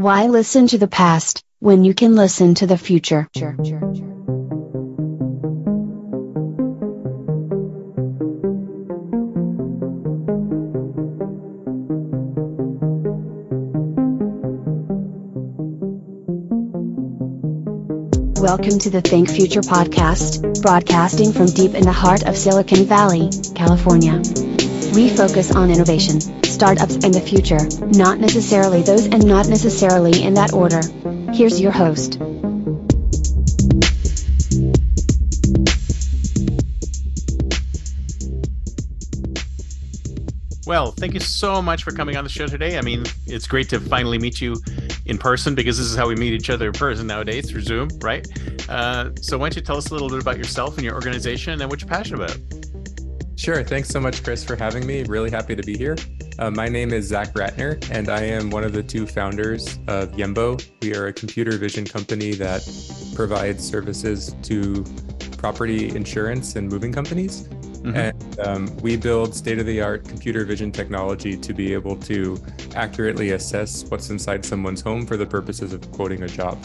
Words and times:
Why 0.00 0.28
listen 0.28 0.66
to 0.68 0.78
the 0.78 0.88
past 0.88 1.44
when 1.58 1.84
you 1.84 1.92
can 1.92 2.16
listen 2.16 2.54
to 2.54 2.66
the 2.66 2.78
future? 2.78 3.28
Welcome 18.40 18.78
to 18.78 18.88
the 18.88 19.02
Think 19.04 19.28
Future 19.28 19.60
podcast, 19.60 20.62
broadcasting 20.62 21.34
from 21.34 21.44
deep 21.44 21.74
in 21.74 21.82
the 21.82 21.92
heart 21.92 22.22
of 22.22 22.38
Silicon 22.38 22.86
Valley, 22.86 23.28
California. 23.54 24.16
We 24.94 25.10
focus 25.10 25.54
on 25.54 25.70
innovation, 25.70 26.39
startups, 26.60 26.96
in 26.96 27.10
the 27.10 27.20
future, 27.22 27.58
not 27.96 28.18
necessarily 28.18 28.82
those 28.82 29.06
and 29.06 29.26
not 29.26 29.48
necessarily 29.48 30.22
in 30.22 30.34
that 30.34 30.52
order. 30.52 30.82
Here's 31.32 31.58
your 31.58 31.72
host. 31.72 32.18
Well, 40.66 40.92
thank 40.92 41.14
you 41.14 41.20
so 41.20 41.62
much 41.62 41.82
for 41.82 41.92
coming 41.92 42.18
on 42.18 42.24
the 42.24 42.30
show 42.30 42.46
today. 42.46 42.76
I 42.76 42.82
mean, 42.82 43.04
it's 43.26 43.46
great 43.46 43.70
to 43.70 43.80
finally 43.80 44.18
meet 44.18 44.42
you 44.42 44.54
in 45.06 45.16
person 45.16 45.54
because 45.54 45.78
this 45.78 45.86
is 45.86 45.96
how 45.96 46.08
we 46.08 46.14
meet 46.14 46.34
each 46.34 46.50
other 46.50 46.66
in 46.66 46.72
person 46.74 47.06
nowadays 47.06 47.50
through 47.50 47.62
Zoom, 47.62 47.88
right? 48.02 48.28
Uh, 48.68 49.12
so, 49.22 49.38
why 49.38 49.48
don't 49.48 49.56
you 49.56 49.62
tell 49.62 49.78
us 49.78 49.88
a 49.88 49.94
little 49.94 50.10
bit 50.10 50.20
about 50.20 50.36
yourself 50.36 50.76
and 50.76 50.84
your 50.84 50.94
organization 50.94 51.58
and 51.62 51.70
what 51.70 51.80
you're 51.80 51.88
passionate 51.88 52.20
about? 52.22 52.38
Sure. 53.36 53.64
Thanks 53.64 53.88
so 53.88 53.98
much, 53.98 54.22
Chris, 54.22 54.44
for 54.44 54.56
having 54.56 54.86
me. 54.86 55.04
Really 55.04 55.30
happy 55.30 55.56
to 55.56 55.62
be 55.62 55.78
here. 55.78 55.96
Uh, 56.40 56.50
my 56.50 56.70
name 56.70 56.90
is 56.94 57.06
Zach 57.06 57.34
Rattner, 57.34 57.86
and 57.90 58.08
I 58.08 58.22
am 58.22 58.48
one 58.48 58.64
of 58.64 58.72
the 58.72 58.82
two 58.82 59.06
founders 59.06 59.78
of 59.88 60.12
Yembo. 60.12 60.66
We 60.80 60.96
are 60.96 61.08
a 61.08 61.12
computer 61.12 61.58
vision 61.58 61.84
company 61.84 62.32
that 62.32 62.62
provides 63.14 63.62
services 63.62 64.34
to 64.44 64.82
property 65.36 65.94
insurance 65.94 66.56
and 66.56 66.66
moving 66.66 66.94
companies. 66.94 67.42
Mm-hmm. 67.42 67.94
And 67.94 68.40
um, 68.40 68.76
we 68.78 68.96
build 68.96 69.34
state 69.34 69.58
of 69.58 69.66
the 69.66 69.82
art 69.82 70.08
computer 70.08 70.46
vision 70.46 70.72
technology 70.72 71.36
to 71.36 71.52
be 71.52 71.74
able 71.74 71.96
to 71.96 72.42
accurately 72.74 73.32
assess 73.32 73.84
what's 73.90 74.08
inside 74.08 74.42
someone's 74.42 74.80
home 74.80 75.04
for 75.04 75.18
the 75.18 75.26
purposes 75.26 75.74
of 75.74 75.92
quoting 75.92 76.22
a 76.22 76.28
job. 76.28 76.58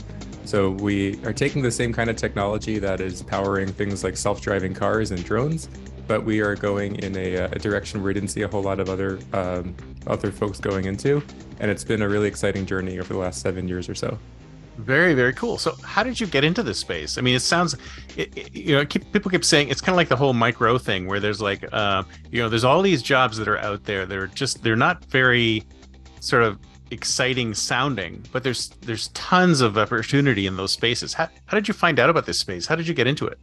So 0.46 0.70
we 0.70 1.22
are 1.26 1.34
taking 1.34 1.62
the 1.62 1.72
same 1.72 1.92
kind 1.92 2.10
of 2.10 2.16
technology 2.16 2.80
that 2.80 3.02
is 3.02 3.24
powering 3.24 3.74
things 3.74 4.06
like 4.06 4.16
self 4.16 4.40
driving 4.40 4.74
cars 4.74 5.12
and 5.12 5.22
drones. 5.26 5.68
But 6.08 6.24
we 6.24 6.40
are 6.42 6.56
going 6.56 6.98
in 6.98 7.18
a, 7.18 7.36
a, 7.36 7.60
direction 7.60 8.00
where 8.00 8.08
we 8.08 8.14
didn't 8.14 8.30
see 8.30 8.44
a 8.44 8.48
whole 8.48 8.62
lot 8.62 8.80
of 8.80 8.90
other 8.90 9.20
um, 9.34 9.76
other 10.08 10.32
folks 10.32 10.60
going 10.60 10.86
into, 10.86 11.24
and 11.60 11.72
it's 11.72 11.84
been 11.84 12.02
a 12.02 12.10
really 12.10 12.28
exciting 12.28 12.66
journey 12.66 13.00
over 13.00 13.14
the 13.14 13.20
last 13.20 13.42
seven 13.42 13.68
years 13.68 13.90
or 13.90 13.96
so. 13.96 14.18
Very, 14.78 15.14
very 15.14 15.34
cool. 15.34 15.58
So, 15.58 15.76
how 15.84 16.04
did 16.04 16.20
you 16.20 16.28
get 16.28 16.44
into 16.44 16.62
this 16.62 16.78
space? 16.78 17.18
I 17.18 17.22
mean, 17.22 17.36
it 17.36 17.42
sounds, 17.42 17.76
it, 18.18 18.38
it, 18.38 18.54
you 18.54 18.76
know, 18.76 18.86
keep, 18.86 19.10
people 19.14 19.32
keep 19.32 19.46
saying 19.46 19.70
it's 19.70 19.80
kind 19.80 19.94
of 19.94 19.98
like 19.98 20.10
the 20.10 20.18
whole 20.18 20.34
micro 20.34 20.78
thing, 20.78 21.08
where 21.08 21.20
there's 21.20 21.42
like, 21.42 21.66
uh, 21.72 22.04
you 22.30 22.42
know, 22.42 22.50
there's 22.50 22.66
all 22.66 22.82
these 22.82 23.02
jobs 23.02 23.38
that 23.38 23.48
are 23.48 23.58
out 23.60 23.86
there. 23.86 24.06
They're 24.06 24.28
just, 24.28 24.64
they're 24.64 24.76
not 24.76 25.04
very 25.06 25.64
sort 26.20 26.44
of 26.44 26.60
exciting 26.92 27.54
sounding, 27.54 28.24
but 28.32 28.44
there's 28.44 28.70
there's 28.82 29.08
tons 29.10 29.62
of 29.62 29.78
opportunity 29.78 30.46
in 30.46 30.58
those 30.58 30.74
spaces. 30.74 31.14
How, 31.14 31.30
how 31.46 31.56
did 31.56 31.68
you 31.68 31.74
find 31.74 32.00
out 32.00 32.10
about 32.10 32.26
this 32.26 32.40
space? 32.40 32.66
How 32.66 32.76
did 32.76 32.88
you 32.88 32.94
get 32.94 33.08
into 33.08 33.28
it? 33.28 33.40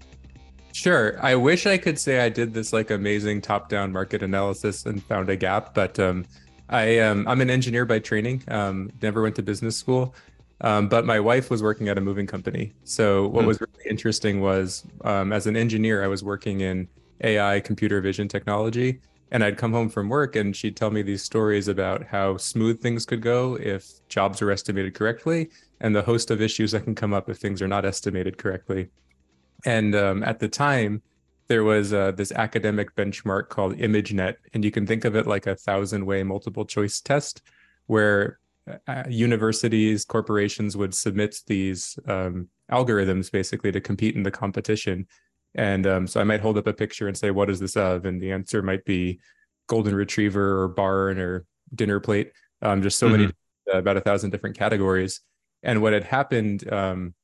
Sure. 0.72 1.18
I 1.24 1.34
wish 1.34 1.66
I 1.66 1.76
could 1.76 1.98
say 1.98 2.20
I 2.20 2.28
did 2.28 2.54
this 2.54 2.72
like 2.72 2.90
amazing 2.90 3.42
top-down 3.42 3.92
market 3.92 4.22
analysis 4.22 4.86
and 4.86 5.02
found 5.04 5.28
a 5.28 5.36
gap, 5.36 5.74
but 5.74 5.98
um, 5.98 6.24
I 6.68 6.98
um, 7.00 7.28
I'm 7.28 7.40
an 7.42 7.50
engineer 7.50 7.84
by 7.84 7.98
training. 7.98 8.42
Um, 8.48 8.90
never 9.02 9.22
went 9.22 9.36
to 9.36 9.42
business 9.42 9.76
school, 9.76 10.14
um, 10.62 10.88
but 10.88 11.04
my 11.04 11.20
wife 11.20 11.50
was 11.50 11.62
working 11.62 11.88
at 11.88 11.98
a 11.98 12.00
moving 12.00 12.26
company. 12.26 12.72
So 12.84 13.28
what 13.28 13.44
mm. 13.44 13.48
was 13.48 13.60
really 13.60 13.90
interesting 13.90 14.40
was, 14.40 14.84
um, 15.04 15.32
as 15.32 15.46
an 15.46 15.56
engineer, 15.56 16.02
I 16.02 16.06
was 16.06 16.24
working 16.24 16.60
in 16.60 16.88
AI 17.22 17.60
computer 17.60 18.00
vision 18.00 18.26
technology, 18.26 19.00
and 19.30 19.44
I'd 19.44 19.58
come 19.58 19.72
home 19.72 19.90
from 19.90 20.08
work 20.08 20.36
and 20.36 20.56
she'd 20.56 20.76
tell 20.76 20.90
me 20.90 21.02
these 21.02 21.22
stories 21.22 21.68
about 21.68 22.04
how 22.04 22.38
smooth 22.38 22.80
things 22.80 23.04
could 23.04 23.20
go 23.20 23.56
if 23.56 24.06
jobs 24.08 24.40
are 24.40 24.50
estimated 24.50 24.94
correctly, 24.94 25.50
and 25.80 25.94
the 25.94 26.02
host 26.02 26.30
of 26.30 26.40
issues 26.40 26.72
that 26.72 26.84
can 26.84 26.94
come 26.94 27.12
up 27.12 27.28
if 27.28 27.36
things 27.36 27.60
are 27.60 27.68
not 27.68 27.84
estimated 27.84 28.38
correctly. 28.38 28.88
And 29.64 29.94
um, 29.94 30.22
at 30.22 30.38
the 30.38 30.48
time, 30.48 31.02
there 31.48 31.64
was 31.64 31.92
uh, 31.92 32.12
this 32.12 32.32
academic 32.32 32.94
benchmark 32.94 33.48
called 33.48 33.76
ImageNet, 33.76 34.36
and 34.54 34.64
you 34.64 34.70
can 34.70 34.86
think 34.86 35.04
of 35.04 35.16
it 35.16 35.26
like 35.26 35.46
a 35.46 35.56
thousand 35.56 36.06
way 36.06 36.22
multiple 36.22 36.64
choice 36.64 37.00
test 37.00 37.42
where 37.86 38.38
uh, 38.86 39.04
universities, 39.08 40.04
corporations 40.04 40.76
would 40.76 40.94
submit 40.94 41.36
these 41.46 41.98
um, 42.06 42.48
algorithms 42.70 43.30
basically 43.30 43.72
to 43.72 43.80
compete 43.80 44.14
in 44.14 44.22
the 44.22 44.30
competition. 44.30 45.06
And 45.54 45.86
um, 45.86 46.06
so 46.06 46.20
I 46.20 46.24
might 46.24 46.40
hold 46.40 46.56
up 46.56 46.66
a 46.66 46.72
picture 46.72 47.08
and 47.08 47.16
say, 47.16 47.30
"What 47.30 47.50
is 47.50 47.60
this 47.60 47.76
of?" 47.76 48.06
And 48.06 48.20
the 48.22 48.32
answer 48.32 48.62
might 48.62 48.84
be 48.84 49.20
golden 49.66 49.94
retriever 49.94 50.62
or 50.62 50.68
barn 50.68 51.18
or 51.18 51.44
dinner 51.74 52.00
plate. 52.00 52.32
Um, 52.62 52.82
just 52.82 52.98
so 52.98 53.08
mm-hmm. 53.08 53.22
many, 53.22 53.32
uh, 53.74 53.78
about 53.78 53.96
a 53.96 54.00
thousand 54.00 54.30
different 54.30 54.56
categories. 54.56 55.20
And 55.62 55.82
what 55.82 55.92
had 55.92 56.04
happened 56.04 56.72
um, 56.72 57.14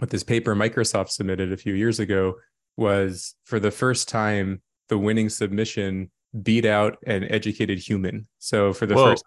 with 0.00 0.10
this 0.10 0.22
paper 0.22 0.54
Microsoft 0.54 1.10
submitted 1.10 1.52
a 1.52 1.56
few 1.56 1.74
years 1.74 2.00
ago 2.00 2.36
was 2.76 3.34
for 3.44 3.60
the 3.60 3.70
first 3.70 4.08
time 4.08 4.62
the 4.88 4.98
winning 4.98 5.28
submission 5.28 6.10
beat 6.42 6.64
out 6.64 6.96
an 7.06 7.24
educated 7.24 7.78
human. 7.78 8.26
So 8.38 8.72
for 8.72 8.86
the 8.86 8.94
Whoa. 8.94 9.10
first 9.10 9.24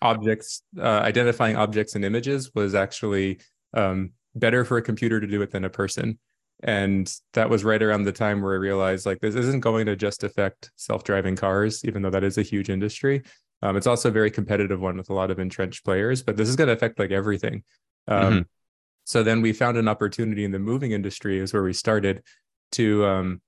objects, 0.00 0.62
uh, 0.78 0.82
identifying 0.82 1.56
objects 1.56 1.94
and 1.94 2.04
images 2.04 2.50
was 2.54 2.74
actually 2.74 3.40
um, 3.74 4.12
better 4.34 4.64
for 4.64 4.76
a 4.76 4.82
computer 4.82 5.20
to 5.20 5.26
do 5.26 5.42
it 5.42 5.50
than 5.50 5.64
a 5.64 5.70
person. 5.70 6.18
And 6.64 7.12
that 7.32 7.50
was 7.50 7.64
right 7.64 7.82
around 7.82 8.04
the 8.04 8.12
time 8.12 8.40
where 8.40 8.54
I 8.54 8.58
realized 8.58 9.06
like 9.06 9.20
this 9.20 9.34
isn't 9.34 9.60
going 9.60 9.86
to 9.86 9.96
just 9.96 10.22
affect 10.22 10.70
self-driving 10.76 11.36
cars, 11.36 11.84
even 11.84 12.02
though 12.02 12.10
that 12.10 12.24
is 12.24 12.38
a 12.38 12.42
huge 12.42 12.70
industry. 12.70 13.22
Um, 13.62 13.76
it's 13.76 13.86
also 13.86 14.08
a 14.08 14.12
very 14.12 14.30
competitive 14.30 14.80
one 14.80 14.96
with 14.96 15.10
a 15.10 15.14
lot 15.14 15.30
of 15.30 15.38
entrenched 15.38 15.84
players, 15.84 16.22
but 16.22 16.36
this 16.36 16.48
is 16.48 16.56
going 16.56 16.68
to 16.68 16.74
affect 16.74 16.98
like 16.98 17.10
everything. 17.10 17.62
Um, 18.08 18.22
mm-hmm. 18.22 18.40
So 19.04 19.22
then 19.22 19.42
we 19.42 19.52
found 19.52 19.76
an 19.76 19.88
opportunity 19.88 20.44
in 20.44 20.52
the 20.52 20.58
moving 20.58 20.92
industry 20.92 21.38
is 21.38 21.52
where 21.52 21.62
we 21.62 21.72
started 21.72 22.22
to 22.72 23.04
um, 23.04 23.40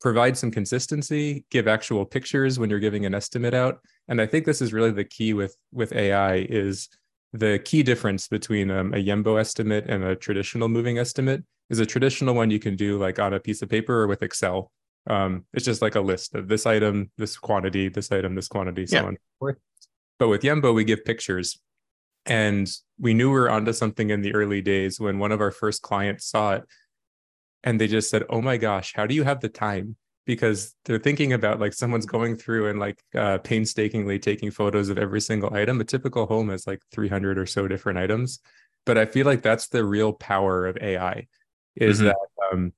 provide 0.00 0.36
some 0.36 0.50
consistency, 0.50 1.44
give 1.50 1.68
actual 1.68 2.04
pictures 2.04 2.58
when 2.58 2.68
you're 2.68 2.80
giving 2.80 3.06
an 3.06 3.14
estimate 3.14 3.54
out. 3.54 3.78
And 4.08 4.20
I 4.20 4.26
think 4.26 4.44
this 4.44 4.60
is 4.60 4.72
really 4.72 4.90
the 4.90 5.04
key 5.04 5.32
with 5.32 5.56
with 5.72 5.92
AI 5.92 6.46
is 6.48 6.88
the 7.32 7.58
key 7.64 7.82
difference 7.82 8.28
between 8.28 8.70
um, 8.70 8.92
a 8.92 8.98
Yembo 8.98 9.40
estimate 9.40 9.86
and 9.88 10.04
a 10.04 10.16
traditional 10.16 10.68
moving 10.68 10.98
estimate 10.98 11.42
is 11.70 11.78
a 11.78 11.86
traditional 11.86 12.34
one 12.34 12.50
you 12.50 12.58
can 12.58 12.76
do 12.76 12.98
like 12.98 13.18
on 13.18 13.32
a 13.32 13.40
piece 13.40 13.62
of 13.62 13.68
paper 13.68 14.02
or 14.02 14.06
with 14.06 14.22
Excel. 14.22 14.70
Um, 15.06 15.46
it's 15.54 15.64
just 15.64 15.80
like 15.80 15.94
a 15.94 16.00
list 16.00 16.34
of 16.34 16.48
this 16.48 16.66
item, 16.66 17.10
this 17.16 17.36
quantity, 17.36 17.88
this 17.88 18.12
item, 18.12 18.34
this 18.34 18.48
quantity, 18.48 18.86
so 18.86 18.96
yeah. 18.96 19.04
on. 19.04 19.16
But 20.18 20.28
with 20.28 20.42
Yembo, 20.42 20.74
we 20.74 20.84
give 20.84 21.04
pictures. 21.04 21.58
And 22.26 22.70
we 22.98 23.14
knew 23.14 23.28
we 23.28 23.34
were 23.34 23.50
onto 23.50 23.72
something 23.72 24.10
in 24.10 24.22
the 24.22 24.34
early 24.34 24.60
days 24.60 25.00
when 25.00 25.18
one 25.18 25.32
of 25.32 25.40
our 25.40 25.50
first 25.50 25.82
clients 25.82 26.26
saw 26.26 26.54
it 26.54 26.64
and 27.64 27.80
they 27.80 27.86
just 27.86 28.10
said, 28.10 28.24
"Oh 28.30 28.40
my 28.40 28.56
gosh, 28.56 28.92
how 28.94 29.06
do 29.06 29.14
you 29.14 29.24
have 29.24 29.40
the 29.40 29.48
time?" 29.48 29.96
Because 30.24 30.74
they're 30.84 30.98
thinking 30.98 31.32
about 31.32 31.60
like 31.60 31.72
someone's 31.72 32.06
going 32.06 32.36
through 32.36 32.68
and 32.68 32.78
like 32.78 33.02
uh, 33.14 33.38
painstakingly 33.38 34.18
taking 34.18 34.50
photos 34.50 34.88
of 34.88 34.98
every 34.98 35.20
single 35.20 35.52
item. 35.54 35.80
A 35.80 35.84
typical 35.84 36.26
home 36.26 36.48
has 36.50 36.66
like 36.66 36.80
300 36.92 37.38
or 37.38 37.46
so 37.46 37.66
different 37.68 37.98
items, 37.98 38.40
but 38.86 38.98
I 38.98 39.06
feel 39.06 39.26
like 39.26 39.42
that's 39.42 39.68
the 39.68 39.84
real 39.84 40.12
power 40.12 40.66
of 40.66 40.76
AI, 40.78 41.26
is 41.76 41.98
mm-hmm. 41.98 42.06
that 42.06 42.16
um, 42.52 42.72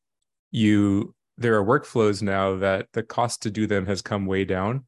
you 0.50 1.14
there 1.36 1.56
are 1.58 1.64
workflows 1.64 2.22
now 2.22 2.56
that 2.56 2.88
the 2.92 3.02
cost 3.02 3.42
to 3.42 3.50
do 3.50 3.66
them 3.66 3.86
has 3.86 4.02
come 4.02 4.26
way 4.26 4.44
down, 4.44 4.84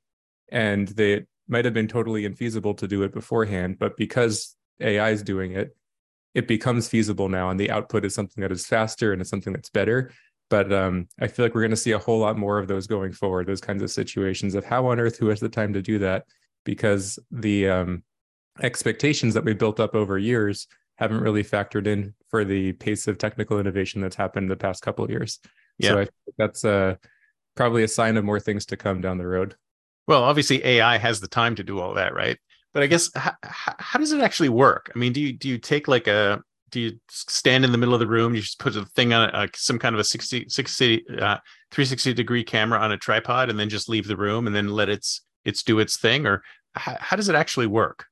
and 0.50 0.88
they 0.88 1.25
might 1.49 1.65
have 1.65 1.75
been 1.75 1.89
totally 1.89 2.29
infeasible 2.29 2.77
to 2.79 2.89
do 2.89 3.03
it 3.03 3.12
beforehand, 3.12 3.79
but 3.79 3.97
because 3.97 4.57
AI 4.81 5.11
is 5.11 5.23
doing 5.23 5.53
it, 5.53 5.76
it 6.35 6.47
becomes 6.47 6.88
feasible 6.88 7.29
now 7.29 7.49
and 7.50 7.59
the 7.59 7.70
output 7.70 8.05
is 8.05 8.15
something 8.15 8.43
that 8.43 8.53
is 8.53 8.67
faster 8.67 9.12
and 9.12 9.20
it's 9.20 9.31
something 9.31 9.53
that's 9.53 9.70
better. 9.70 10.11
But 10.49 10.73
um, 10.73 11.09
i 11.20 11.26
feel 11.26 11.44
like 11.44 11.55
we're 11.55 11.62
going 11.62 11.70
to 11.70 11.76
see 11.76 11.93
a 11.93 11.99
whole 11.99 12.20
lot 12.20 12.38
more 12.38 12.59
of 12.59 12.69
those 12.69 12.87
going 12.87 13.12
forward 13.12 13.47
those 13.47 13.61
kinds 13.61 13.82
of 13.82 13.91
situations 13.91 14.55
of 14.55 14.65
how 14.65 14.87
on 14.87 15.00
earth 15.00 15.19
who 15.19 15.29
has 15.29 15.41
the 15.41 15.49
time 15.49 15.73
to 15.73 15.82
do 15.82 15.99
that? 16.00 16.25
Because 16.65 17.19
the 17.31 17.69
um, 17.69 18.03
expectations 18.62 19.35
that 19.35 19.44
we 19.44 19.55
built 19.55 19.81
up 19.81 19.94
over 19.94 20.19
years 20.19 20.69
haven't 20.97 21.20
really 21.20 21.44
factored 21.44 21.87
in 21.87 22.15
for 22.29 22.44
the 22.44 22.73
pace 22.75 23.09
of 23.09 23.19
technical 23.19 23.59
innovation 23.59 24.00
that's 24.00 24.17
happened 24.17 24.44
in 24.44 24.49
the 24.49 24.56
past 24.56 24.82
couple 24.82 25.05
of 25.05 25.11
years. 25.11 25.41
Yeah. 25.79 25.91
so 25.91 25.99
I 25.99 26.05
think 26.05 26.37
that's 26.38 26.65
uh, 26.65 26.97
probably 27.55 27.82
a 27.82 27.88
sign 27.88 28.17
of 28.17 28.25
more 28.25 28.41
things 28.41 28.67
to 28.67 28.76
come 28.76 29.00
down 29.00 29.19
the 29.19 29.26
road 29.26 29.56
well 30.06 30.23
obviously 30.23 30.64
ai 30.64 30.99
has 30.99 31.20
the 31.20 31.29
time 31.29 31.55
to 31.55 31.64
do 31.64 31.79
all 31.79 31.94
that 31.94 32.14
right 32.14 32.38
but 32.76 32.82
I 32.82 32.88
guess 32.88 33.11
how, 33.14 33.32
how 33.43 33.99
does 33.99 34.12
it 34.12 34.20
actually 34.20 34.50
work? 34.50 34.93
I 34.94 34.99
mean, 34.99 35.14
do 35.14 35.19
you 35.23 35.32
do 35.32 35.49
you 35.49 35.56
take 35.56 35.88
like 35.88 36.06
a 36.06 36.43
do 36.69 36.79
you 36.79 37.00
stand 37.08 37.64
in 37.64 37.73
the 37.73 37.79
middle 37.79 37.94
of 37.94 38.00
the 38.00 38.06
room? 38.06 38.35
You 38.35 38.43
just 38.43 38.58
put 38.58 38.76
a 38.76 38.85
thing 38.85 39.14
on 39.14 39.31
a, 39.31 39.49
some 39.55 39.79
kind 39.79 39.94
of 39.94 39.99
a 39.99 40.05
60, 40.05 40.50
60 40.50 41.08
uh, 41.08 41.38
360 41.70 42.12
degree 42.12 42.44
camera 42.44 42.79
on 42.79 42.93
a 42.93 42.99
tripod 42.99 43.49
and 43.49 43.58
then 43.58 43.70
just 43.70 43.88
leave 43.88 44.06
the 44.06 44.17
room 44.19 44.47
and 44.47 44.55
then 44.55 44.69
let 44.69 44.91
its 44.91 45.23
it's 45.47 45.62
do 45.62 45.79
its 45.79 45.97
thing, 45.97 46.26
or 46.26 46.43
how, 46.75 46.99
how 47.00 47.17
does 47.17 47.31
it 47.31 47.35
actually 47.35 47.67
work? 47.67 48.05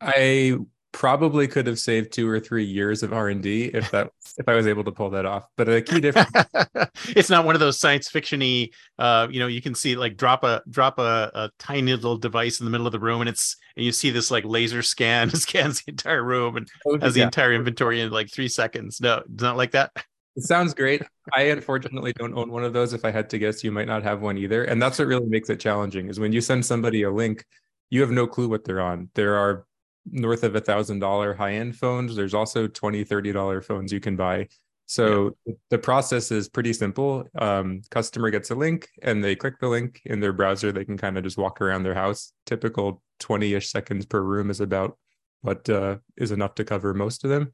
I 0.00 0.56
probably 0.96 1.46
could 1.46 1.66
have 1.66 1.78
saved 1.78 2.10
two 2.10 2.26
or 2.26 2.40
three 2.40 2.64
years 2.64 3.02
of 3.02 3.12
r&d 3.12 3.64
if 3.74 3.90
that 3.90 4.10
if 4.38 4.48
i 4.48 4.54
was 4.54 4.66
able 4.66 4.82
to 4.82 4.90
pull 4.90 5.10
that 5.10 5.26
off 5.26 5.46
but 5.54 5.68
a 5.68 5.82
key 5.82 6.00
difference 6.00 6.30
it's 7.08 7.28
not 7.28 7.44
one 7.44 7.54
of 7.54 7.60
those 7.60 7.78
science 7.78 8.10
fictiony 8.10 8.70
uh 8.98 9.28
you 9.30 9.38
know 9.38 9.46
you 9.46 9.60
can 9.60 9.74
see 9.74 9.94
like 9.94 10.16
drop 10.16 10.42
a 10.42 10.62
drop 10.70 10.98
a, 10.98 11.30
a 11.34 11.50
tiny 11.58 11.92
little 11.92 12.16
device 12.16 12.60
in 12.60 12.64
the 12.64 12.70
middle 12.70 12.86
of 12.86 12.94
the 12.94 12.98
room 12.98 13.20
and 13.20 13.28
it's 13.28 13.58
and 13.76 13.84
you 13.84 13.92
see 13.92 14.08
this 14.08 14.30
like 14.30 14.42
laser 14.46 14.80
scan 14.80 15.28
scans 15.34 15.82
the 15.82 15.90
entire 15.90 16.24
room 16.24 16.56
and 16.56 16.66
oh, 16.86 16.98
has 16.98 17.12
the 17.12 17.20
entire 17.20 17.52
inventory 17.52 18.00
in 18.00 18.10
like 18.10 18.32
three 18.32 18.48
seconds. 18.48 18.98
No 18.98 19.22
it's 19.30 19.42
not 19.42 19.58
like 19.58 19.72
that. 19.72 19.92
It 20.34 20.44
sounds 20.44 20.72
great. 20.72 21.02
I 21.34 21.42
unfortunately 21.42 22.14
don't 22.14 22.32
own 22.32 22.50
one 22.50 22.64
of 22.64 22.72
those. 22.72 22.94
If 22.94 23.04
i 23.04 23.10
had 23.10 23.28
to 23.30 23.38
guess 23.38 23.62
you 23.62 23.70
might 23.70 23.86
not 23.86 24.02
have 24.02 24.22
one 24.22 24.38
either 24.38 24.64
and 24.64 24.80
that's 24.80 24.98
what 24.98 25.08
really 25.08 25.26
makes 25.26 25.50
it 25.50 25.60
challenging 25.60 26.08
is 26.08 26.18
when 26.18 26.32
you 26.32 26.40
send 26.40 26.64
somebody 26.64 27.02
a 27.02 27.10
link 27.10 27.44
you 27.90 28.00
have 28.00 28.10
no 28.10 28.26
clue 28.26 28.48
what 28.48 28.64
they're 28.64 28.80
on. 28.80 29.10
There 29.14 29.36
are 29.36 29.65
north 30.10 30.44
of 30.44 30.54
a 30.54 30.60
thousand 30.60 31.00
dollar 31.00 31.34
high 31.34 31.54
end 31.54 31.76
phones. 31.76 32.16
There's 32.16 32.34
also 32.34 32.66
20 32.66 33.04
30 33.04 33.32
dollar 33.32 33.62
phones 33.62 33.92
you 33.92 34.00
can 34.00 34.16
buy. 34.16 34.48
So 34.86 35.36
yeah. 35.44 35.54
the 35.70 35.78
process 35.78 36.30
is 36.30 36.48
pretty 36.48 36.72
simple. 36.72 37.24
Um, 37.36 37.82
customer 37.90 38.30
gets 38.30 38.50
a 38.50 38.54
link 38.54 38.88
and 39.02 39.22
they 39.22 39.34
click 39.34 39.58
the 39.58 39.68
link 39.68 40.00
in 40.04 40.20
their 40.20 40.32
browser. 40.32 40.70
They 40.70 40.84
can 40.84 40.96
kind 40.96 41.18
of 41.18 41.24
just 41.24 41.38
walk 41.38 41.60
around 41.60 41.82
their 41.82 41.94
house. 41.94 42.32
Typical 42.46 43.02
20 43.18 43.54
ish 43.54 43.68
seconds 43.68 44.06
per 44.06 44.22
room 44.22 44.48
is 44.48 44.60
about 44.60 44.96
what 45.40 45.68
uh, 45.68 45.96
is 46.16 46.30
enough 46.30 46.54
to 46.56 46.64
cover 46.64 46.94
most 46.94 47.24
of 47.24 47.30
them. 47.30 47.52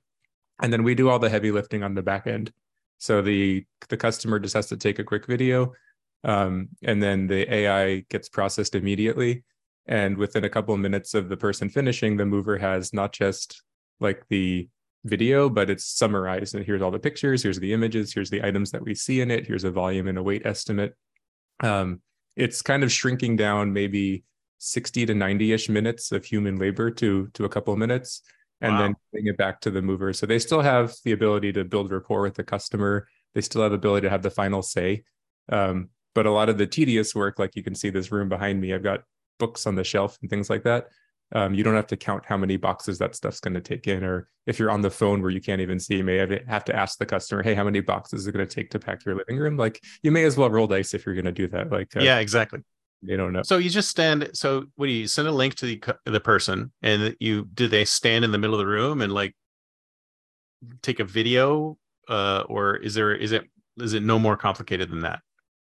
And 0.61 0.73
then 0.73 0.83
we 0.83 0.95
do 0.95 1.09
all 1.09 1.19
the 1.19 1.31
heavy 1.31 1.51
lifting 1.51 1.83
on 1.83 1.95
the 1.95 2.03
back 2.03 2.27
end. 2.27 2.53
So 2.99 3.21
the 3.21 3.67
the 3.89 3.97
customer 3.97 4.39
just 4.39 4.55
has 4.55 4.69
to 4.69 4.77
take 4.77 5.01
a 5.01 5.05
quick 5.05 5.27
video, 5.27 5.73
um, 6.23 6.69
and 6.85 7.03
then 7.03 7.27
the 7.27 7.53
AI 7.53 8.05
gets 8.11 8.29
processed 8.29 8.77
immediately. 8.77 9.43
And 9.87 10.17
within 10.17 10.45
a 10.45 10.49
couple 10.49 10.75
of 10.75 10.81
minutes 10.81 11.15
of 11.15 11.29
the 11.29 11.37
person 11.37 11.69
finishing, 11.69 12.17
the 12.17 12.27
mover 12.27 12.59
has 12.59 12.93
not 12.93 13.13
just 13.13 13.63
like 14.01 14.25
the 14.29 14.69
video, 15.05 15.49
but 15.49 15.71
it's 15.71 15.85
summarized. 15.85 16.55
And 16.55 16.65
here's 16.65 16.83
all 16.83 16.91
the 16.91 16.99
pictures, 16.99 17.43
here's 17.43 17.59
the 17.59 17.73
images, 17.73 18.13
here's 18.15 18.31
the 18.31 18.45
items 18.47 18.71
that 18.71 18.83
we 18.83 18.95
see 18.95 19.21
in 19.21 19.31
it, 19.31 19.47
here's 19.47 19.65
a 19.65 19.71
volume 19.71 20.07
and 20.07 20.19
a 20.19 20.23
weight 20.23 20.47
estimate. 20.47 20.95
Um, 21.61 22.01
it's 22.37 22.63
kind 22.63 22.83
of 22.83 22.93
shrinking 22.93 23.37
down 23.37 23.73
maybe 23.73 24.25
60 24.59 25.07
to 25.07 25.13
90-ish 25.13 25.69
minutes 25.69 26.13
of 26.13 26.25
human 26.25 26.57
labor 26.57 26.91
to 26.91 27.29
to 27.35 27.45
a 27.45 27.49
couple 27.49 27.73
of 27.73 27.81
minutes 27.81 28.23
and 28.61 28.75
wow. 28.75 28.79
then 28.79 28.95
bring 29.11 29.27
it 29.27 29.37
back 29.37 29.61
to 29.61 29.71
the 29.71 29.83
mover. 29.83 30.13
So 30.13 30.25
they 30.25 30.39
still 30.39 30.63
have 30.63 30.95
the 31.05 31.13
ability 31.13 31.53
to 31.55 31.65
build 31.65 31.91
rapport 31.91 32.23
with 32.23 32.35
the 32.35 32.45
customer. 32.45 33.09
They 33.35 33.41
still 33.41 33.63
have 33.63 33.73
the 33.73 33.77
ability 33.77 34.07
to 34.07 34.11
have 34.11 34.23
the 34.23 34.31
final 34.31 34.63
say. 34.63 35.03
Um, 35.51 35.89
but 36.15 36.27
a 36.27 36.31
lot 36.31 36.49
of 36.49 36.59
the 36.59 36.67
tedious 36.67 37.15
work, 37.15 37.41
like 37.41 37.57
you 37.57 37.65
can 37.65 37.75
see 37.75 37.91
this 37.91 38.13
room 38.13 38.29
behind 38.29 38.61
me, 38.61 38.73
I've 38.73 38.85
got 38.85 39.03
books 39.43 39.67
on 39.67 39.75
the 39.75 39.83
shelf 39.83 40.19
and 40.21 40.31
things 40.31 40.49
like 40.49 40.63
that. 40.63 40.87
Um, 41.35 41.53
you 41.53 41.65
don't 41.65 41.75
have 41.75 41.89
to 41.89 41.97
count 41.97 42.25
how 42.25 42.37
many 42.37 42.57
boxes 42.57 42.97
that 42.99 43.17
stuff's 43.17 43.41
going 43.41 43.55
to 43.55 43.61
take 43.61 43.89
in, 43.89 44.05
or 44.05 44.29
if 44.47 44.59
you're 44.59 44.71
on 44.71 44.83
the 44.83 44.91
phone 44.91 45.21
where 45.21 45.31
you 45.31 45.41
can't 45.41 45.61
even 45.61 45.81
see, 45.81 45.97
you 45.97 46.05
may 46.05 46.17
have 46.47 46.65
to 46.67 46.77
ask 46.77 46.99
the 46.99 47.07
customer, 47.07 47.43
"Hey, 47.43 47.55
how 47.55 47.65
many 47.65 47.81
boxes 47.81 48.21
is 48.21 48.27
it 48.29 48.33
going 48.33 48.47
to 48.47 48.55
take 48.55 48.71
to 48.71 48.79
pack 48.79 49.05
your 49.05 49.17
living 49.17 49.39
room?" 49.39 49.57
Like, 49.57 49.83
you 50.03 50.13
may 50.13 50.25
as 50.25 50.37
well 50.37 50.51
roll 50.51 50.69
dice 50.69 50.95
if 50.95 51.05
you're 51.05 51.15
going 51.15 51.25
to 51.25 51.33
do 51.33 51.49
that. 51.49 51.73
Like, 51.73 51.97
uh, 51.97 52.01
yeah, 52.01 52.19
exactly. 52.19 52.61
They 53.03 53.17
don't 53.17 53.33
know. 53.33 53.43
So 53.43 53.57
you 53.57 53.71
just 53.71 53.89
stand. 53.89 54.31
So 54.35 54.67
what 54.77 54.87
do 54.87 54.93
you 54.93 55.09
send 55.09 55.27
a 55.27 55.33
link 55.33 55.55
to 55.57 55.67
the 55.67 55.83
the 56.05 56.21
person, 56.21 56.71
and 56.83 57.17
you 57.19 57.49
do 57.55 57.67
they 57.67 57.85
stand 57.87 58.25
in 58.25 58.31
the 58.31 58.39
middle 58.39 58.55
of 58.55 58.61
the 58.61 58.71
room 58.71 59.01
and 59.01 59.13
like 59.13 59.35
take 60.83 61.01
a 61.01 61.05
video, 61.05 61.79
uh, 62.09 62.45
or 62.47 62.77
is 62.77 62.95
there 62.95 63.15
is 63.15 63.33
it 63.33 63.45
is 63.79 63.95
it 63.95 64.03
no 64.03 64.19
more 64.19 64.37
complicated 64.37 64.91
than 64.91 65.01
that? 65.01 65.21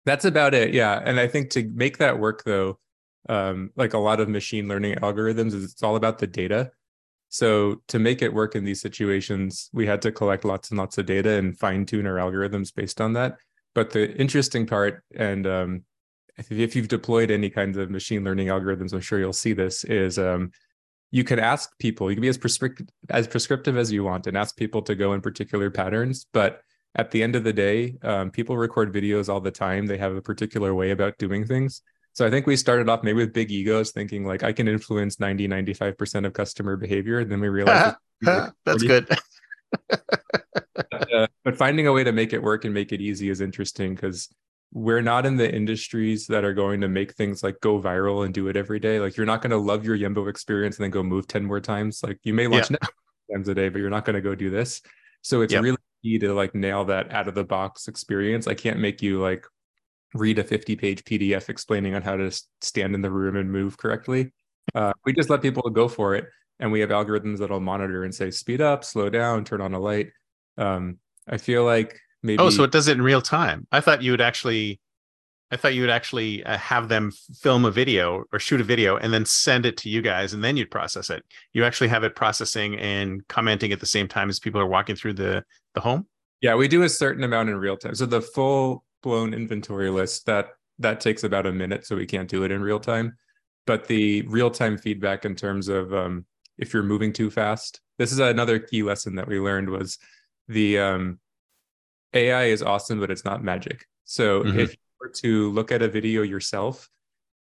That's 0.04 0.26
about 0.26 0.54
it. 0.54 0.74
Yeah, 0.74 1.00
and 1.02 1.18
I 1.18 1.26
think 1.26 1.50
to 1.50 1.64
make 1.74 1.96
that 1.98 2.18
work 2.18 2.44
though 2.44 2.78
um, 3.28 3.70
like 3.76 3.94
a 3.94 3.98
lot 3.98 4.20
of 4.20 4.28
machine 4.28 4.68
learning 4.68 4.96
algorithms 4.96 5.54
is 5.54 5.64
it's 5.64 5.82
all 5.82 5.96
about 5.96 6.18
the 6.18 6.26
data. 6.26 6.70
So 7.28 7.82
to 7.88 7.98
make 7.98 8.22
it 8.22 8.32
work 8.32 8.54
in 8.54 8.64
these 8.64 8.80
situations 8.80 9.68
we 9.72 9.86
had 9.86 10.00
to 10.02 10.12
collect 10.12 10.44
lots 10.44 10.70
and 10.70 10.78
lots 10.78 10.98
of 10.98 11.06
data 11.06 11.30
and 11.30 11.58
fine 11.58 11.84
tune 11.84 12.06
our 12.06 12.16
algorithms 12.16 12.74
based 12.74 13.00
on 13.00 13.14
that. 13.14 13.36
But 13.74 13.90
the 13.90 14.16
interesting 14.16 14.66
part 14.66 15.02
and 15.14 15.46
um, 15.46 15.84
if 16.38 16.76
you've 16.76 16.88
deployed 16.88 17.30
any 17.30 17.50
kinds 17.50 17.76
of 17.76 17.90
machine 17.90 18.22
learning 18.22 18.48
algorithms 18.48 18.92
i'm 18.92 19.00
sure 19.00 19.18
you'll 19.18 19.32
see 19.32 19.54
this 19.54 19.84
is 19.84 20.18
um, 20.18 20.50
you 21.10 21.24
can 21.24 21.38
ask 21.38 21.76
people 21.78 22.10
you 22.10 22.16
can 22.16 22.22
be 22.22 22.28
as 22.28 22.38
prescriptive 22.38 22.88
as 23.10 23.26
prescriptive 23.26 23.76
as 23.76 23.90
you 23.90 24.04
want 24.04 24.26
and 24.26 24.36
ask 24.36 24.56
people 24.56 24.82
to 24.82 24.94
go 24.94 25.12
in 25.12 25.20
particular 25.20 25.70
patterns. 25.70 26.26
But 26.32 26.60
at 26.94 27.10
the 27.10 27.22
end 27.22 27.36
of 27.36 27.44
the 27.44 27.52
day 27.52 27.96
um, 28.02 28.30
people 28.30 28.56
record 28.56 28.92
videos 28.92 29.28
all 29.28 29.40
the 29.40 29.50
time. 29.50 29.86
They 29.86 29.98
have 29.98 30.14
a 30.14 30.22
particular 30.22 30.74
way 30.74 30.90
about 30.90 31.18
doing 31.18 31.46
things 31.46 31.82
so 32.16 32.26
I 32.26 32.30
think 32.30 32.46
we 32.46 32.56
started 32.56 32.88
off 32.88 33.02
maybe 33.02 33.18
with 33.18 33.34
big 33.34 33.50
egos, 33.50 33.90
thinking 33.90 34.24
like 34.24 34.42
I 34.42 34.50
can 34.50 34.68
influence 34.68 35.20
90, 35.20 35.48
95% 35.48 36.24
of 36.24 36.32
customer 36.32 36.74
behavior. 36.74 37.18
And 37.18 37.30
then 37.30 37.40
we 37.42 37.48
realized 37.48 37.96
that's 38.64 38.82
good. 38.82 39.06
but, 39.90 41.12
uh, 41.14 41.26
but 41.44 41.58
finding 41.58 41.88
a 41.88 41.92
way 41.92 42.04
to 42.04 42.12
make 42.12 42.32
it 42.32 42.42
work 42.42 42.64
and 42.64 42.72
make 42.72 42.90
it 42.90 43.02
easy 43.02 43.28
is 43.28 43.42
interesting 43.42 43.94
because 43.94 44.30
we're 44.72 45.02
not 45.02 45.26
in 45.26 45.36
the 45.36 45.54
industries 45.54 46.26
that 46.28 46.42
are 46.42 46.54
going 46.54 46.80
to 46.80 46.88
make 46.88 47.12
things 47.12 47.42
like 47.42 47.60
go 47.60 47.78
viral 47.78 48.24
and 48.24 48.32
do 48.32 48.48
it 48.48 48.56
every 48.56 48.80
day. 48.80 48.98
Like 48.98 49.18
you're 49.18 49.26
not 49.26 49.42
going 49.42 49.50
to 49.50 49.58
love 49.58 49.84
your 49.84 49.98
Yembo 49.98 50.30
experience 50.30 50.78
and 50.78 50.84
then 50.84 50.92
go 50.92 51.02
move 51.02 51.26
10 51.26 51.44
more 51.44 51.60
times. 51.60 52.02
Like 52.02 52.18
you 52.22 52.32
may 52.32 52.46
launch 52.46 52.70
yeah. 52.70 52.78
times 53.30 53.46
a 53.48 53.54
day, 53.54 53.68
but 53.68 53.80
you're 53.80 53.90
not 53.90 54.06
going 54.06 54.16
to 54.16 54.22
go 54.22 54.34
do 54.34 54.48
this. 54.48 54.80
So 55.20 55.42
it's 55.42 55.52
yep. 55.52 55.62
really 55.62 55.76
key 56.02 56.18
to 56.20 56.32
like 56.32 56.54
nail 56.54 56.86
that 56.86 57.12
out 57.12 57.28
of 57.28 57.34
the 57.34 57.44
box 57.44 57.88
experience. 57.88 58.46
I 58.46 58.54
can't 58.54 58.78
make 58.78 59.02
you 59.02 59.20
like 59.20 59.44
read 60.16 60.38
a 60.38 60.44
50 60.44 60.76
page 60.76 61.04
PDF 61.04 61.48
explaining 61.48 61.94
on 61.94 62.02
how 62.02 62.16
to 62.16 62.30
stand 62.60 62.94
in 62.94 63.02
the 63.02 63.10
room 63.10 63.36
and 63.36 63.50
move 63.50 63.76
correctly. 63.78 64.32
Uh, 64.74 64.92
we 65.04 65.12
just 65.12 65.30
let 65.30 65.42
people 65.42 65.62
go 65.70 65.88
for 65.88 66.14
it. 66.14 66.26
And 66.58 66.72
we 66.72 66.80
have 66.80 66.90
algorithms 66.90 67.38
that'll 67.38 67.60
monitor 67.60 68.04
and 68.04 68.14
say, 68.14 68.30
speed 68.30 68.62
up, 68.62 68.82
slow 68.82 69.10
down, 69.10 69.44
turn 69.44 69.60
on 69.60 69.74
a 69.74 69.78
light. 69.78 70.08
Um, 70.56 70.98
I 71.28 71.36
feel 71.36 71.64
like 71.64 71.98
maybe. 72.22 72.42
Oh, 72.42 72.50
so 72.50 72.62
it 72.62 72.72
does 72.72 72.88
it 72.88 72.96
in 72.96 73.02
real 73.02 73.20
time. 73.20 73.66
I 73.72 73.80
thought 73.80 74.02
you 74.02 74.12
would 74.12 74.20
actually. 74.20 74.80
I 75.52 75.56
thought 75.56 75.74
you 75.74 75.82
would 75.82 75.90
actually 75.90 76.42
uh, 76.42 76.58
have 76.58 76.88
them 76.88 77.12
film 77.40 77.64
a 77.66 77.70
video 77.70 78.24
or 78.32 78.40
shoot 78.40 78.60
a 78.60 78.64
video 78.64 78.96
and 78.96 79.12
then 79.14 79.24
send 79.24 79.64
it 79.64 79.76
to 79.76 79.88
you 79.88 80.02
guys 80.02 80.32
and 80.32 80.42
then 80.42 80.56
you'd 80.56 80.72
process 80.72 81.08
it. 81.08 81.22
You 81.52 81.64
actually 81.64 81.86
have 81.86 82.02
it 82.02 82.16
processing 82.16 82.76
and 82.80 83.24
commenting 83.28 83.70
at 83.70 83.78
the 83.78 83.86
same 83.86 84.08
time 84.08 84.28
as 84.28 84.40
people 84.40 84.60
are 84.60 84.66
walking 84.66 84.96
through 84.96 85.12
the 85.12 85.44
the 85.74 85.80
home. 85.80 86.06
Yeah, 86.40 86.56
we 86.56 86.66
do 86.68 86.82
a 86.82 86.88
certain 86.88 87.22
amount 87.22 87.48
in 87.48 87.56
real 87.56 87.76
time. 87.76 87.94
So 87.94 88.06
the 88.06 88.22
full 88.22 88.84
blown 89.06 89.32
inventory 89.32 89.88
list 89.88 90.26
that 90.26 90.48
that 90.80 91.00
takes 91.00 91.22
about 91.22 91.46
a 91.46 91.52
minute 91.52 91.86
so 91.86 91.94
we 91.94 92.06
can't 92.06 92.28
do 92.28 92.42
it 92.42 92.50
in 92.50 92.60
real 92.60 92.80
time 92.80 93.16
but 93.64 93.86
the 93.86 94.22
real 94.22 94.50
time 94.50 94.76
feedback 94.76 95.24
in 95.24 95.36
terms 95.36 95.68
of 95.68 95.94
um, 95.94 96.26
if 96.58 96.74
you're 96.74 96.82
moving 96.82 97.12
too 97.12 97.30
fast 97.30 97.80
this 97.98 98.10
is 98.10 98.18
another 98.18 98.58
key 98.58 98.82
lesson 98.82 99.14
that 99.14 99.28
we 99.28 99.38
learned 99.38 99.70
was 99.70 99.98
the 100.48 100.76
um, 100.80 101.20
ai 102.14 102.46
is 102.46 102.64
awesome 102.64 102.98
but 102.98 103.08
it's 103.08 103.24
not 103.24 103.44
magic 103.44 103.86
so 104.04 104.42
mm-hmm. 104.42 104.58
if 104.58 104.72
you 104.72 104.78
were 105.00 105.08
to 105.08 105.52
look 105.52 105.70
at 105.70 105.82
a 105.82 105.88
video 105.88 106.22
yourself 106.22 106.90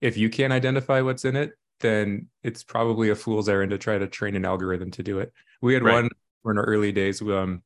if 0.02 0.18
you 0.18 0.30
can't 0.30 0.52
identify 0.52 1.00
what's 1.00 1.24
in 1.24 1.38
it 1.38 1.54
then 1.80 2.28
it's 2.44 2.62
probably 2.62 3.10
a 3.10 3.16
fool's 3.16 3.48
errand 3.48 3.72
to 3.72 3.78
try 3.78 3.98
to 3.98 4.08
train 4.08 4.36
an 4.36 4.44
algorithm 4.44 4.92
to 4.92 5.02
do 5.02 5.20
it 5.20 5.32
we 5.62 5.74
had 5.74 5.82
right. 5.82 5.94
one 5.94 6.10
in 6.46 6.58
our 6.58 6.66
early 6.66 6.92
days 6.92 7.22
um, 7.22 7.64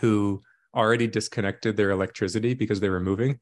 who 0.00 0.42
already 0.78 1.06
disconnected 1.06 1.76
their 1.76 1.90
electricity 1.90 2.54
because 2.54 2.80
they 2.80 2.88
were 2.88 3.00
moving. 3.00 3.38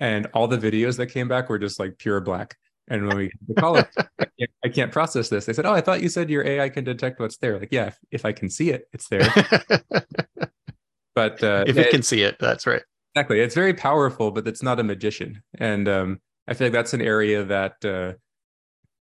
And 0.00 0.26
all 0.32 0.48
the 0.48 0.58
videos 0.58 0.96
that 0.96 1.08
came 1.08 1.28
back 1.28 1.48
were 1.48 1.58
just 1.58 1.78
like 1.78 1.98
pure 1.98 2.20
black. 2.20 2.56
And 2.88 3.06
when 3.06 3.16
we 3.16 3.30
call 3.58 3.76
it, 3.76 3.86
I 4.18 4.26
can't, 4.38 4.50
I 4.64 4.68
can't 4.68 4.92
process 4.92 5.28
this. 5.28 5.44
They 5.44 5.52
said, 5.52 5.66
"Oh, 5.66 5.72
I 5.72 5.82
thought 5.82 6.02
you 6.02 6.08
said 6.08 6.30
your 6.30 6.46
AI 6.46 6.70
can 6.70 6.84
detect 6.84 7.20
what's 7.20 7.36
there." 7.36 7.58
Like, 7.58 7.68
yeah, 7.70 7.88
if, 7.88 7.98
if 8.10 8.24
I 8.24 8.32
can 8.32 8.48
see 8.48 8.70
it, 8.70 8.88
it's 8.94 9.08
there. 9.08 9.28
but 11.14 11.42
uh, 11.44 11.64
if 11.66 11.76
it, 11.76 11.86
it, 11.86 11.90
can 11.90 12.02
see 12.02 12.22
it, 12.22 12.38
that's 12.40 12.66
right. 12.66 12.82
Exactly, 13.14 13.40
it's 13.40 13.54
very 13.54 13.74
powerful, 13.74 14.30
but 14.30 14.48
it's 14.48 14.62
not 14.62 14.80
a 14.80 14.84
magician. 14.84 15.42
And 15.58 15.86
um, 15.86 16.20
I 16.46 16.54
feel 16.54 16.68
like 16.68 16.72
that's 16.72 16.94
an 16.94 17.02
area 17.02 17.44
that 17.44 17.84
uh, 17.84 18.14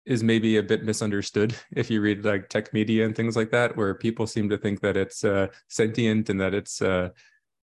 is 0.08 0.24
maybe 0.24 0.58
a 0.58 0.64
bit 0.64 0.84
misunderstood 0.84 1.56
if 1.76 1.92
you 1.92 2.02
read 2.02 2.26
like 2.26 2.50
tech 2.50 2.74
media 2.74 3.06
and 3.06 3.16
things 3.16 3.36
like 3.36 3.52
that, 3.52 3.78
where 3.78 3.94
people 3.94 4.26
seem 4.26 4.50
to 4.50 4.58
think 4.58 4.82
that 4.82 4.98
it's 4.98 5.24
uh, 5.24 5.48
sentient 5.68 6.30
and 6.30 6.42
that 6.42 6.56
it's 6.56 6.82
uh, 6.82 7.10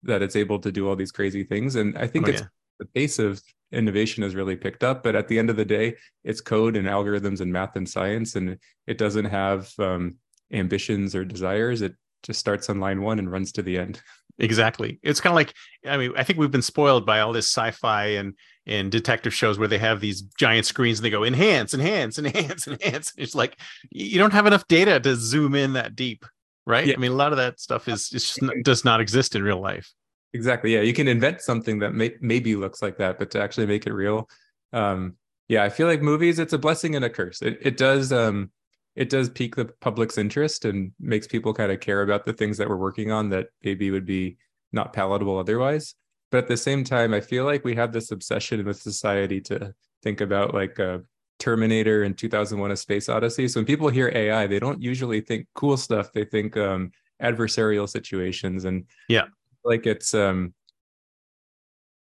that 0.04 0.22
it's 0.22 0.36
able 0.36 0.60
to 0.60 0.72
do 0.72 0.88
all 0.88 0.96
these 0.96 1.12
crazy 1.12 1.44
things. 1.44 1.76
And 1.76 1.98
I 1.98 2.08
think 2.08 2.28
oh, 2.28 2.32
it's 2.32 2.42
yeah. 2.42 2.48
the 2.80 2.86
pace 2.86 3.20
of 3.20 3.42
innovation 3.72 4.24
has 4.24 4.36
really 4.36 4.56
picked 4.56 4.84
up. 4.84 5.04
But 5.04 5.16
at 5.16 5.28
the 5.28 5.40
end 5.40 5.50
of 5.50 5.56
the 5.56 5.66
day, 5.66 5.96
it's 6.24 6.42
code 6.42 6.76
and 6.76 6.88
algorithms 6.88 7.42
and 7.42 7.52
math 7.52 7.76
and 7.76 7.88
science, 7.88 8.36
and 8.36 8.58
it 8.88 8.98
doesn't 8.98 9.26
have 9.26 9.72
um, 9.80 10.18
ambitions 10.52 11.16
or 11.16 11.26
desires. 11.26 11.82
It 11.82 11.94
just 12.24 12.40
starts 12.40 12.70
on 12.70 12.80
line 12.80 13.02
one 13.02 13.20
and 13.20 13.32
runs 13.32 13.52
to 13.54 13.62
the 13.62 13.78
end. 13.78 14.02
Exactly. 14.40 15.00
It's 15.04 15.20
kind 15.20 15.32
of 15.32 15.36
like 15.36 15.54
I 15.86 15.98
mean, 15.98 16.14
I 16.16 16.24
think 16.24 16.40
we've 16.40 16.52
been 16.52 16.62
spoiled 16.62 17.06
by 17.06 17.20
all 17.20 17.34
this 17.34 17.50
sci-fi 17.50 18.06
and 18.06 18.34
and 18.66 18.92
detective 18.92 19.34
shows 19.34 19.60
where 19.60 19.68
they 19.68 19.78
have 19.78 20.00
these 20.00 20.22
giant 20.22 20.66
screens 20.66 21.00
and 21.00 21.06
they 21.06 21.10
go 21.10 21.24
enhance, 21.24 21.74
enhance, 21.74 22.18
enhance, 22.20 22.68
enhance. 22.68 23.14
It's 23.18 23.36
like 23.36 23.60
you 23.92 24.18
don't 24.18 24.34
have 24.34 24.46
enough 24.46 24.68
data 24.68 25.00
to 25.02 25.16
zoom 25.16 25.56
in 25.56 25.74
that 25.74 25.96
deep 25.96 26.26
right? 26.70 26.86
Yeah. 26.86 26.94
I 26.96 26.98
mean, 26.98 27.12
a 27.12 27.16
lot 27.16 27.34
of 27.34 27.38
that 27.38 27.60
stuff 27.60 27.88
is 27.88 28.10
just 28.10 28.40
does 28.64 28.86
not 28.86 29.02
exist 29.02 29.36
in 29.36 29.44
real 29.44 29.60
life. 29.60 29.92
Exactly. 30.34 30.76
Yeah, 30.76 30.82
you 30.82 30.94
can 30.94 31.08
invent 31.08 31.42
something 31.42 31.80
that 31.80 31.94
may, 31.94 32.14
maybe 32.22 32.56
looks 32.56 32.82
like 32.82 32.98
that, 32.98 33.18
but 33.18 33.32
to 33.32 33.42
actually 33.42 33.66
make 33.66 33.88
it 33.88 33.94
real, 33.94 34.30
um, 34.72 35.16
yeah, 35.48 35.64
I 35.64 35.70
feel 35.70 35.88
like 35.88 36.04
movies 36.04 36.38
it's 36.38 36.54
a 36.54 36.60
blessing 36.60 36.96
and 36.96 37.04
a 37.04 37.10
curse. 37.10 37.42
It 37.42 37.58
it 37.62 37.78
does 37.78 38.14
um, 38.14 38.52
it 38.96 39.10
does 39.10 39.30
pique 39.30 39.56
the 39.56 39.66
public's 39.66 40.20
interest 40.20 40.66
and 40.66 40.92
makes 41.00 41.26
people 41.26 41.54
kind 41.54 41.72
of 41.72 41.80
care 41.80 42.04
about 42.04 42.26
the 42.26 42.34
things 42.34 42.58
that 42.58 42.70
we're 42.70 42.78
working 42.78 43.12
on 43.12 43.30
that 43.30 43.48
maybe 43.64 43.90
would 43.90 44.06
be 44.06 44.38
not 44.72 44.94
palatable 44.94 45.40
otherwise. 45.40 45.96
But 46.32 46.40
at 46.40 46.48
the 46.48 46.58
same 46.58 46.84
time, 46.84 47.16
I 47.16 47.22
feel 47.22 47.46
like 47.46 47.66
we 47.66 47.74
have 47.76 47.92
this 47.92 48.12
obsession 48.12 48.64
with 48.64 48.80
society 48.80 49.42
to 49.42 49.74
think 50.04 50.22
about 50.22 50.54
like 50.54 50.78
a 50.78 51.02
Terminator 51.40 52.04
and 52.04 52.18
2001: 52.18 52.72
A 52.72 52.78
Space 52.78 53.10
Odyssey. 53.10 53.48
So 53.48 53.60
when 53.60 53.66
people 53.66 53.90
hear 53.90 54.12
AI, 54.14 54.48
they 54.48 54.60
don't 54.60 54.82
usually 54.82 55.22
think 55.22 55.48
cool 55.56 55.78
stuff. 55.78 56.12
They 56.14 56.26
think 56.26 56.56
um, 56.58 56.92
adversarial 57.22 57.90
situations, 57.90 58.66
and 58.66 58.86
yeah, 59.08 59.26
like 59.64 59.86
it's 59.86 60.14
um, 60.14 60.54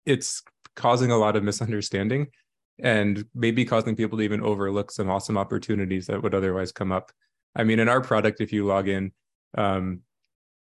it's 0.06 0.44
causing 0.76 1.12
a 1.12 1.18
lot 1.18 1.36
of 1.36 1.44
misunderstanding 1.44 2.28
and 2.80 3.26
maybe 3.34 3.64
causing 3.64 3.96
people 3.96 4.18
to 4.18 4.24
even 4.24 4.42
overlook 4.42 4.92
some 4.92 5.10
awesome 5.10 5.38
opportunities 5.38 6.08
that 6.08 6.22
would 6.22 6.36
otherwise 6.36 6.72
come 6.72 6.92
up. 6.92 7.12
I 7.56 7.64
mean, 7.64 7.80
in 7.80 7.88
our 7.88 8.02
product, 8.02 8.42
if 8.42 8.52
you 8.52 8.66
log 8.66 8.90
in, 8.90 9.14
um, 9.58 10.02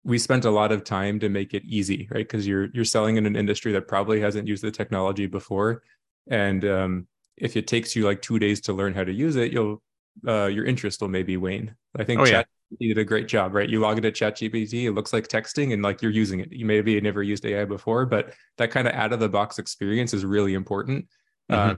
we 0.03 0.19
spent 0.19 0.45
a 0.45 0.51
lot 0.51 0.71
of 0.71 0.83
time 0.83 1.19
to 1.19 1.29
make 1.29 1.53
it 1.53 1.63
easy, 1.65 2.07
right? 2.11 2.27
Because 2.27 2.45
you're 2.47 2.67
you're 2.73 2.85
selling 2.85 3.17
in 3.17 3.25
an 3.25 3.35
industry 3.35 3.71
that 3.71 3.87
probably 3.87 4.19
hasn't 4.19 4.47
used 4.47 4.63
the 4.63 4.71
technology 4.71 5.25
before, 5.25 5.81
and 6.29 6.63
um, 6.65 7.07
if 7.37 7.57
it 7.57 7.67
takes 7.67 7.95
you 7.95 8.05
like 8.05 8.21
two 8.21 8.39
days 8.39 8.61
to 8.61 8.73
learn 8.73 8.93
how 8.93 9.03
to 9.03 9.11
use 9.11 9.35
it, 9.35 9.51
you'll 9.51 9.81
uh, 10.27 10.45
your 10.45 10.65
interest 10.65 11.01
will 11.01 11.09
maybe 11.09 11.37
wane. 11.37 11.75
I 11.97 12.03
think 12.03 12.21
oh, 12.21 12.25
Chat 12.25 12.47
yeah. 12.79 12.89
did 12.89 12.97
a 12.97 13.03
great 13.03 13.27
job, 13.27 13.53
right? 13.53 13.69
You 13.69 13.79
log 13.79 13.97
into 13.97 14.11
ChatGPT, 14.11 14.83
it 14.83 14.91
looks 14.91 15.13
like 15.13 15.27
texting, 15.27 15.73
and 15.73 15.81
like 15.81 16.01
you're 16.01 16.11
using 16.11 16.39
it. 16.39 16.51
You 16.51 16.65
maybe 16.65 16.99
never 17.01 17.23
used 17.23 17.45
AI 17.45 17.65
before, 17.65 18.05
but 18.05 18.33
that 18.57 18.71
kind 18.71 18.87
of 18.87 18.93
out 18.93 19.13
of 19.13 19.19
the 19.19 19.29
box 19.29 19.59
experience 19.59 20.13
is 20.13 20.25
really 20.25 20.53
important 20.53 21.07
uh, 21.49 21.55
mm-hmm. 21.55 21.71
uh, 21.71 21.75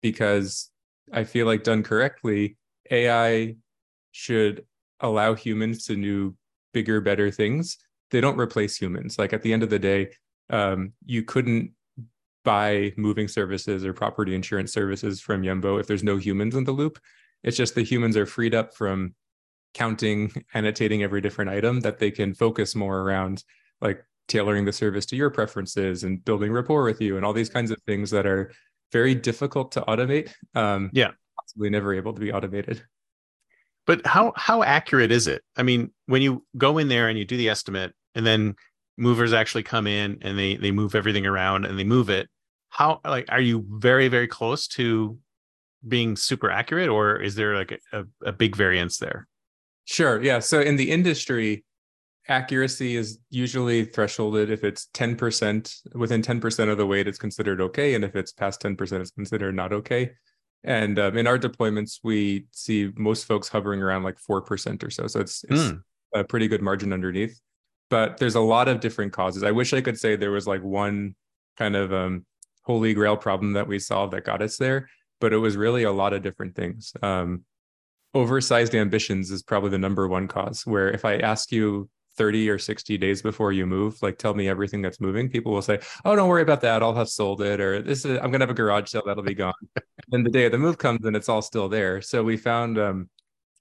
because 0.00 0.70
I 1.12 1.24
feel 1.24 1.46
like 1.46 1.64
done 1.64 1.82
correctly, 1.82 2.56
AI 2.90 3.56
should 4.12 4.64
allow 5.00 5.34
humans 5.34 5.86
to 5.86 5.96
do 5.96 6.36
bigger, 6.72 7.00
better 7.00 7.30
things. 7.30 7.78
They 8.10 8.20
don't 8.20 8.38
replace 8.38 8.76
humans. 8.76 9.18
Like 9.18 9.32
at 9.32 9.42
the 9.42 9.52
end 9.52 9.62
of 9.62 9.70
the 9.70 9.78
day, 9.78 10.10
um, 10.50 10.92
you 11.04 11.22
couldn't 11.22 11.72
buy 12.44 12.92
moving 12.96 13.28
services 13.28 13.84
or 13.84 13.92
property 13.92 14.34
insurance 14.34 14.72
services 14.72 15.20
from 15.20 15.42
Yembo 15.42 15.80
if 15.80 15.86
there's 15.86 16.04
no 16.04 16.16
humans 16.16 16.54
in 16.54 16.64
the 16.64 16.72
loop. 16.72 16.98
It's 17.42 17.56
just 17.56 17.74
the 17.74 17.82
humans 17.82 18.16
are 18.16 18.26
freed 18.26 18.54
up 18.54 18.74
from 18.74 19.14
counting, 19.74 20.32
annotating 20.54 21.02
every 21.02 21.20
different 21.20 21.50
item 21.50 21.80
that 21.80 21.98
they 21.98 22.10
can 22.10 22.34
focus 22.34 22.74
more 22.74 23.00
around 23.00 23.44
like 23.80 24.04
tailoring 24.28 24.64
the 24.64 24.72
service 24.72 25.06
to 25.06 25.16
your 25.16 25.30
preferences 25.30 26.04
and 26.04 26.24
building 26.24 26.52
rapport 26.52 26.84
with 26.84 27.00
you 27.00 27.16
and 27.16 27.26
all 27.26 27.32
these 27.32 27.50
kinds 27.50 27.70
of 27.70 27.80
things 27.82 28.10
that 28.10 28.26
are 28.26 28.52
very 28.92 29.14
difficult 29.14 29.72
to 29.72 29.80
automate. 29.82 30.32
Um, 30.54 30.90
yeah, 30.92 31.12
possibly 31.38 31.70
never 31.70 31.94
able 31.94 32.12
to 32.12 32.20
be 32.20 32.32
automated. 32.32 32.82
But 33.86 34.06
how 34.06 34.32
how 34.36 34.62
accurate 34.62 35.10
is 35.10 35.26
it? 35.26 35.42
I 35.56 35.64
mean, 35.64 35.90
when 36.06 36.22
you 36.22 36.44
go 36.56 36.78
in 36.78 36.88
there 36.88 37.08
and 37.08 37.18
you 37.18 37.24
do 37.24 37.36
the 37.36 37.48
estimate, 37.48 37.92
and 38.14 38.24
then 38.24 38.54
movers 38.96 39.32
actually 39.32 39.62
come 39.62 39.86
in 39.86 40.18
and 40.22 40.38
they 40.38 40.56
they 40.56 40.70
move 40.70 40.94
everything 40.94 41.26
around 41.26 41.64
and 41.64 41.78
they 41.78 41.84
move 41.84 42.10
it. 42.10 42.28
How 42.72 43.00
like 43.04 43.26
are 43.28 43.40
you 43.40 43.66
very 43.68 44.08
very 44.08 44.26
close 44.26 44.66
to 44.78 45.18
being 45.86 46.16
super 46.16 46.50
accurate, 46.50 46.88
or 46.88 47.20
is 47.20 47.34
there 47.34 47.54
like 47.54 47.78
a, 47.92 48.04
a 48.24 48.32
big 48.32 48.56
variance 48.56 48.96
there? 48.96 49.28
Sure. 49.84 50.22
Yeah. 50.22 50.38
So 50.38 50.60
in 50.60 50.76
the 50.76 50.90
industry, 50.90 51.64
accuracy 52.28 52.96
is 52.96 53.18
usually 53.30 53.84
thresholded 53.84 54.48
if 54.48 54.64
it's 54.64 54.86
10% 54.94 55.94
within 55.94 56.22
10% 56.22 56.70
of 56.70 56.78
the 56.78 56.86
weight 56.86 57.08
it's 57.08 57.18
considered 57.18 57.60
okay 57.60 57.94
and 57.94 58.04
if 58.04 58.14
it's 58.14 58.32
past 58.32 58.62
10% 58.62 59.00
it's 59.00 59.10
considered 59.10 59.54
not 59.54 59.72
okay 59.72 60.12
and 60.62 61.00
um, 61.00 61.16
in 61.16 61.26
our 61.26 61.36
deployments 61.36 61.98
we 62.04 62.46
see 62.52 62.92
most 62.96 63.24
folks 63.24 63.48
hovering 63.48 63.82
around 63.82 64.04
like 64.04 64.16
4% 64.18 64.84
or 64.84 64.90
so 64.90 65.08
so 65.08 65.18
it's, 65.18 65.44
it's 65.50 65.62
mm. 65.62 65.82
a 66.14 66.22
pretty 66.22 66.46
good 66.46 66.62
margin 66.62 66.92
underneath 66.92 67.40
but 67.90 68.18
there's 68.18 68.36
a 68.36 68.40
lot 68.40 68.68
of 68.68 68.78
different 68.78 69.12
causes 69.12 69.42
i 69.42 69.50
wish 69.50 69.72
i 69.72 69.80
could 69.80 69.98
say 69.98 70.14
there 70.14 70.30
was 70.30 70.46
like 70.46 70.62
one 70.62 71.16
kind 71.58 71.74
of 71.74 71.92
um, 71.92 72.24
holy 72.62 72.94
grail 72.94 73.16
problem 73.16 73.52
that 73.52 73.66
we 73.66 73.78
solved 73.78 74.12
that 74.12 74.24
got 74.24 74.42
us 74.42 74.56
there 74.56 74.88
but 75.22 75.32
it 75.32 75.38
was 75.38 75.56
really 75.56 75.84
a 75.84 75.92
lot 75.92 76.12
of 76.12 76.20
different 76.20 76.56
things. 76.56 76.92
Um, 77.00 77.44
oversized 78.12 78.74
ambitions 78.74 79.30
is 79.30 79.42
probably 79.42 79.70
the 79.70 79.78
number 79.78 80.06
one 80.06 80.28
cause 80.28 80.66
where 80.66 80.90
if 80.90 81.06
i 81.06 81.16
ask 81.16 81.50
you 81.50 81.88
30 82.18 82.50
or 82.50 82.58
60 82.58 82.98
days 82.98 83.22
before 83.22 83.52
you 83.52 83.64
move 83.64 83.96
like 84.02 84.18
tell 84.18 84.34
me 84.34 84.48
everything 84.48 84.82
that's 84.82 85.00
moving 85.00 85.30
people 85.30 85.50
will 85.50 85.62
say 85.62 85.78
oh 86.04 86.14
don't 86.14 86.28
worry 86.28 86.42
about 86.42 86.60
that. 86.60 86.82
I'll 86.82 86.94
have 86.94 87.08
sold 87.08 87.40
it 87.40 87.58
or 87.58 87.80
this 87.80 88.04
is 88.04 88.18
i'm 88.18 88.30
going 88.30 88.40
to 88.40 88.40
have 88.40 88.50
a 88.50 88.54
garage 88.54 88.90
sale. 88.90 89.02
That'll 89.06 89.22
be 89.22 89.34
gone. 89.34 89.54
And 89.76 90.10
then 90.10 90.24
the 90.24 90.30
day 90.30 90.44
of 90.44 90.52
the 90.52 90.58
move 90.58 90.76
comes 90.76 91.06
and 91.06 91.16
it's 91.16 91.30
all 91.30 91.40
still 91.40 91.68
there. 91.70 92.02
So 92.02 92.22
we 92.22 92.36
found 92.36 92.76
um, 92.76 93.08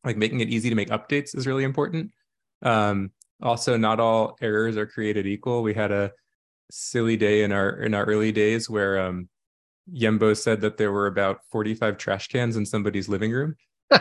like 0.03 0.17
making 0.17 0.41
it 0.41 0.49
easy 0.49 0.69
to 0.69 0.75
make 0.75 0.89
updates 0.89 1.37
is 1.37 1.47
really 1.47 1.63
important. 1.63 2.11
Um, 2.61 3.11
also 3.41 3.77
not 3.77 3.99
all 4.01 4.37
errors 4.41 4.75
are 4.75 4.87
created 4.87 5.27
equal. 5.27 5.61
We 5.61 5.73
had 5.75 5.91
a 5.91 6.11
silly 6.71 7.17
day 7.17 7.43
in 7.43 7.51
our 7.51 7.69
in 7.81 7.93
our 7.93 8.05
early 8.05 8.31
days 8.31 8.69
where 8.69 8.99
um, 8.99 9.29
yembo 9.91 10.35
said 10.35 10.61
that 10.61 10.77
there 10.77 10.91
were 10.91 11.07
about 11.07 11.39
45 11.51 11.97
trash 11.97 12.27
cans 12.27 12.55
in 12.55 12.65
somebody's 12.65 13.09
living 13.09 13.31
room 13.31 13.55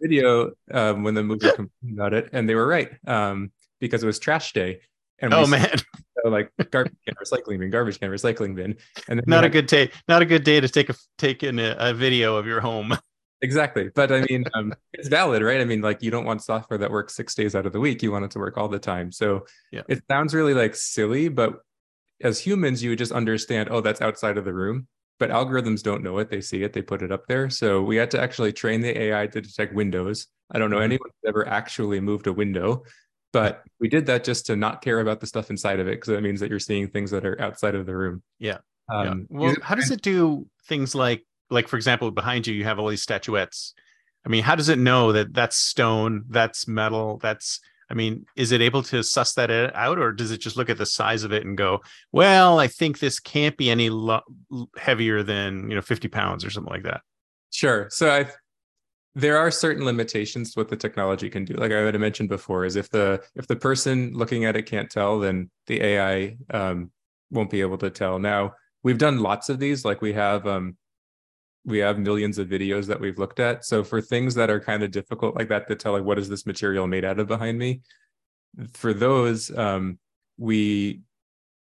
video 0.00 0.52
um, 0.72 1.02
when 1.02 1.14
the 1.14 1.22
movie 1.22 1.48
complained 1.48 1.98
about 1.98 2.14
it, 2.14 2.28
and 2.32 2.48
they 2.48 2.54
were 2.54 2.66
right 2.66 2.90
um, 3.06 3.52
because 3.80 4.02
it 4.02 4.06
was 4.06 4.18
trash 4.18 4.52
day. 4.52 4.80
And 5.18 5.32
oh 5.32 5.46
man, 5.46 5.78
so 6.22 6.28
like 6.28 6.50
garbage 6.70 6.94
can, 7.06 7.14
recycling 7.14 7.58
bin, 7.58 7.70
garbage 7.70 7.98
can, 7.98 8.10
recycling 8.10 8.54
bin, 8.54 8.76
and 9.08 9.22
not 9.26 9.44
a 9.44 9.48
good 9.48 9.66
day. 9.66 9.90
Not 10.08 10.22
a 10.22 10.26
good 10.26 10.44
day 10.44 10.60
to 10.60 10.68
take 10.68 10.90
a 10.90 10.94
take 11.18 11.42
in 11.42 11.58
a, 11.58 11.74
a 11.78 11.94
video 11.94 12.36
of 12.36 12.46
your 12.46 12.60
home. 12.60 12.96
Exactly, 13.42 13.90
but 13.94 14.10
I 14.10 14.22
mean, 14.22 14.44
um, 14.54 14.72
it's 14.92 15.08
valid, 15.08 15.42
right? 15.42 15.60
I 15.60 15.64
mean, 15.64 15.82
like 15.82 16.02
you 16.02 16.10
don't 16.10 16.24
want 16.24 16.42
software 16.42 16.78
that 16.78 16.90
works 16.90 17.14
six 17.14 17.34
days 17.34 17.54
out 17.54 17.66
of 17.66 17.72
the 17.72 17.80
week. 17.80 18.02
You 18.02 18.12
want 18.12 18.24
it 18.24 18.30
to 18.32 18.38
work 18.38 18.56
all 18.56 18.68
the 18.68 18.78
time. 18.78 19.12
So 19.12 19.46
yeah. 19.70 19.82
it 19.88 20.02
sounds 20.10 20.34
really 20.34 20.54
like 20.54 20.74
silly, 20.74 21.28
but 21.28 21.60
as 22.22 22.40
humans, 22.40 22.82
you 22.82 22.90
would 22.90 22.98
just 22.98 23.12
understand, 23.12 23.68
oh, 23.70 23.80
that's 23.80 24.00
outside 24.00 24.38
of 24.38 24.44
the 24.44 24.54
room 24.54 24.88
but 25.18 25.30
algorithms 25.30 25.82
don't 25.82 26.02
know 26.02 26.18
it. 26.18 26.30
They 26.30 26.40
see 26.40 26.62
it, 26.62 26.72
they 26.72 26.82
put 26.82 27.02
it 27.02 27.12
up 27.12 27.26
there. 27.26 27.48
So 27.50 27.82
we 27.82 27.96
had 27.96 28.10
to 28.12 28.20
actually 28.20 28.52
train 28.52 28.80
the 28.80 28.98
AI 28.98 29.26
to 29.28 29.40
detect 29.40 29.74
windows. 29.74 30.26
I 30.50 30.58
don't 30.58 30.70
know 30.70 30.76
mm-hmm. 30.76 30.84
anyone 30.84 31.10
who's 31.22 31.28
ever 31.28 31.48
actually 31.48 32.00
moved 32.00 32.26
a 32.26 32.32
window, 32.32 32.84
but 33.32 33.62
we 33.80 33.88
did 33.88 34.06
that 34.06 34.24
just 34.24 34.46
to 34.46 34.56
not 34.56 34.82
care 34.82 35.00
about 35.00 35.20
the 35.20 35.26
stuff 35.26 35.50
inside 35.50 35.80
of 35.80 35.88
it 35.88 35.92
because 35.92 36.08
that 36.08 36.22
means 36.22 36.40
that 36.40 36.50
you're 36.50 36.58
seeing 36.58 36.88
things 36.88 37.10
that 37.10 37.24
are 37.24 37.40
outside 37.40 37.74
of 37.74 37.86
the 37.86 37.96
room. 37.96 38.22
Yeah. 38.38 38.58
Um, 38.88 39.26
yeah. 39.30 39.38
Well, 39.38 39.56
how 39.62 39.74
does 39.74 39.90
it 39.90 40.02
do 40.02 40.46
things 40.68 40.94
like, 40.94 41.24
like 41.50 41.68
for 41.68 41.76
example, 41.76 42.10
behind 42.10 42.46
you, 42.46 42.54
you 42.54 42.64
have 42.64 42.78
all 42.78 42.88
these 42.88 43.02
statuettes. 43.02 43.74
I 44.24 44.28
mean, 44.28 44.42
how 44.42 44.56
does 44.56 44.68
it 44.68 44.78
know 44.78 45.12
that 45.12 45.32
that's 45.32 45.56
stone, 45.56 46.24
that's 46.28 46.66
metal, 46.66 47.18
that's 47.22 47.60
I 47.88 47.94
mean, 47.94 48.26
is 48.34 48.52
it 48.52 48.60
able 48.60 48.82
to 48.84 49.02
suss 49.02 49.34
that 49.34 49.50
out, 49.50 49.98
or 49.98 50.12
does 50.12 50.32
it 50.32 50.38
just 50.38 50.56
look 50.56 50.68
at 50.68 50.78
the 50.78 50.86
size 50.86 51.22
of 51.22 51.32
it 51.32 51.44
and 51.44 51.56
go, 51.56 51.82
"Well, 52.10 52.58
I 52.58 52.66
think 52.66 52.98
this 52.98 53.20
can't 53.20 53.56
be 53.56 53.70
any 53.70 53.90
lo- 53.90 54.22
heavier 54.76 55.22
than 55.22 55.70
you 55.70 55.76
know 55.76 55.82
50 55.82 56.08
pounds 56.08 56.44
or 56.44 56.50
something 56.50 56.72
like 56.72 56.82
that"? 56.82 57.02
Sure. 57.52 57.86
So 57.90 58.10
I, 58.10 58.26
there 59.14 59.38
are 59.38 59.50
certain 59.50 59.84
limitations 59.84 60.52
to 60.52 60.60
what 60.60 60.68
the 60.68 60.76
technology 60.76 61.30
can 61.30 61.44
do. 61.44 61.54
Like 61.54 61.72
I 61.72 61.78
had 61.80 61.98
mentioned 61.98 62.28
before, 62.28 62.64
is 62.64 62.76
if 62.76 62.90
the 62.90 63.22
if 63.36 63.46
the 63.46 63.56
person 63.56 64.12
looking 64.14 64.44
at 64.44 64.56
it 64.56 64.66
can't 64.66 64.90
tell, 64.90 65.20
then 65.20 65.50
the 65.66 65.80
AI 65.80 66.36
um, 66.50 66.90
won't 67.30 67.50
be 67.50 67.60
able 67.60 67.78
to 67.78 67.90
tell. 67.90 68.18
Now 68.18 68.54
we've 68.82 68.98
done 68.98 69.20
lots 69.20 69.48
of 69.48 69.60
these. 69.60 69.84
Like 69.84 70.02
we 70.02 70.12
have 70.14 70.46
um, 70.46 70.76
we 71.66 71.78
have 71.78 71.98
millions 71.98 72.38
of 72.38 72.48
videos 72.48 72.86
that 72.86 73.00
we've 73.00 73.18
looked 73.18 73.40
at. 73.40 73.64
So 73.64 73.82
for 73.82 74.00
things 74.00 74.36
that 74.36 74.48
are 74.48 74.60
kind 74.60 74.84
of 74.84 74.92
difficult 74.92 75.34
like 75.34 75.48
that 75.48 75.66
to 75.68 75.74
tell, 75.74 75.92
like 75.92 76.04
what 76.04 76.18
is 76.18 76.28
this 76.28 76.46
material 76.46 76.86
made 76.86 77.04
out 77.04 77.18
of 77.18 77.26
behind 77.26 77.58
me? 77.58 77.80
For 78.72 78.94
those, 78.94 79.54
um, 79.56 79.98
we 80.38 81.00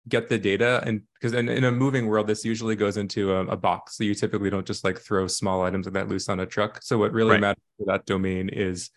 get 0.09 0.28
the 0.28 0.38
data 0.38 0.82
and 0.87 1.02
because 1.14 1.35
in, 1.35 1.49
in, 1.49 1.64
a 1.64 1.73
moving 1.73 2.06
world, 2.06 2.26
this 2.26 2.44
usually 2.44 2.76
goes 2.76 2.97
into 2.97 3.32
a, 3.35 3.47
a, 3.49 3.56
box. 3.56 3.97
So 3.97 4.04
you 4.04 4.14
typically 4.14 4.49
don't 4.49 4.66
just 4.66 4.82
like 4.82 4.99
throw 4.99 5.26
small 5.26 5.62
items 5.62 5.87
like 5.87 5.94
that 5.94 6.09
loose 6.09 6.28
on 6.28 6.40
a 6.40 6.47
truck. 6.47 6.82
So 6.82 6.97
what 6.97 7.12
really 7.12 7.32
right. 7.32 7.40
matters 7.40 7.62
for 7.76 7.85
that 7.87 8.06
domain 8.06 8.49
is 8.49 8.90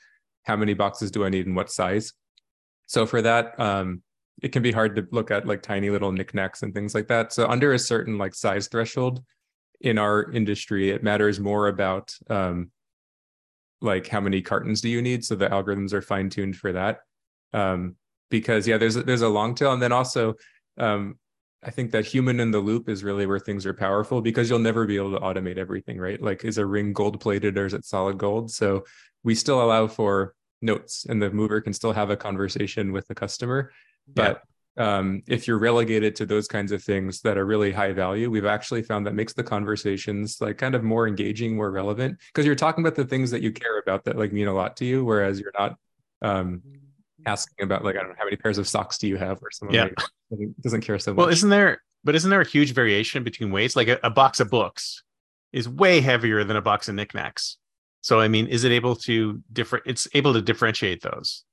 how 0.44 0.56
many 0.56 0.74
boxes 0.74 1.12
do 1.12 1.26
I 1.26 1.30
need 1.30 1.46
and 1.46 1.56
what 1.56 1.72
size? 1.72 2.14
So 2.86 3.06
for 3.06 3.22
that, 3.22 3.60
um, 3.60 4.02
it 4.42 4.52
can 4.52 4.64
be 4.64 4.72
hard 4.72 4.96
to 4.96 5.08
look 5.12 5.32
at 5.32 5.48
like 5.48 5.62
tiny 5.62 5.90
little 5.90 6.12
knickknacks 6.12 6.64
and 6.64 6.74
things 6.74 6.94
like 6.96 7.08
that. 7.08 7.34
So 7.34 7.48
under 7.48 7.74
a 7.74 7.80
certain 7.80 8.18
like 8.18 8.36
size 8.36 8.68
threshold, 8.68 9.24
in 9.84 9.98
our 9.98 10.32
industry, 10.32 10.90
it 10.90 11.04
matters 11.04 11.40
more 11.40 11.68
about 11.68 12.16
um, 12.30 12.72
like 13.82 14.08
how 14.08 14.22
many 14.22 14.42
cartons 14.42 14.82
do 14.82 14.90
you 14.90 15.02
need, 15.02 15.24
so 15.24 15.36
the 15.36 15.50
algorithms 15.50 15.94
are 15.94 16.02
fine 16.02 16.30
tuned 16.30 16.56
for 16.56 16.72
that. 16.72 17.02
Um, 17.54 17.98
because 18.32 18.68
yeah, 18.68 18.78
there's 18.78 18.96
there's 18.96 19.22
a 19.22 19.30
long 19.30 19.54
tail, 19.54 19.74
and 19.74 19.82
then 19.82 19.92
also 19.92 20.36
um, 20.78 21.20
I 21.62 21.70
think 21.70 21.92
that 21.92 22.06
human 22.06 22.40
in 22.40 22.52
the 22.52 22.60
loop 22.60 22.90
is 22.90 23.04
really 23.04 23.26
where 23.26 23.40
things 23.40 23.66
are 23.66 23.74
powerful 23.74 24.22
because 24.22 24.50
you'll 24.50 24.60
never 24.60 24.86
be 24.86 24.96
able 24.96 25.12
to 25.12 25.20
automate 25.20 25.58
everything, 25.58 26.00
right? 26.00 26.22
Like, 26.22 26.44
is 26.44 26.58
a 26.58 26.66
ring 26.66 26.94
gold 26.94 27.20
plated 27.20 27.58
or 27.58 27.66
is 27.66 27.74
it 27.74 27.86
solid 27.86 28.18
gold? 28.18 28.52
So 28.52 28.86
we 29.24 29.36
still 29.36 29.62
allow 29.62 29.88
for 29.88 30.34
notes, 30.62 31.06
and 31.08 31.22
the 31.22 31.30
mover 31.30 31.62
can 31.62 31.74
still 31.74 31.92
have 31.92 32.10
a 32.10 32.18
conversation 32.18 32.92
with 32.94 33.08
the 33.08 33.16
customer, 33.16 33.72
but 34.08 34.42
um, 34.78 35.22
if 35.28 35.48
you're 35.48 35.60
relegated 35.60 36.16
to 36.16 36.26
those 36.26 36.48
kinds 36.48 36.72
of 36.72 36.84
things 36.84 37.22
that 37.22 37.38
are 37.38 37.46
really 37.46 37.72
high 37.72 37.94
value, 37.94 38.30
we've 38.30 38.46
actually 38.46 38.82
found 38.82 39.06
that 39.06 39.14
makes 39.14 39.34
the 39.34 39.44
conversations 39.44 40.42
like 40.42 40.58
kind 40.58 40.74
of 40.74 40.84
more 40.84 41.08
engaging, 41.08 41.56
more 41.56 41.72
relevant 41.72 42.18
because 42.34 42.46
you're 42.46 42.56
talking 42.56 42.84
about 42.84 42.96
the 42.96 43.06
things 43.06 43.30
that 43.32 43.42
you 43.42 43.52
care 43.52 43.80
about 43.80 44.04
that 44.06 44.18
like 44.18 44.32
mean 44.32 44.48
a 44.48 44.54
lot 44.54 44.76
to 44.78 44.86
you, 44.86 45.06
whereas 45.06 45.40
you're 45.40 45.54
not 45.58 45.76
um, 46.24 46.62
asking 47.26 47.64
about 47.64 47.84
like 47.84 47.96
I 47.96 48.00
don't 48.00 48.10
know 48.10 48.16
how 48.18 48.26
many 48.26 48.38
pairs 48.38 48.58
of 48.58 48.68
socks 48.68 48.98
do 48.98 49.08
you 49.08 49.18
have 49.18 49.38
or 49.44 49.52
something. 49.52 49.76
Yeah. 49.76 49.90
like, 50.32 50.50
doesn't 50.62 50.82
care 50.82 50.98
so 50.98 51.12
much. 51.12 51.18
Well, 51.18 51.30
isn't 51.30 51.50
there? 51.50 51.82
But 52.04 52.16
isn't 52.16 52.30
there 52.30 52.42
a 52.42 52.48
huge 52.48 52.74
variation 52.74 53.24
between 53.24 53.52
weights? 53.52 53.76
Like 53.76 53.88
a, 53.88 54.00
a 54.04 54.10
box 54.10 54.40
of 54.40 54.50
books 54.50 55.04
is 55.52 55.70
way 55.70 56.02
heavier 56.02 56.44
than 56.44 56.58
a 56.58 56.62
box 56.62 56.90
of 56.90 56.96
knickknacks. 56.96 57.58
So 58.02 58.20
I 58.20 58.28
mean, 58.28 58.48
is 58.48 58.64
it 58.64 58.72
able 58.72 58.96
to 58.98 59.42
differ? 59.52 59.82
It's 59.86 60.08
able 60.14 60.34
to 60.34 60.42
differentiate 60.42 61.02
those. 61.02 61.46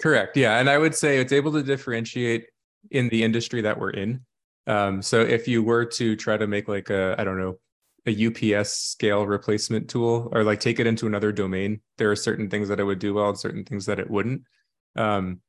Correct. 0.00 0.36
Yeah. 0.36 0.58
And 0.58 0.70
I 0.70 0.78
would 0.78 0.94
say 0.94 1.18
it's 1.18 1.32
able 1.32 1.52
to 1.52 1.62
differentiate 1.62 2.46
in 2.90 3.08
the 3.08 3.22
industry 3.24 3.62
that 3.62 3.78
we're 3.78 3.90
in. 3.90 4.24
Um, 4.66 5.02
so 5.02 5.20
if 5.20 5.48
you 5.48 5.62
were 5.62 5.84
to 5.86 6.14
try 6.14 6.36
to 6.36 6.46
make 6.46 6.68
like 6.68 6.90
a, 6.90 7.16
I 7.18 7.24
don't 7.24 7.38
know, 7.38 7.58
a 8.06 8.54
UPS 8.54 8.70
scale 8.70 9.26
replacement 9.26 9.90
tool 9.90 10.28
or 10.32 10.44
like 10.44 10.60
take 10.60 10.78
it 10.78 10.86
into 10.86 11.06
another 11.06 11.32
domain, 11.32 11.80
there 11.96 12.10
are 12.10 12.16
certain 12.16 12.48
things 12.48 12.68
that 12.68 12.80
it 12.80 12.84
would 12.84 12.98
do 12.98 13.14
well 13.14 13.30
and 13.30 13.38
certain 13.38 13.64
things 13.64 13.86
that 13.86 13.98
it 13.98 14.10
wouldn't. 14.10 14.42
Um, 14.96 15.40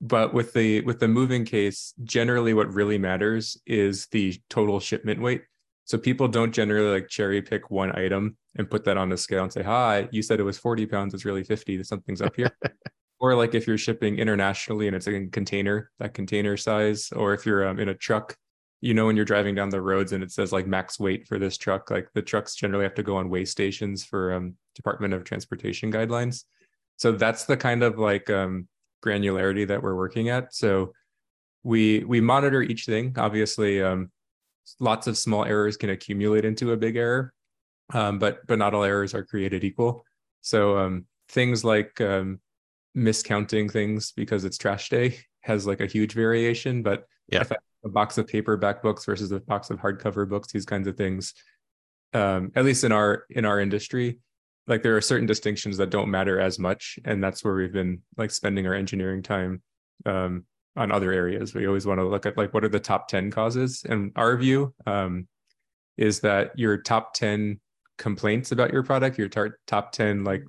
but 0.00 0.34
with 0.34 0.52
the 0.52 0.82
with 0.82 1.00
the 1.00 1.08
moving 1.08 1.44
case, 1.44 1.94
generally 2.02 2.52
what 2.52 2.72
really 2.72 2.98
matters 2.98 3.56
is 3.66 4.06
the 4.08 4.38
total 4.50 4.78
shipment 4.78 5.20
weight. 5.20 5.42
So 5.84 5.96
people 5.96 6.28
don't 6.28 6.52
generally 6.52 6.90
like 7.00 7.08
cherry 7.08 7.40
pick 7.40 7.70
one 7.70 7.96
item 7.96 8.36
and 8.56 8.70
put 8.70 8.84
that 8.84 8.96
on 8.98 9.08
the 9.08 9.16
scale 9.16 9.42
and 9.42 9.52
say, 9.52 9.62
"Hi, 9.62 10.08
you 10.12 10.22
said 10.22 10.40
it 10.40 10.44
was 10.44 10.58
40 10.58 10.86
pounds, 10.86 11.14
it's 11.14 11.24
really 11.24 11.44
50. 11.44 11.82
Something's 11.84 12.20
up 12.20 12.36
here." 12.36 12.50
or 13.24 13.34
like 13.34 13.54
if 13.54 13.66
you're 13.66 13.78
shipping 13.78 14.18
internationally 14.18 14.86
and 14.86 14.94
it's 14.94 15.06
a 15.06 15.26
container, 15.28 15.90
that 15.98 16.12
container 16.12 16.58
size, 16.58 17.10
or 17.10 17.32
if 17.32 17.46
you're 17.46 17.66
um, 17.66 17.80
in 17.80 17.88
a 17.88 17.94
truck, 17.94 18.36
you 18.82 18.92
know, 18.92 19.06
when 19.06 19.16
you're 19.16 19.24
driving 19.24 19.54
down 19.54 19.70
the 19.70 19.80
roads 19.80 20.12
and 20.12 20.22
it 20.22 20.30
says 20.30 20.52
like 20.52 20.66
max 20.66 21.00
weight 21.00 21.26
for 21.26 21.38
this 21.38 21.56
truck, 21.56 21.90
like 21.90 22.06
the 22.12 22.20
trucks 22.20 22.54
generally 22.54 22.84
have 22.84 22.92
to 22.96 23.02
go 23.02 23.16
on 23.16 23.30
weigh 23.30 23.46
stations 23.46 24.04
for 24.04 24.34
um, 24.34 24.56
Department 24.74 25.14
of 25.14 25.24
Transportation 25.24 25.90
guidelines. 25.90 26.44
So 26.96 27.12
that's 27.12 27.46
the 27.46 27.56
kind 27.56 27.82
of 27.82 27.98
like 27.98 28.28
um, 28.28 28.68
granularity 29.02 29.66
that 29.68 29.82
we're 29.82 29.96
working 29.96 30.28
at. 30.28 30.54
So 30.54 30.92
we 31.62 32.04
we 32.04 32.20
monitor 32.20 32.60
each 32.60 32.84
thing. 32.84 33.14
Obviously, 33.16 33.82
um, 33.82 34.10
lots 34.80 35.06
of 35.06 35.16
small 35.16 35.46
errors 35.46 35.78
can 35.78 35.88
accumulate 35.88 36.44
into 36.44 36.72
a 36.72 36.76
big 36.76 36.96
error, 36.96 37.32
um, 37.94 38.18
but 38.18 38.46
but 38.46 38.58
not 38.58 38.74
all 38.74 38.84
errors 38.84 39.14
are 39.14 39.24
created 39.24 39.64
equal. 39.64 40.04
So 40.42 40.76
um, 40.76 41.06
things 41.30 41.64
like 41.64 42.02
um, 42.02 42.40
miscounting 42.96 43.70
things 43.70 44.12
because 44.12 44.44
it's 44.44 44.58
trash 44.58 44.88
day 44.88 45.18
has 45.40 45.66
like 45.66 45.80
a 45.80 45.86
huge 45.86 46.12
variation. 46.12 46.82
But 46.82 47.06
Yeah. 47.28 47.40
if 47.40 47.52
I 47.52 47.56
have 47.56 47.90
a 47.90 47.92
box 47.92 48.18
of 48.18 48.26
paperback 48.26 48.82
books 48.82 49.04
versus 49.04 49.30
a 49.32 49.40
box 49.40 49.70
of 49.70 49.78
hardcover 49.78 50.28
books, 50.28 50.52
these 50.52 50.64
kinds 50.64 50.86
of 50.88 50.96
things, 50.96 51.34
um, 52.12 52.52
at 52.54 52.64
least 52.64 52.84
in 52.84 52.92
our 52.92 53.24
in 53.30 53.44
our 53.44 53.60
industry, 53.60 54.18
like 54.66 54.82
there 54.82 54.96
are 54.96 55.00
certain 55.00 55.26
distinctions 55.26 55.76
that 55.78 55.90
don't 55.90 56.10
matter 56.10 56.40
as 56.40 56.58
much, 56.58 56.98
and 57.04 57.22
that's 57.22 57.44
where 57.44 57.54
we've 57.54 57.72
been 57.72 58.02
like 58.16 58.30
spending 58.30 58.66
our 58.66 58.74
engineering 58.74 59.22
time 59.22 59.62
um, 60.06 60.44
on 60.76 60.92
other 60.92 61.12
areas. 61.12 61.54
We 61.54 61.66
always 61.66 61.86
want 61.86 61.98
to 62.00 62.04
look 62.06 62.24
at 62.26 62.36
like 62.38 62.54
what 62.54 62.64
are 62.64 62.68
the 62.68 62.80
top 62.80 63.08
ten 63.08 63.30
causes, 63.30 63.84
and 63.88 64.12
our 64.16 64.36
view 64.36 64.74
um, 64.86 65.26
is 65.96 66.20
that 66.20 66.58
your 66.58 66.78
top 66.78 67.14
ten 67.14 67.60
complaints 67.98 68.52
about 68.52 68.72
your 68.72 68.82
product, 68.82 69.18
your 69.18 69.28
tar- 69.28 69.58
top 69.66 69.92
ten 69.92 70.24
like 70.24 70.44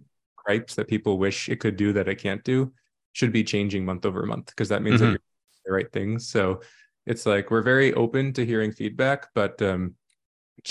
gripes 0.46 0.76
that 0.76 0.88
people 0.88 1.18
wish 1.18 1.50
it 1.50 1.60
could 1.60 1.76
do 1.78 1.94
that 1.94 2.08
it 2.08 2.16
can't 2.16 2.44
do, 2.44 2.72
should 3.14 3.32
be 3.32 3.44
changing 3.44 3.86
month 3.86 4.06
over 4.06 4.26
month 4.26 4.48
because 4.48 4.70
that 4.70 4.82
means 4.84 5.00
that 5.00 5.08
Mhm. 5.08 5.12
you're 5.12 5.20
doing 5.20 5.64
the 5.66 5.72
right 5.74 5.92
things. 5.92 6.28
So 6.28 6.62
it's 7.06 7.26
like 7.26 7.52
we're 7.52 7.62
very 7.62 7.94
open 7.94 8.34
to 8.34 8.46
hearing 8.46 8.72
feedback, 8.72 9.30
but 9.34 9.62
um, 9.62 9.96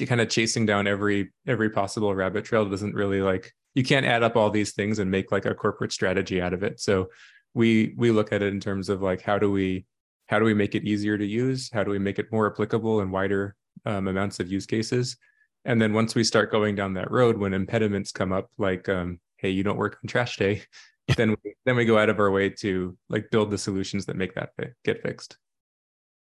kind 0.07 0.21
of 0.21 0.29
chasing 0.29 0.67
down 0.67 0.87
every 0.87 1.33
every 1.47 1.71
possible 1.71 2.15
rabbit 2.15 2.45
trail 2.45 2.69
doesn't 2.69 2.95
really 2.95 3.21
like 3.21 3.53
you 3.75 3.85
can't 3.85 4.07
add 4.07 4.23
up 4.23 4.35
all 4.37 4.51
these 4.51 4.73
things 4.73 4.99
and 4.99 5.11
make 5.11 5.31
like 5.31 5.47
a 5.47 5.55
corporate 5.55 5.93
strategy 5.93 6.41
out 6.41 6.53
of 6.53 6.63
it 6.65 6.81
so 6.81 7.09
we 7.53 7.95
we 7.97 8.11
look 8.11 8.33
at 8.33 8.43
it 8.43 8.53
in 8.53 8.59
terms 8.59 8.89
of 8.89 9.03
like 9.03 9.21
how 9.23 9.39
do 9.39 9.53
we 9.53 9.85
how 10.27 10.39
do 10.39 10.45
we 10.45 10.55
make 10.55 10.75
it 10.75 10.85
easier 10.85 11.17
to 11.17 11.25
use 11.25 11.71
how 11.73 11.85
do 11.85 11.91
we 11.93 11.99
make 11.99 12.19
it 12.19 12.33
more 12.33 12.51
applicable 12.51 13.03
in 13.03 13.11
wider 13.11 13.55
um, 13.85 14.09
amounts 14.09 14.41
of 14.41 14.51
use 14.51 14.67
cases 14.67 15.17
and 15.65 15.81
then 15.81 15.93
once 15.93 16.15
we 16.17 16.25
start 16.25 16.51
going 16.51 16.75
down 16.75 16.95
that 16.95 17.11
road 17.11 17.37
when 17.39 17.55
impediments 17.55 18.11
come 18.11 18.33
up 18.33 18.51
like 18.59 18.89
um, 18.89 19.21
hey 19.37 19.51
you 19.51 19.63
don't 19.63 19.77
work 19.77 19.99
on 20.03 20.09
trash 20.09 20.37
day 20.37 20.63
then 21.17 21.37
we, 21.45 21.55
then 21.67 21.77
we 21.77 21.85
go 21.85 21.99
out 21.99 22.09
of 22.09 22.19
our 22.19 22.31
way 22.31 22.49
to 22.49 22.97
like 23.09 23.31
build 23.31 23.51
the 23.51 23.59
solutions 23.59 24.07
that 24.07 24.17
make 24.17 24.35
that 24.35 24.51
get 24.85 25.03
fixed 25.03 25.37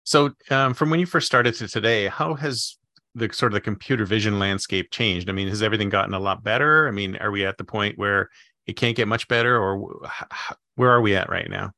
So 0.05 0.31
um, 0.50 0.74
from 0.74 0.90
when 0.90 1.00
you 1.00 1.07
first 1.07 1.27
started 1.27 1.55
to 1.55 1.68
today, 1.68 2.09
how 2.09 2.35
has 2.35 2.77
the 3.14 3.33
sort 3.33 3.53
of 3.53 3.55
the 3.55 3.61
computer 3.61 4.05
vision 4.05 4.38
landscape 4.38 4.90
changed? 4.90 5.31
I 5.31 5.33
mean, 5.33 5.48
has 5.48 5.62
everything 5.62 5.88
gotten 5.88 6.14
a 6.14 6.18
lot 6.20 6.42
better? 6.44 6.87
I 6.88 6.90
mean, 6.90 7.16
are 7.16 7.31
we 7.31 7.46
at 7.46 7.57
the 7.57 7.64
point 7.64 7.96
where 7.96 8.29
it 8.66 8.74
can't 8.77 8.96
get 8.96 9.09
much 9.09 9.29
better, 9.29 9.57
or 9.57 9.79
wh- 9.79 10.53
where 10.77 10.90
are 10.90 11.00
we 11.00 11.16
at 11.16 11.31
right 11.31 11.48
now? 11.48 11.72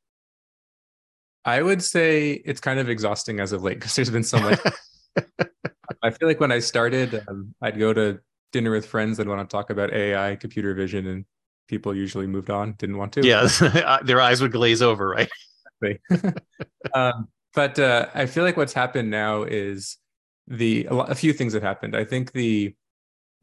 I 1.45 1.63
would 1.63 1.83
say 1.83 2.33
it's 2.33 2.61
kind 2.61 2.81
of 2.81 2.89
exhausting 2.89 3.39
as 3.39 3.53
of 3.53 3.63
late 3.63 3.79
because 3.79 3.95
there's 3.95 4.11
been 4.11 4.25
so 4.25 4.41
much. 4.41 4.59
I 6.03 6.11
feel 6.11 6.27
like 6.29 6.41
when 6.41 6.53
I 6.53 6.59
started, 6.59 7.23
um, 7.29 7.55
I'd 7.63 7.79
go 7.79 7.93
to 7.93 8.19
dinner 8.57 8.71
with 8.71 8.87
friends 8.87 9.19
and 9.19 9.29
want 9.29 9.49
to 9.49 9.55
talk 9.55 9.69
about 9.69 9.93
AI, 9.93 10.35
computer 10.37 10.73
vision, 10.73 11.07
and 11.07 11.27
people 11.69 11.95
usually 11.95 12.27
moved 12.27 12.49
on, 12.49 12.73
didn't 12.79 12.97
want 12.97 13.13
to. 13.13 13.27
yeah, 13.27 13.47
their 14.05 14.19
eyes 14.21 14.41
would 14.41 14.53
glaze 14.53 14.81
over, 14.81 15.11
right? 15.11 15.29
um, 16.95 17.29
but 17.55 17.79
uh, 17.79 18.07
I 18.15 18.25
feel 18.25 18.45
like 18.45 18.57
what's 18.57 18.73
happened 18.73 19.11
now 19.11 19.43
is 19.43 19.99
the 20.47 20.87
a, 20.87 20.95
lo- 20.95 21.05
a 21.05 21.15
few 21.15 21.35
things 21.35 21.53
have 21.53 21.63
happened. 21.63 21.95
I 21.95 22.05
think 22.05 22.33
the 22.33 22.75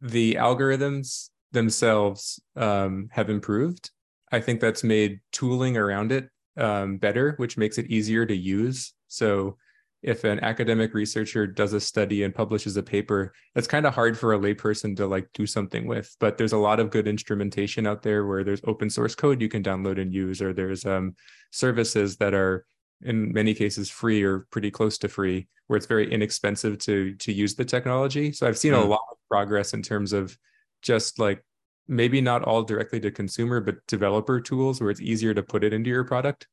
the 0.02 0.34
algorithms 0.36 1.30
themselves 1.52 2.42
um, 2.56 3.10
have 3.12 3.30
improved. 3.30 3.92
I 4.32 4.42
think 4.42 4.62
that's 4.62 4.84
made 4.84 5.20
tooling 5.32 5.78
around 5.78 6.12
it 6.12 6.30
um, 6.58 6.98
better, 6.98 7.36
which 7.38 7.56
makes 7.56 7.78
it 7.78 7.86
easier 7.92 8.26
to 8.26 8.36
use. 8.36 8.94
So 9.10 9.58
if 10.04 10.26
an 10.26 10.40
academic 10.42 10.94
researcher 10.94 11.48
does 11.48 11.74
a 11.74 11.80
study 11.80 12.24
and 12.24 12.36
publishes 12.36 12.76
a 12.78 12.84
paper, 12.84 13.34
that's 13.56 13.68
kind 13.68 13.86
of 13.86 13.94
hard 13.96 14.18
for 14.18 14.34
a 14.34 14.38
layperson 14.40 14.96
to 14.98 15.08
like 15.08 15.28
do 15.34 15.48
something 15.48 15.88
with. 15.88 16.16
But 16.20 16.38
there's 16.38 16.52
a 16.54 16.58
lot 16.58 16.80
of 16.82 16.92
good 16.92 17.08
instrumentation 17.08 17.88
out 17.88 18.04
there 18.04 18.26
where 18.28 18.44
there's 18.44 18.62
open 18.66 18.90
source 18.90 19.16
code 19.16 19.42
you 19.42 19.48
can 19.50 19.64
download 19.64 20.00
and 20.02 20.14
use, 20.14 20.42
or 20.42 20.54
there's 20.54 20.86
um, 20.86 21.16
services 21.52 22.18
that 22.18 22.34
are 22.34 22.66
in 23.02 23.32
many 23.34 23.54
cases 23.54 23.90
free 23.90 24.24
or 24.24 24.46
pretty 24.52 24.70
close 24.70 24.98
to 24.98 25.08
free, 25.08 25.48
where 25.68 25.78
it's 25.78 25.86
very 25.88 26.12
inexpensive 26.12 26.78
to 26.80 27.16
to 27.16 27.32
use 27.32 27.56
the 27.56 27.66
technology. 27.66 28.32
So 28.34 28.46
I've 28.46 28.58
seen 28.58 28.74
a 28.74 28.78
Mm. 28.78 28.90
lot 28.90 29.02
of 29.12 29.18
progress 29.30 29.74
in 29.74 29.82
terms 29.82 30.12
of 30.14 30.38
just 30.82 31.18
like 31.18 31.44
maybe 31.88 32.22
not 32.22 32.44
all 32.44 32.64
directly 32.64 33.00
to 33.00 33.12
consumer, 33.12 33.62
but 33.62 33.76
developer 33.88 34.40
tools 34.42 34.80
where 34.82 34.90
it's 34.90 35.02
easier 35.02 35.34
to 35.34 35.44
put 35.44 35.64
it 35.64 35.74
into 35.74 35.90
your 35.90 36.04
product. 36.04 36.48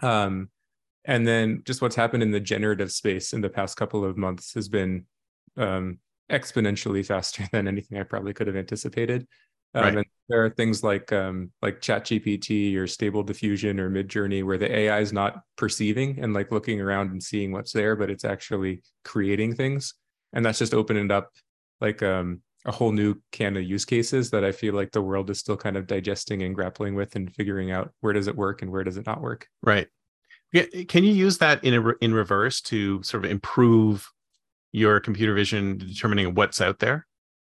Um, 0.00 0.50
and 1.04 1.26
then 1.26 1.62
just 1.64 1.82
what's 1.82 1.96
happened 1.96 2.22
in 2.22 2.30
the 2.30 2.40
generative 2.40 2.92
space 2.92 3.32
in 3.32 3.40
the 3.40 3.48
past 3.48 3.76
couple 3.76 4.04
of 4.04 4.16
months 4.16 4.54
has 4.54 4.68
been 4.68 5.06
um, 5.56 5.98
exponentially 6.30 7.04
faster 7.12 7.44
than 7.52 7.68
anything 7.68 7.98
I 7.98 8.04
probably 8.04 8.32
could 8.32 8.46
have 8.46 8.56
anticipated. 8.56 9.26
Um, 9.74 9.82
Right. 9.82 9.96
And 9.96 10.06
there 10.28 10.44
are 10.44 10.50
things 10.50 10.84
like 10.84 11.12
um, 11.12 11.50
like 11.62 11.80
ChatGPT 11.80 12.76
or 12.76 12.86
Stable 12.86 13.22
Diffusion 13.22 13.80
or 13.80 13.90
Midjourney 13.90 14.44
where 14.44 14.58
the 14.58 14.70
AI 14.70 15.00
is 15.00 15.12
not 15.12 15.40
perceiving 15.56 16.20
and 16.20 16.34
like 16.34 16.52
looking 16.52 16.80
around 16.80 17.10
and 17.10 17.22
seeing 17.22 17.52
what's 17.52 17.72
there, 17.72 17.96
but 17.96 18.10
it's 18.10 18.24
actually 18.24 18.82
creating 19.04 19.54
things, 19.54 19.94
and 20.32 20.44
that's 20.44 20.58
just 20.58 20.74
opening 20.74 21.10
up 21.10 21.30
like 21.80 22.02
um, 22.02 22.42
a 22.64 22.72
whole 22.72 22.92
new 22.92 23.16
can 23.32 23.56
of 23.56 23.64
use 23.64 23.84
cases 23.84 24.30
that 24.30 24.44
I 24.44 24.52
feel 24.52 24.74
like 24.74 24.92
the 24.92 25.02
world 25.02 25.30
is 25.30 25.38
still 25.38 25.56
kind 25.56 25.76
of 25.76 25.86
digesting 25.86 26.42
and 26.42 26.54
grappling 26.54 26.94
with 26.94 27.16
and 27.16 27.34
figuring 27.34 27.72
out 27.72 27.92
where 28.00 28.12
does 28.12 28.28
it 28.28 28.36
work 28.36 28.62
and 28.62 28.70
where 28.70 28.84
does 28.84 28.96
it 28.96 29.06
not 29.06 29.20
work. 29.20 29.48
Right. 29.62 29.88
Yeah. 30.52 30.64
Can 30.88 31.04
you 31.04 31.12
use 31.12 31.38
that 31.38 31.64
in 31.64 31.74
a, 31.74 31.88
in 32.00 32.12
reverse 32.14 32.60
to 32.62 33.02
sort 33.02 33.24
of 33.24 33.30
improve 33.30 34.10
your 34.72 35.00
computer 35.00 35.34
vision 35.34 35.78
determining 35.78 36.34
what's 36.34 36.60
out 36.60 36.78
there? 36.78 37.06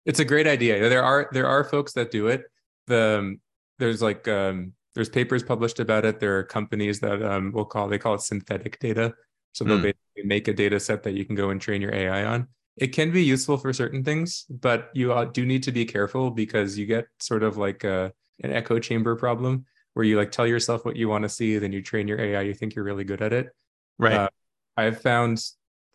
It's 0.04 0.20
a 0.20 0.24
great 0.24 0.46
idea. 0.46 0.88
There 0.88 1.02
are 1.02 1.28
there 1.32 1.46
are 1.46 1.64
folks 1.64 1.92
that 1.94 2.10
do 2.10 2.26
it. 2.28 2.44
The 2.86 3.18
um, 3.18 3.40
there's 3.78 4.02
like 4.02 4.26
um, 4.28 4.72
there's 4.94 5.08
papers 5.08 5.42
published 5.42 5.80
about 5.80 6.04
it. 6.04 6.20
There 6.20 6.38
are 6.38 6.42
companies 6.44 7.00
that 7.00 7.22
um, 7.22 7.52
will 7.52 7.64
call 7.64 7.88
they 7.88 7.98
call 7.98 8.14
it 8.14 8.20
synthetic 8.22 8.78
data. 8.80 9.14
So 9.52 9.64
they'll 9.64 9.76
Hmm. 9.76 9.82
basically 9.82 10.24
make 10.24 10.48
a 10.48 10.52
data 10.54 10.80
set 10.80 11.02
that 11.04 11.12
you 11.12 11.24
can 11.24 11.34
go 11.36 11.50
and 11.50 11.60
train 11.60 11.82
your 11.82 11.94
AI 11.94 12.24
on. 12.24 12.48
It 12.76 12.88
can 12.88 13.12
be 13.12 13.22
useful 13.22 13.58
for 13.58 13.72
certain 13.72 14.02
things, 14.02 14.46
but 14.48 14.88
you 14.94 15.12
uh, 15.12 15.26
do 15.26 15.44
need 15.44 15.62
to 15.64 15.72
be 15.72 15.84
careful 15.84 16.30
because 16.30 16.78
you 16.78 16.86
get 16.86 17.06
sort 17.20 17.42
of 17.42 17.58
like 17.58 17.84
a, 17.84 18.12
an 18.42 18.50
echo 18.50 18.78
chamber 18.78 19.14
problem 19.14 19.66
where 19.94 20.04
you 20.04 20.16
like 20.16 20.30
tell 20.30 20.46
yourself 20.46 20.84
what 20.84 20.96
you 20.96 21.08
want 21.08 21.22
to 21.22 21.28
see, 21.28 21.58
then 21.58 21.72
you 21.72 21.82
train 21.82 22.08
your 22.08 22.20
AI. 22.20 22.42
You 22.42 22.54
think 22.54 22.74
you're 22.74 22.84
really 22.84 23.04
good 23.04 23.22
at 23.22 23.32
it. 23.32 23.50
Right. 23.98 24.14
Uh, 24.14 24.28
I've 24.76 25.00
found 25.00 25.44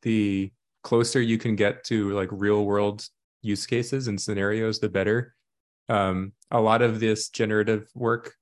the 0.04 0.52
closer 0.84 1.22
you 1.22 1.38
can 1.38 1.56
get 1.56 1.84
to 1.86 2.12
like 2.12 2.30
real 2.32 2.66
world 2.66 3.06
use 3.42 3.66
cases 3.66 4.08
and 4.08 4.20
scenarios, 4.20 4.80
the 4.80 4.90
better. 4.90 5.36
Um, 5.90 6.34
a 6.52 6.62
lot 6.62 6.82
of 6.82 7.00
this 7.00 7.30
generative 7.30 7.88
work 7.96 8.34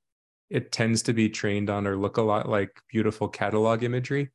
it 0.50 0.72
tends 0.72 1.04
to 1.04 1.13
be 1.13 1.30
trained 1.30 1.70
on 1.70 1.88
or 1.88 1.96
look 1.96 2.18
a 2.18 2.22
lot 2.22 2.48
like 2.48 2.70
beautiful 2.91 3.28
catalog 3.28 3.84
imagery 3.84 4.32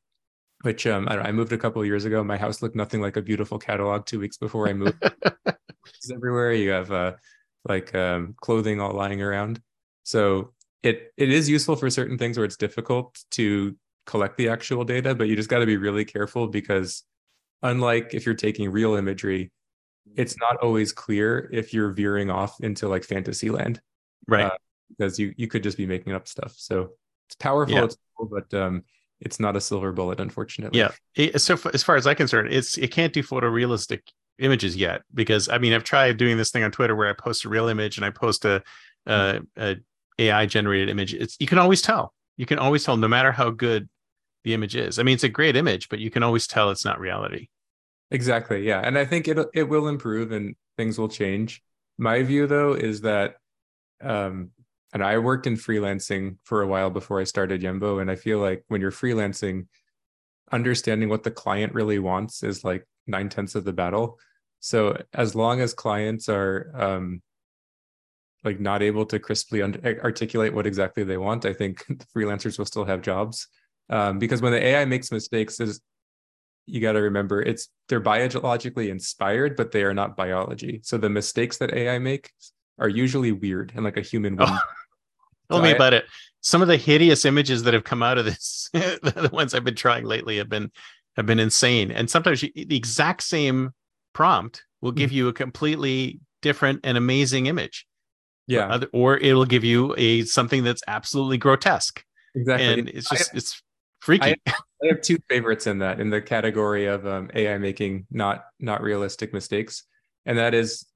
which 0.63 0.87
um, 0.87 1.09
I, 1.09 1.17
I, 1.17 1.33
moved 1.33 1.53
a 1.53 1.59
couple 1.59 1.85
years 1.85 2.05
ago. 2.05 2.23
My 2.23 2.37
house 2.37 2.61
looked 2.61 2.77
nothing 2.77 3.01
like 3.01 3.17
a 3.17 3.23
beautiful 3.23 3.59
catalog 3.59 4.05
two 4.05 4.21
weeks 4.21 4.37
before 4.37 4.69
I 4.69 4.75
moved. 4.75 5.03
everywhere. 6.13 6.53
You 6.53 6.71
have 6.71 6.93
uh, 6.93 7.13
like 7.69 7.95
um, 7.95 8.35
clothing 8.41 8.81
all 8.81 8.93
lying 8.93 9.23
around. 9.23 9.61
So 10.03 10.53
it 10.83 11.13
it 11.17 11.31
is 11.31 11.49
useful 11.49 11.77
for 11.77 11.91
certain 11.91 12.19
things 12.19 12.39
where 12.39 12.45
it's 12.45 12.57
difficult 12.57 13.23
to 13.33 13.77
collect 14.07 14.37
the 14.37 14.49
actual 14.49 14.85
data, 14.85 15.15
but 15.15 15.29
you 15.29 15.37
just 15.37 15.49
got 15.49 15.59
to 15.59 15.67
be 15.67 15.77
really 15.77 16.05
careful 16.05 16.47
because 16.47 17.05
unlike 17.63 18.15
if 18.15 18.27
you're 18.27 18.35
taking 18.35 18.71
real 18.71 18.95
imagery, 18.95 19.53
it's 20.17 20.37
not 20.39 20.57
always 20.57 20.93
clear 20.93 21.49
if 21.53 21.75
you're 21.75 21.91
veering 21.91 22.31
off 22.31 22.61
into 22.61 22.89
like 22.89 23.05
fantasy 23.05 23.51
land, 23.51 23.81
right? 24.27 24.47
Uh, 24.47 24.57
because 24.89 25.19
you 25.19 25.33
you 25.37 25.47
could 25.47 25.63
just 25.63 25.77
be 25.77 25.87
making 25.87 26.13
up 26.13 26.27
stuff. 26.27 26.55
So 26.57 26.93
it's 27.29 27.37
powerful, 27.37 27.77
yeah. 27.77 27.85
it's 27.85 27.97
cool, 28.17 28.29
but 28.29 28.53
um, 28.59 28.83
it's 29.21 29.39
not 29.39 29.57
a 29.57 29.61
silver 29.61 29.93
bullet, 29.93 30.19
unfortunately. 30.19 30.79
Yeah. 30.79 31.37
so 31.37 31.59
as 31.73 31.83
far 31.83 31.97
as 31.97 32.07
I'm 32.07 32.17
concerned, 32.17 32.53
it's 32.53 32.79
it 32.79 32.91
can't 32.91 33.13
do 33.13 33.23
photorealistic 33.23 34.01
images 34.39 34.75
yet 34.75 35.03
because 35.13 35.49
I 35.49 35.59
mean 35.59 35.75
I've 35.75 35.85
tried 35.85 36.17
doing 36.17 36.39
this 36.39 36.51
thing 36.51 36.65
on 36.65 36.71
Twitter 36.71 36.97
where 36.97 37.09
I 37.09 37.13
post 37.13 37.45
a 37.45 37.49
real 37.49 37.69
image 37.69 37.99
and 37.99 38.05
I 38.05 38.11
post 38.11 38.45
a, 38.47 38.63
a, 39.07 39.41
a 39.57 39.77
AI 40.21 40.47
generated 40.47 40.89
image. 40.89 41.15
It's 41.15 41.37
you 41.41 41.47
can 41.47 41.59
always 41.59 41.83
tell. 41.83 42.13
You 42.37 42.47
can 42.47 42.59
always 42.59 42.85
tell 42.85 42.97
no 42.97 43.09
matter 43.09 43.33
how 43.33 43.51
good 43.51 43.89
the 44.45 44.55
image 44.55 44.77
is. 44.77 44.99
I 44.99 45.03
mean 45.03 45.15
it's 45.15 45.25
a 45.25 45.29
great 45.29 45.57
image, 45.57 45.89
but 45.89 45.99
you 45.99 46.11
can 46.11 46.23
always 46.23 46.47
tell 46.47 46.71
it's 46.71 46.85
not 46.85 47.01
reality. 47.01 47.49
Exactly. 48.11 48.67
Yeah, 48.67 48.81
and 48.81 48.99
I 48.99 49.05
think 49.05 49.29
it 49.29 49.39
it 49.55 49.65
will 49.65 49.89
improve 49.89 50.33
and 50.33 50.55
things 50.77 50.99
will 50.99 51.09
change. 51.09 51.63
My 51.99 52.23
view 52.23 52.47
though 52.47 52.75
is 52.75 53.01
that 53.03 53.37
um 54.03 54.51
and 54.93 55.05
I 55.05 55.19
worked 55.19 55.47
in 55.47 55.55
freelancing 55.55 56.37
for 56.45 56.63
a 56.63 56.67
while 56.67 56.91
before 56.91 57.21
I 57.21 57.25
started 57.25 57.63
Yembo 57.63 58.01
and 58.01 58.11
I 58.11 58.17
feel 58.17 58.39
like 58.39 58.65
when 58.69 58.81
you're 58.81 58.91
freelancing 58.91 59.67
understanding 60.53 61.09
what 61.09 61.23
the 61.23 61.31
client 61.31 61.75
really 61.75 62.01
wants 62.01 62.43
is 62.43 62.65
like 62.65 62.85
nine 63.07 63.29
tenths 63.29 63.55
of 63.55 63.65
the 63.65 63.73
battle 63.73 64.19
so 64.61 65.01
as 65.15 65.35
long 65.35 65.61
as 65.61 65.75
clients 65.75 66.29
are 66.29 66.71
um, 66.75 67.23
like 68.45 68.61
not 68.61 68.83
able 68.83 69.05
to 69.07 69.19
crisply 69.19 69.63
articulate 69.63 70.55
what 70.55 70.67
exactly 70.67 71.05
they 71.05 71.17
want, 71.19 71.45
I 71.45 71.53
think 71.53 71.85
freelancers 72.17 72.59
will 72.59 72.67
still 72.67 72.85
have 72.85 73.03
jobs. 73.03 73.49
Um, 73.91 74.19
because 74.19 74.41
when 74.41 74.53
the 74.53 74.65
AI 74.65 74.85
makes 74.85 75.13
mistakes, 75.13 75.61
is 75.61 75.81
you 76.67 76.81
got 76.81 76.93
to 76.93 77.01
remember 77.01 77.43
it's 77.43 77.69
they're 77.89 78.01
biologically 78.01 78.91
inspired, 78.91 79.57
but 79.57 79.73
they 79.73 79.83
are 79.83 79.95
not 79.95 80.17
biology. 80.17 80.81
So 80.85 80.97
the 80.97 81.11
mistakes 81.11 81.59
that 81.59 81.75
AI 81.75 81.99
makes 81.99 82.31
are 82.79 82.89
usually 82.89 83.33
weird 83.33 83.73
and 83.75 83.85
like 83.85 83.97
a 83.97 84.03
human 84.03 84.37
would 84.37 84.49
Oh. 84.49 84.59
Tell 85.51 85.59
so 85.59 85.63
me 85.65 85.71
I, 85.71 85.73
about 85.73 85.95
it. 85.95 86.05
Some 86.43 86.63
of 86.63 86.69
the 86.69 86.77
hideous 86.77 87.25
images 87.25 87.65
that 87.65 87.75
have 87.75 87.83
come 87.83 88.05
out 88.05 88.19
of 88.19 88.25
this, 88.25 88.71
the 88.73 89.31
ones 89.33 89.53
I've 89.53 89.65
been 89.65 89.75
trying 89.75 90.05
lately, 90.05 90.37
have 90.39 90.49
been 90.49 90.71
have 91.17 91.27
been 91.27 91.41
insane. 91.41 91.91
And 91.91 92.09
sometimes 92.09 92.43
you, 92.43 92.51
the 92.55 92.77
exact 92.77 93.25
same 93.25 93.71
prompt 94.13 94.63
will 94.81 94.93
give 94.93 95.11
mm-hmm. 95.11 95.17
you 95.17 95.29
a 95.29 95.33
completely 95.33 96.21
different 96.41 96.81
and 96.85 96.97
amazing 96.97 97.47
image. 97.47 97.85
Yeah. 98.51 98.81
Or, 98.93 99.15
or 99.15 99.17
it'll 99.19 99.45
give 99.45 99.65
you 99.65 99.95
a 99.97 100.23
something 100.25 100.65
that's 100.65 100.83
absolutely 100.89 101.39
grotesque. 101.39 102.05
Exactly. 102.35 102.81
And 102.81 102.89
it's 102.89 103.09
just 103.09 103.31
I, 103.33 103.37
it's 103.37 103.63
freaky. 104.01 104.31
I, 104.31 104.37
I, 104.83 104.87
have 104.89 105.03
two 105.03 105.19
favorites 105.29 105.67
in 105.67 105.79
that 105.79 106.01
in 106.01 106.11
the 106.11 106.21
category 106.21 106.87
of 106.87 107.07
um, 107.07 107.31
AI 107.35 107.59
making 107.59 108.07
not 108.11 108.45
not 108.59 108.83
realistic 108.83 109.33
mistakes, 109.33 109.85
and 110.27 110.39
that 110.39 110.55
is 110.55 110.87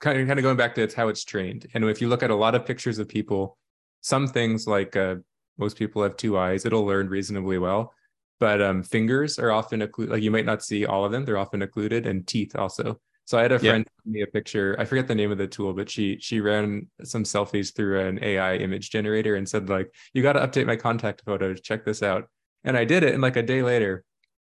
kind 0.00 0.20
of 0.20 0.26
kind 0.26 0.38
of 0.38 0.42
going 0.42 0.56
back 0.56 0.74
to 0.76 0.82
it's 0.82 0.94
how 0.94 1.08
it's 1.08 1.24
trained. 1.24 1.66
And 1.74 1.84
if 1.84 2.00
you 2.00 2.08
look 2.08 2.22
at 2.22 2.30
a 2.30 2.34
lot 2.34 2.54
of 2.54 2.66
pictures 2.66 2.98
of 2.98 3.08
people, 3.08 3.58
some 4.00 4.26
things 4.26 4.66
like 4.66 4.96
uh, 4.96 5.16
most 5.58 5.76
people 5.76 6.02
have 6.02 6.16
two 6.16 6.38
eyes, 6.38 6.64
it'll 6.64 6.84
learn 6.84 7.08
reasonably 7.08 7.58
well 7.58 7.92
but 8.40 8.60
um, 8.60 8.82
fingers 8.82 9.38
are 9.38 9.50
often 9.50 9.82
occluded. 9.82 10.12
Like 10.12 10.22
you 10.22 10.30
might 10.30 10.44
not 10.44 10.62
see 10.62 10.84
all 10.84 11.04
of 11.04 11.12
them; 11.12 11.24
they're 11.24 11.38
often 11.38 11.62
occluded, 11.62 12.06
and 12.06 12.26
teeth 12.26 12.56
also. 12.56 13.00
So 13.26 13.38
I 13.38 13.42
had 13.42 13.52
a 13.52 13.58
friend 13.58 13.86
yeah. 14.04 14.12
me 14.12 14.22
a 14.22 14.26
picture. 14.26 14.76
I 14.78 14.84
forget 14.84 15.08
the 15.08 15.14
name 15.14 15.32
of 15.32 15.38
the 15.38 15.46
tool, 15.46 15.72
but 15.72 15.88
she 15.88 16.18
she 16.20 16.40
ran 16.40 16.88
some 17.02 17.24
selfies 17.24 17.74
through 17.74 18.00
an 18.00 18.22
AI 18.22 18.56
image 18.56 18.90
generator 18.90 19.36
and 19.36 19.48
said 19.48 19.68
like, 19.68 19.94
"You 20.12 20.22
got 20.22 20.34
to 20.34 20.40
update 20.40 20.66
my 20.66 20.76
contact 20.76 21.22
photos. 21.24 21.60
Check 21.62 21.84
this 21.84 22.02
out." 22.02 22.28
And 22.64 22.76
I 22.76 22.84
did 22.84 23.02
it, 23.02 23.14
and 23.14 23.22
like 23.22 23.36
a 23.36 23.42
day 23.42 23.62
later, 23.62 24.04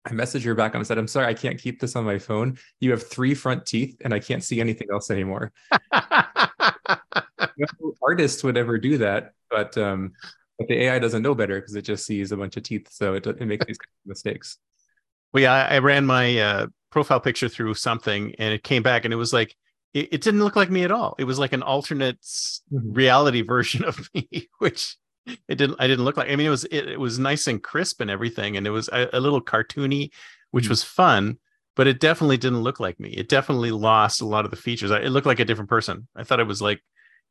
I 0.07 0.11
messaged 0.11 0.45
her 0.45 0.55
back 0.55 0.75
and 0.75 0.81
I 0.81 0.85
said, 0.85 0.97
"I'm 0.97 1.09
sorry, 1.09 1.27
I 1.27 1.35
can't 1.35 1.61
keep 1.61 1.81
this 1.81 1.95
on 1.95 2.05
my 2.05 2.19
phone. 2.19 2.59
You 2.81 2.91
have 2.93 3.07
three 3.07 3.35
front 3.35 3.67
teeth, 3.67 4.01
and 4.03 4.15
I 4.15 4.19
can't 4.19 4.43
see 4.43 4.61
anything 4.61 4.89
else 4.91 5.11
anymore." 5.11 5.53
no 7.59 7.95
artist 8.03 8.45
would 8.45 8.57
ever 8.57 8.79
do 8.79 8.99
that, 8.99 9.33
but 9.51 9.77
um, 9.77 10.13
but 10.59 10.69
the 10.69 10.85
AI 10.85 10.99
doesn't 10.99 11.23
know 11.23 11.35
better 11.35 11.61
because 11.61 11.75
it 11.75 11.83
just 11.83 12.07
sees 12.07 12.33
a 12.33 12.37
bunch 12.37 12.57
of 12.57 12.63
teeth, 12.63 12.89
so 12.91 13.15
it, 13.15 13.27
it 13.27 13.47
makes 13.47 13.67
these 13.67 13.79
kind 13.79 13.91
of 14.05 14.09
mistakes. 14.09 14.59
Well, 15.33 15.43
yeah, 15.43 15.53
I, 15.53 15.77
I 15.77 15.79
ran 15.81 16.07
my 16.07 16.39
uh, 16.39 16.67
profile 16.95 17.21
picture 17.21 17.49
through 17.49 17.75
something, 17.75 18.35
and 18.39 18.55
it 18.55 18.63
came 18.63 18.83
back, 18.83 19.05
and 19.05 19.13
it 19.13 19.19
was 19.19 19.33
like 19.33 19.55
it, 19.93 20.09
it 20.13 20.21
didn't 20.23 20.43
look 20.43 20.57
like 20.57 20.71
me 20.71 20.85
at 20.85 20.93
all. 20.93 21.15
It 21.19 21.25
was 21.25 21.39
like 21.39 21.53
an 21.53 21.63
alternate 21.63 22.21
mm-hmm. 22.23 22.93
reality 22.93 23.43
version 23.43 23.85
of 23.85 24.09
me, 24.15 24.49
which 24.59 24.97
it 25.27 25.57
didn't. 25.57 25.77
I 25.81 25.87
didn't 25.87 26.05
look 26.05 26.17
like. 26.17 26.31
I 26.31 26.37
mean, 26.37 26.47
it 26.47 26.51
was 26.51 26.65
it, 26.65 26.89
it 26.89 27.01
was 27.01 27.19
nice 27.19 27.49
and 27.49 27.63
crisp 27.63 28.01
and 28.01 28.11
everything, 28.11 28.57
and 28.57 28.67
it 28.67 28.71
was 28.71 28.89
a, 28.89 29.11
a 29.13 29.21
little 29.21 29.43
cartoony, 29.43 30.11
which 30.53 30.65
mm-hmm. 30.65 30.71
was 30.71 30.83
fun. 30.83 31.39
But 31.77 31.89
it 31.89 31.99
definitely 31.99 32.37
didn't 32.37 32.63
look 32.63 32.79
like 32.79 33.01
me. 33.01 33.11
It 33.11 33.29
definitely 33.29 33.73
lost 33.73 34.21
a 34.21 34.27
lot 34.27 34.45
of 34.45 34.53
the 34.53 34.57
features. 34.57 34.93
It 34.93 35.11
looked 35.11 35.27
like 35.27 35.41
a 35.41 35.45
different 35.45 35.69
person. 35.69 36.07
I 36.15 36.23
thought 36.23 36.39
it 36.39 36.47
was 36.47 36.63
like 36.63 36.81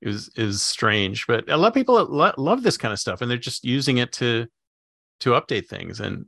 it 0.02 0.10
is 0.10 0.30
is 0.36 0.62
strange 0.62 1.26
but 1.28 1.50
a 1.50 1.56
lot 1.56 1.70
of 1.70 1.74
people 1.74 1.96
lo- 1.96 2.34
love 2.38 2.62
this 2.62 2.78
kind 2.78 2.92
of 2.92 3.00
stuff 3.00 3.22
and 3.22 3.32
they're 3.32 3.38
just 3.38 3.64
using 3.64 3.98
it 3.98 4.12
to 4.12 4.46
to 5.22 5.32
update 5.32 5.68
things 5.68 6.02
and 6.02 6.26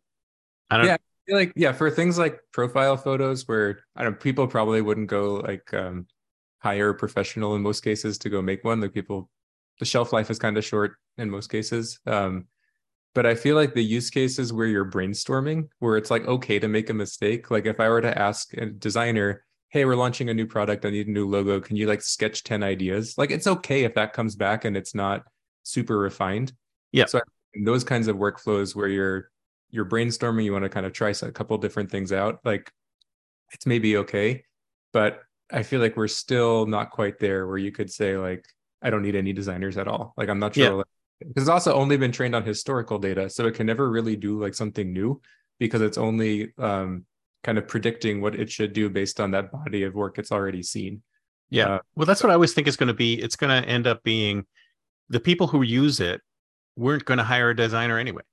i 0.70 0.78
don't 0.78 0.86
yeah 0.86 0.98
like 1.30 1.52
yeah 1.56 1.72
for 1.72 1.90
things 1.90 2.18
like 2.18 2.40
profile 2.52 2.98
photos 2.98 3.48
where 3.48 3.80
i 3.96 4.04
don't 4.04 4.20
people 4.20 4.48
probably 4.48 4.82
wouldn't 4.82 5.08
go 5.08 5.36
like 5.36 5.74
um 5.74 6.06
hire 6.60 6.90
a 6.90 6.96
professional 6.96 7.56
in 7.56 7.62
most 7.62 7.82
cases 7.82 8.18
to 8.18 8.30
go 8.30 8.42
make 8.42 8.64
one 8.64 8.82
like 8.82 8.94
people 8.94 9.30
the 9.80 9.86
shelf 9.86 10.14
life 10.14 10.30
is 10.30 10.40
kind 10.40 10.58
of 10.58 10.66
short 10.66 10.94
in 11.18 11.30
most 11.30 11.50
cases 11.50 12.00
um 12.08 12.46
but 13.14 13.26
i 13.26 13.36
feel 13.36 13.56
like 13.56 13.74
the 13.74 13.84
use 13.84 14.10
cases 14.10 14.54
where 14.54 14.68
you're 14.68 14.90
brainstorming 14.90 15.68
where 15.80 15.98
it's 15.98 16.12
like 16.12 16.26
okay 16.28 16.60
to 16.60 16.68
make 16.68 16.90
a 16.90 16.94
mistake 16.94 17.50
like 17.52 17.66
if 17.66 17.80
i 17.80 17.90
were 17.90 18.02
to 18.02 18.18
ask 18.18 18.54
a 18.54 18.66
designer 18.66 19.46
hey, 19.76 19.84
we're 19.84 19.98
launching 19.98 20.30
a 20.30 20.34
new 20.34 20.48
product. 20.48 20.86
I 20.86 20.90
need 20.90 21.10
a 21.10 21.12
new 21.12 21.28
logo. 21.28 21.60
Can 21.60 21.76
you 21.76 21.86
like 21.86 22.02
sketch 22.02 22.46
10 22.46 22.64
ideas? 22.64 23.18
Like 23.18 23.30
it's 23.30 23.46
okay 23.46 23.84
if 23.84 23.96
that 23.96 24.14
comes 24.14 24.38
back 24.38 24.64
and 24.64 24.78
it's 24.78 24.96
not 24.96 25.24
super 25.64 25.98
refined. 25.98 26.54
Yeah. 26.94 27.08
So 27.08 27.20
those 27.62 27.84
kinds 27.84 28.08
of 28.08 28.16
workflows 28.16 28.74
where 28.74 28.88
you're 28.88 29.32
you're 29.70 29.86
brainstorming, 29.86 30.44
you 30.44 30.54
want 30.54 30.64
to 30.64 30.70
kind 30.70 30.86
of 30.86 30.94
try 30.94 31.10
a 31.10 31.32
couple 31.32 31.58
different 31.58 31.92
things 31.92 32.12
out, 32.12 32.40
like 32.44 32.72
it's 33.52 33.66
maybe 33.66 33.98
okay. 33.98 34.44
But 34.94 35.22
I 35.52 35.64
feel 35.64 35.82
like 35.82 35.98
we're 35.98 36.08
still 36.08 36.66
not 36.66 36.92
quite 36.92 37.20
there 37.20 37.48
where 37.48 37.58
you 37.58 37.72
could 37.72 37.92
say, 37.92 38.18
like, 38.18 38.46
I 38.82 38.90
don't 38.90 39.02
need 39.02 39.16
any 39.16 39.34
designers 39.34 39.78
at 39.78 39.88
all. 39.88 40.14
Like 40.18 40.30
I'm 40.30 40.40
not 40.40 40.56
sure. 40.56 40.64
Yeah. 40.64 40.72
Like, 40.72 40.86
because 41.20 41.44
it's 41.44 41.50
also 41.50 41.74
only 41.74 41.98
been 41.98 42.12
trained 42.12 42.36
on 42.36 42.44
historical 42.44 43.00
data. 43.00 43.30
So 43.30 43.48
it 43.48 43.56
can 43.56 43.66
never 43.66 43.90
really 43.90 44.16
do 44.16 44.40
like 44.42 44.54
something 44.54 44.92
new 44.92 45.22
because 45.60 45.82
it's 45.82 45.98
only 45.98 46.54
um 46.58 47.06
kind 47.44 47.58
of 47.58 47.68
predicting 47.68 48.22
what 48.22 48.36
it 48.36 48.50
should 48.50 48.74
do 48.74 48.90
based 48.90 49.20
on 49.20 49.32
that 49.32 49.52
body 49.52 49.84
of 49.84 49.94
work 49.94 50.18
it's 50.18 50.32
already 50.32 50.64
seen. 50.64 51.02
Yeah. 51.50 51.76
Uh, 51.76 51.80
well, 51.96 52.06
that's 52.06 52.24
what 52.24 52.32
I 52.32 52.34
always 52.34 52.54
think 52.54 52.68
is 52.68 52.76
going 52.76 52.88
to 52.88 52.94
be. 52.94 53.22
It's 53.22 53.36
going 53.36 53.62
to 53.62 53.68
end 53.68 53.88
up 53.88 54.04
being 54.04 54.46
the 55.10 55.20
people 55.20 55.48
who 55.48 55.62
use 55.62 56.00
it 56.00 56.22
weren't 56.76 57.06
going 57.06 57.20
to 57.20 57.24
hire 57.24 57.52
a 57.52 57.56
designer 57.56 58.00
anyway. 58.00 58.24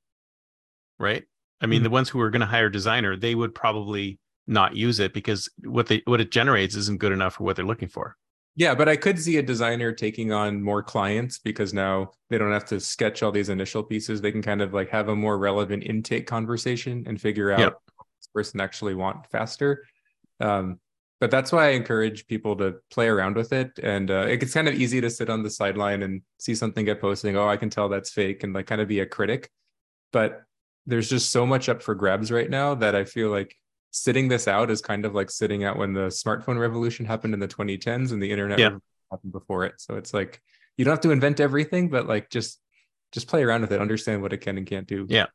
Right. 1.03 1.25
I 1.61 1.67
mean, 1.67 1.79
mm-hmm. 1.79 1.85
the 1.85 1.91
ones 1.91 2.09
who 2.09 2.21
are 2.21 2.31
going 2.31 2.41
to 2.41 2.47
hire 2.47 2.67
a 2.67 2.73
designer, 2.73 3.17
they 3.17 3.35
would 3.35 3.55
probably 3.55 4.19
not 4.47 4.75
use 4.77 5.01
it 5.01 5.13
because 5.13 5.49
what 5.65 5.87
they 5.87 6.03
what 6.07 6.21
it 6.21 6.31
generates 6.31 6.75
isn't 6.77 6.99
good 6.99 7.13
enough 7.13 7.35
for 7.35 7.45
what 7.45 7.57
they're 7.57 7.65
looking 7.65 7.89
for. 7.89 8.17
Yeah, 8.55 8.75
but 8.75 8.89
I 8.89 8.97
could 8.97 9.19
see 9.19 9.39
a 9.39 9.43
designer 9.43 9.93
taking 9.93 10.33
on 10.33 10.63
more 10.63 10.83
clients 10.83 11.39
because 11.39 11.73
now 11.73 12.13
they 12.29 12.39
don't 12.39 12.53
have 12.53 12.67
to 12.67 12.81
sketch 12.81 13.23
all 13.23 13.33
these 13.33 13.49
initial 13.49 13.83
pieces. 13.83 14.21
They 14.21 14.31
can 14.31 14.43
kind 14.43 14.61
of 14.61 14.75
like 14.75 14.91
have 14.91 15.09
a 15.09 15.17
more 15.17 15.39
relevant 15.39 15.85
intake 15.85 16.27
conversation 16.27 17.05
and 17.07 17.21
figure 17.21 17.51
out 17.51 17.61
yep 17.61 17.73
what 17.97 18.07
this 18.19 18.29
person 18.35 18.61
actually 18.61 18.95
want 18.95 19.27
faster. 19.31 19.85
Um, 20.41 20.81
but 21.21 21.31
that's 21.31 21.53
why 21.53 21.69
I 21.69 21.71
encourage 21.71 22.27
people 22.27 22.57
to 22.57 22.75
play 22.91 23.07
around 23.07 23.37
with 23.37 23.53
it. 23.53 23.79
And 23.81 24.11
uh, 24.11 24.27
it's 24.29 24.53
kind 24.53 24.67
of 24.67 24.75
easy 24.75 25.01
to 25.01 25.09
sit 25.09 25.31
on 25.31 25.45
the 25.45 25.51
sideline 25.51 26.03
and 26.03 26.23
see 26.41 26.57
something 26.57 26.85
get 26.85 27.01
posting. 27.01 27.37
Oh, 27.37 27.47
I 27.49 27.57
can 27.57 27.71
tell 27.71 27.89
that's 27.89 28.11
fake, 28.11 28.43
and 28.43 28.53
like 28.53 28.67
kind 28.67 28.81
of 28.81 28.89
be 28.89 28.99
a 28.99 29.07
critic. 29.07 29.49
But 30.13 30.43
there's 30.87 31.09
just 31.09 31.31
so 31.31 31.47
much 31.47 31.69
up 31.69 31.83
for 31.83 31.95
grabs 31.95 32.31
right 32.31 32.51
now 32.51 32.75
that 32.75 32.95
I 32.95 33.05
feel 33.05 33.31
like 33.31 33.57
sitting 33.91 34.29
this 34.29 34.49
out 34.49 34.71
is 34.71 34.81
kind 34.81 35.05
of 35.05 35.15
like 35.15 35.31
sitting 35.31 35.65
out 35.65 35.77
when 35.77 35.93
the 35.93 36.07
smartphone 36.09 36.59
revolution 36.59 37.07
happened 37.07 37.35
in 37.35 37.41
the 37.41 37.49
2010s 37.49 38.13
and 38.13 38.23
the 38.23 38.31
internet 38.31 38.59
yeah. 38.59 38.71
happened 39.11 39.33
before 39.33 39.65
it. 39.65 39.75
So 39.79 39.95
it's 39.95 40.13
like 40.13 40.41
you 40.77 40.85
don't 40.85 40.93
have 40.93 41.01
to 41.03 41.11
invent 41.11 41.41
everything, 41.41 41.89
but 41.89 42.07
like 42.07 42.31
just 42.31 42.59
just 43.13 43.29
play 43.29 43.43
around 43.43 43.61
with 43.61 43.73
it, 43.73 43.81
understand 43.81 44.23
what 44.23 44.33
it 44.33 44.39
can 44.39 44.57
and 44.57 44.67
can't 44.67 44.87
do. 44.87 45.07
Yeah. 45.09 45.27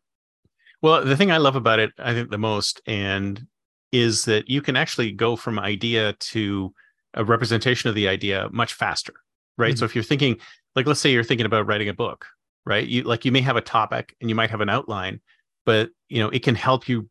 Well, 0.82 1.06
the 1.06 1.16
thing 1.16 1.32
I 1.32 1.38
love 1.38 1.56
about 1.56 1.80
it, 1.80 1.92
I 1.98 2.14
think 2.14 2.30
the 2.30 2.38
most, 2.38 2.82
and 2.86 3.48
is 3.92 4.26
that 4.26 4.50
you 4.50 4.62
can 4.62 4.76
actually 4.76 5.12
go 5.12 5.36
from 5.36 5.60
idea 5.60 6.14
to 6.14 6.74
a 7.14 7.24
representation 7.24 7.90
of 7.90 7.96
the 7.96 8.08
idea 8.08 8.48
much 8.52 8.74
faster, 8.74 9.14
right? 9.58 9.74
Mm-hmm. 9.74 9.80
So 9.80 9.86
if 9.86 9.96
you're 9.96 10.04
thinking, 10.04 10.38
like, 10.76 10.86
let's 10.86 11.00
say 11.00 11.12
you're 11.12 11.24
thinking 11.24 11.46
about 11.46 11.68
writing 11.68 11.90
a 11.90 11.94
book, 11.94 12.26
right? 12.66 12.86
You 12.86 13.04
like 13.04 13.26
you 13.26 13.32
may 13.32 13.42
have 13.42 13.56
a 13.56 13.62
topic 13.62 14.16
and 14.22 14.30
you 14.30 14.36
might 14.36 14.52
have 14.52 14.62
an 14.62 14.70
outline, 14.70 15.22
but 15.68 15.90
you 16.08 16.24
know, 16.24 16.30
it 16.30 16.44
can 16.44 16.56
help 16.56 16.88
you 16.88 17.10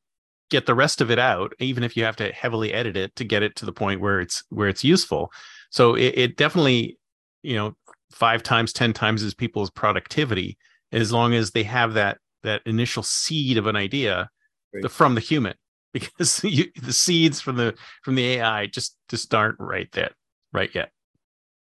get 0.50 0.64
the 0.64 0.74
rest 0.74 1.02
of 1.02 1.10
it 1.10 1.18
out, 1.18 1.52
even 1.60 1.84
if 1.84 1.96
you 1.96 2.04
have 2.04 2.16
to 2.16 2.32
heavily 2.32 2.72
edit 2.72 2.96
it 2.96 3.14
to 3.16 3.24
get 3.24 3.42
it 3.42 3.54
to 3.56 3.66
the 3.66 3.72
point 3.72 4.00
where 4.00 4.18
it's 4.18 4.42
where 4.48 4.66
it's 4.66 4.82
useful. 4.82 5.30
So 5.70 5.94
it, 5.94 6.14
it 6.16 6.36
definitely, 6.36 6.98
you 7.42 7.54
know, 7.54 7.76
five 8.10 8.42
times, 8.42 8.72
ten 8.72 8.94
times 8.94 9.22
as 9.22 9.34
people's 9.34 9.70
productivity 9.70 10.56
as 10.90 11.12
long 11.12 11.34
as 11.34 11.50
they 11.50 11.64
have 11.64 11.92
that 11.94 12.18
that 12.44 12.62
initial 12.64 13.02
seed 13.02 13.58
of 13.58 13.66
an 13.66 13.76
idea 13.76 14.30
right. 14.72 14.90
from 14.90 15.14
the 15.14 15.20
human 15.20 15.54
because 15.92 16.42
you, 16.42 16.64
the 16.80 16.94
seeds 16.94 17.40
from 17.40 17.56
the 17.56 17.74
from 18.02 18.14
the 18.14 18.26
AI 18.26 18.66
just 18.66 18.96
just 19.10 19.34
aren't 19.34 19.60
right 19.60 19.92
that 19.92 20.12
right 20.54 20.74
yet. 20.74 20.90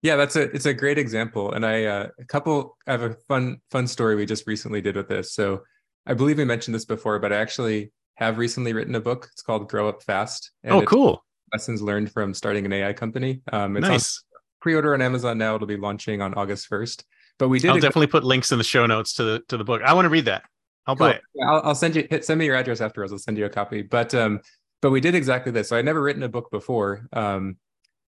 Yeah, 0.01 0.15
that's 0.15 0.37
a 0.37 0.43
it's 0.43 0.65
a 0.65 0.73
great 0.73 0.97
example, 0.97 1.51
and 1.51 1.65
I 1.65 1.83
uh, 1.83 2.07
a 2.17 2.25
couple 2.25 2.77
I 2.87 2.93
have 2.93 3.01
a 3.01 3.17
fun 3.27 3.57
fun 3.69 3.85
story 3.85 4.15
we 4.15 4.25
just 4.25 4.47
recently 4.47 4.79
did 4.79 4.95
with 4.95 5.09
this. 5.09 5.33
So 5.33 5.63
I 6.05 6.13
believe 6.13 6.37
we 6.37 6.45
mentioned 6.45 6.75
this 6.75 6.85
before, 6.85 7.19
but 7.19 7.33
I 7.33 7.37
actually 7.37 7.91
have 8.15 8.37
recently 8.37 8.73
written 8.73 8.95
a 8.95 8.99
book. 8.99 9.27
It's 9.31 9.41
called 9.41 9.69
Grow 9.69 9.89
Up 9.89 10.03
Fast. 10.03 10.51
oh, 10.67 10.81
cool! 10.83 11.23
Lessons 11.51 11.81
learned 11.81 12.11
from 12.11 12.33
starting 12.33 12.65
an 12.65 12.73
AI 12.73 12.93
company. 12.93 13.41
Um, 13.51 13.77
it's 13.77 13.87
nice. 13.87 14.23
Pre-order 14.61 14.93
on 14.93 15.01
Amazon 15.01 15.37
now. 15.37 15.55
It'll 15.55 15.67
be 15.67 15.77
launching 15.77 16.21
on 16.21 16.33
August 16.33 16.67
first. 16.67 17.05
But 17.37 17.49
we 17.49 17.59
did. 17.59 17.71
I'll 17.71 17.75
definitely 17.75 18.07
put 18.07 18.23
links 18.23 18.51
in 18.51 18.57
the 18.57 18.63
show 18.63 18.85
notes 18.85 19.13
to 19.13 19.23
the 19.23 19.39
to 19.49 19.57
the 19.57 19.63
book. 19.63 19.81
I 19.83 19.93
want 19.93 20.05
to 20.05 20.09
read 20.09 20.25
that. 20.25 20.43
I'll 20.87 20.95
cool. 20.95 21.07
buy 21.07 21.13
it. 21.13 21.21
Yeah, 21.33 21.51
I'll, 21.51 21.61
I'll, 21.63 21.75
send 21.75 21.95
you 21.95 22.07
hit, 22.09 22.23
send 22.23 22.39
me 22.39 22.45
your 22.45 22.55
address 22.55 22.79
afterwards. 22.81 23.11
I'll 23.11 23.17
send 23.17 23.37
you 23.37 23.45
a 23.45 23.49
copy. 23.49 23.81
But 23.81 24.13
um, 24.13 24.39
but 24.81 24.91
we 24.91 25.01
did 25.01 25.15
exactly 25.15 25.51
this. 25.51 25.69
So 25.69 25.77
I'd 25.77 25.85
never 25.85 26.01
written 26.01 26.23
a 26.23 26.29
book 26.29 26.51
before. 26.51 27.07
Um, 27.11 27.57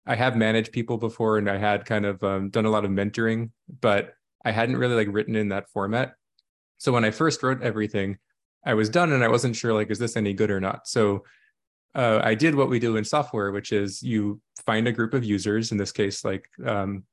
I 0.06 0.16
have 0.16 0.36
managed 0.36 0.72
people 0.72 0.98
before, 0.98 1.38
and 1.38 1.48
I 1.48 1.56
had 1.56 1.86
kind 1.86 2.04
of 2.04 2.22
um, 2.22 2.50
done 2.50 2.66
a 2.66 2.70
lot 2.70 2.84
of 2.84 2.90
mentoring, 2.90 3.50
but 3.80 4.14
I 4.44 4.50
hadn't 4.50 4.76
really 4.76 4.94
like 4.94 5.08
written 5.10 5.36
in 5.36 5.48
that 5.48 5.70
format. 5.70 6.14
So 6.78 6.92
when 6.92 7.04
I 7.04 7.10
first 7.10 7.42
wrote 7.42 7.62
everything, 7.62 8.18
I 8.66 8.74
was 8.74 8.88
done, 8.88 9.12
and 9.12 9.22
I 9.22 9.28
wasn't 9.28 9.56
sure 9.56 9.74
like 9.74 9.90
is 9.90 9.98
this 9.98 10.16
any 10.16 10.32
good 10.32 10.50
or 10.50 10.60
not. 10.60 10.88
So 10.88 11.24
uh, 11.94 12.20
I 12.22 12.34
did 12.34 12.54
what 12.54 12.70
we 12.70 12.78
do 12.78 12.96
in 12.96 13.04
software, 13.04 13.52
which 13.52 13.72
is 13.72 14.02
you 14.02 14.40
find 14.66 14.88
a 14.88 14.92
group 14.92 15.14
of 15.14 15.24
users. 15.24 15.70
In 15.70 15.78
this 15.78 15.92
case, 15.92 16.24
like 16.24 16.48
um, 16.64 17.04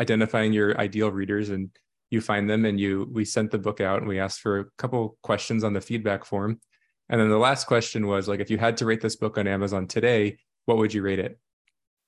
identifying 0.00 0.52
your 0.52 0.78
ideal 0.80 1.10
readers 1.10 1.50
and 1.50 1.70
you 2.10 2.20
find 2.20 2.48
them 2.48 2.64
and 2.64 2.78
you 2.78 3.08
we 3.12 3.24
sent 3.24 3.50
the 3.50 3.58
book 3.58 3.80
out 3.80 3.98
and 3.98 4.08
we 4.08 4.20
asked 4.20 4.40
for 4.40 4.60
a 4.60 4.64
couple 4.78 5.16
questions 5.22 5.64
on 5.64 5.72
the 5.72 5.80
feedback 5.80 6.24
form 6.24 6.60
and 7.08 7.20
then 7.20 7.28
the 7.28 7.38
last 7.38 7.66
question 7.66 8.06
was 8.06 8.28
like 8.28 8.40
if 8.40 8.50
you 8.50 8.58
had 8.58 8.76
to 8.76 8.86
rate 8.86 9.00
this 9.00 9.16
book 9.16 9.36
on 9.38 9.46
amazon 9.46 9.86
today 9.86 10.38
what 10.66 10.78
would 10.78 10.94
you 10.94 11.02
rate 11.02 11.18
it 11.18 11.38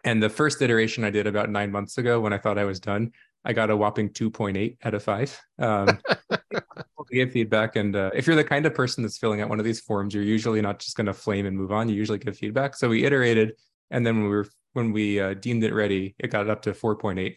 and 0.05 0.23
the 0.23 0.29
first 0.29 0.63
iteration 0.63 1.05
i 1.05 1.11
did 1.11 1.27
about 1.27 1.51
nine 1.51 1.73
months 1.73 1.99
ago 1.99 2.21
when 2.21 2.33
i 2.33 2.39
thought 2.39 2.59
i 2.59 2.65
was 2.65 2.81
done 2.81 3.11
i 3.45 3.53
got 3.53 3.71
a 3.71 3.77
whopping 3.77 4.09
2.8 4.11 4.77
out 4.85 4.95
of 4.95 5.03
5 5.03 5.41
um, 5.59 5.99
gave 7.11 7.33
feedback 7.33 7.77
and 7.77 7.97
uh, 7.97 8.11
if 8.15 8.27
you're 8.27 8.37
the 8.37 8.45
kind 8.45 8.67
of 8.67 8.75
person 8.75 9.03
that's 9.03 9.19
filling 9.19 9.41
out 9.41 9.49
one 9.49 9.59
of 9.59 9.65
these 9.65 9.81
forms 9.81 10.15
you're 10.15 10.23
usually 10.23 10.61
not 10.61 10.79
just 10.79 10.97
going 10.97 11.07
to 11.07 11.15
flame 11.15 11.47
and 11.47 11.57
move 11.57 11.73
on 11.73 11.89
you 11.89 11.95
usually 11.95 12.19
give 12.19 12.37
feedback 12.37 12.75
so 12.75 12.89
we 12.89 13.05
iterated 13.05 13.53
and 13.91 14.07
then 14.07 14.17
when 14.17 14.25
we 14.25 14.31
were 14.31 14.47
when 14.73 14.93
we 14.93 15.21
uh, 15.21 15.35
deemed 15.35 15.65
it 15.65 15.73
ready 15.73 16.15
it 16.19 16.29
got 16.29 16.49
up 16.49 16.63
to 16.63 16.73
4.8 16.73 17.37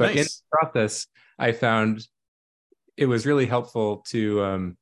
but 0.00 0.14
nice. 0.14 0.16
in 0.16 0.24
the 0.24 0.56
process, 0.56 1.06
I 1.38 1.52
found 1.52 2.06
it 2.96 3.04
was 3.04 3.26
really 3.26 3.44
helpful 3.44 3.98
to 4.08 4.42
um, 4.42 4.76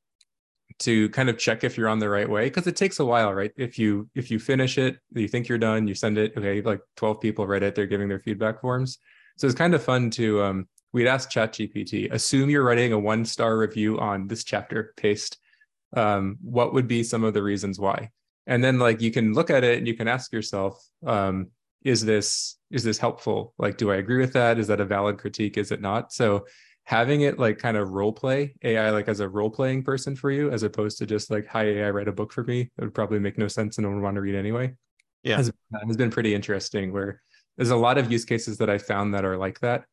to 0.79 1.09
kind 1.09 1.29
of 1.29 1.37
check 1.37 1.65
if 1.65 1.77
you're 1.77 1.89
on 1.89 1.99
the 1.99 2.07
right 2.07 2.29
way 2.29 2.45
because 2.45 2.67
it 2.67 2.77
takes 2.77 3.01
a 3.01 3.05
while, 3.05 3.33
right? 3.33 3.51
If 3.57 3.77
you 3.77 4.09
if 4.15 4.31
you 4.31 4.39
finish 4.39 4.77
it, 4.77 4.97
you 5.13 5.27
think 5.27 5.49
you're 5.49 5.57
done, 5.57 5.89
you 5.89 5.93
send 5.93 6.17
it. 6.17 6.33
Okay, 6.37 6.61
like 6.61 6.79
12 6.95 7.19
people 7.19 7.45
read 7.45 7.63
it, 7.63 7.75
they're 7.75 7.85
giving 7.85 8.07
their 8.07 8.19
feedback 8.19 8.61
forms. 8.61 8.97
So 9.37 9.45
it's 9.45 9.57
kind 9.57 9.73
of 9.73 9.83
fun 9.83 10.09
to 10.11 10.41
um, 10.41 10.67
we'd 10.91 11.07
ask 11.07 11.31
ChatGPT, 11.31 12.11
assume 12.11 12.49
you're 12.49 12.63
writing 12.63 12.93
a 12.93 12.99
one 12.99 13.25
star 13.25 13.57
review 13.57 13.99
on 13.99 14.27
this 14.27 14.43
chapter, 14.43 14.93
paste. 14.97 15.37
Um, 15.95 16.37
what 16.41 16.73
would 16.73 16.87
be 16.87 17.03
some 17.03 17.23
of 17.23 17.33
the 17.33 17.43
reasons 17.43 17.79
why? 17.79 18.11
And 18.47 18.63
then 18.63 18.79
like 18.79 19.01
you 19.01 19.11
can 19.11 19.33
look 19.33 19.49
at 19.49 19.63
it 19.63 19.77
and 19.77 19.87
you 19.87 19.95
can 19.95 20.07
ask 20.07 20.31
yourself, 20.31 20.83
um, 21.05 21.47
is 21.83 22.03
this 22.03 22.57
is 22.71 22.83
this 22.83 22.97
helpful? 22.97 23.53
Like 23.57 23.77
do 23.77 23.91
i 23.91 23.95
agree 23.95 24.19
with 24.19 24.33
that? 24.33 24.59
Is 24.59 24.67
that 24.67 24.81
a 24.81 24.85
valid 24.85 25.17
critique? 25.17 25.57
Is 25.57 25.71
it 25.71 25.81
not? 25.81 26.11
So 26.11 26.45
having 26.83 27.21
it 27.21 27.39
like 27.39 27.59
kind 27.59 27.77
of 27.77 27.91
role 27.91 28.11
play 28.11 28.55
ai 28.63 28.89
like 28.89 29.07
as 29.07 29.19
a 29.19 29.29
role 29.29 29.51
playing 29.51 29.83
person 29.83 30.15
for 30.15 30.31
you 30.31 30.49
as 30.49 30.63
opposed 30.63 30.97
to 30.97 31.05
just 31.05 31.29
like 31.29 31.45
hi 31.45 31.61
ai 31.61 31.89
write 31.91 32.07
a 32.07 32.11
book 32.11 32.33
for 32.33 32.43
me 32.43 32.61
it 32.61 32.81
would 32.81 32.95
probably 32.95 33.19
make 33.19 33.37
no 33.37 33.47
sense 33.47 33.77
and 33.77 33.83
no 33.83 33.89
one 33.89 33.97
would 33.97 34.03
want 34.03 34.15
to 34.15 34.21
read 34.21 34.33
anyway. 34.33 34.73
Yeah. 35.21 35.37
Has, 35.37 35.51
has 35.87 35.97
been 35.97 36.09
pretty 36.09 36.33
interesting 36.33 36.91
where 36.91 37.21
there's 37.57 37.69
a 37.69 37.75
lot 37.75 37.97
of 37.97 38.11
use 38.11 38.25
cases 38.25 38.57
that 38.57 38.69
i 38.69 38.77
found 38.77 39.13
that 39.13 39.25
are 39.25 39.37
like 39.37 39.59
that 39.59 39.85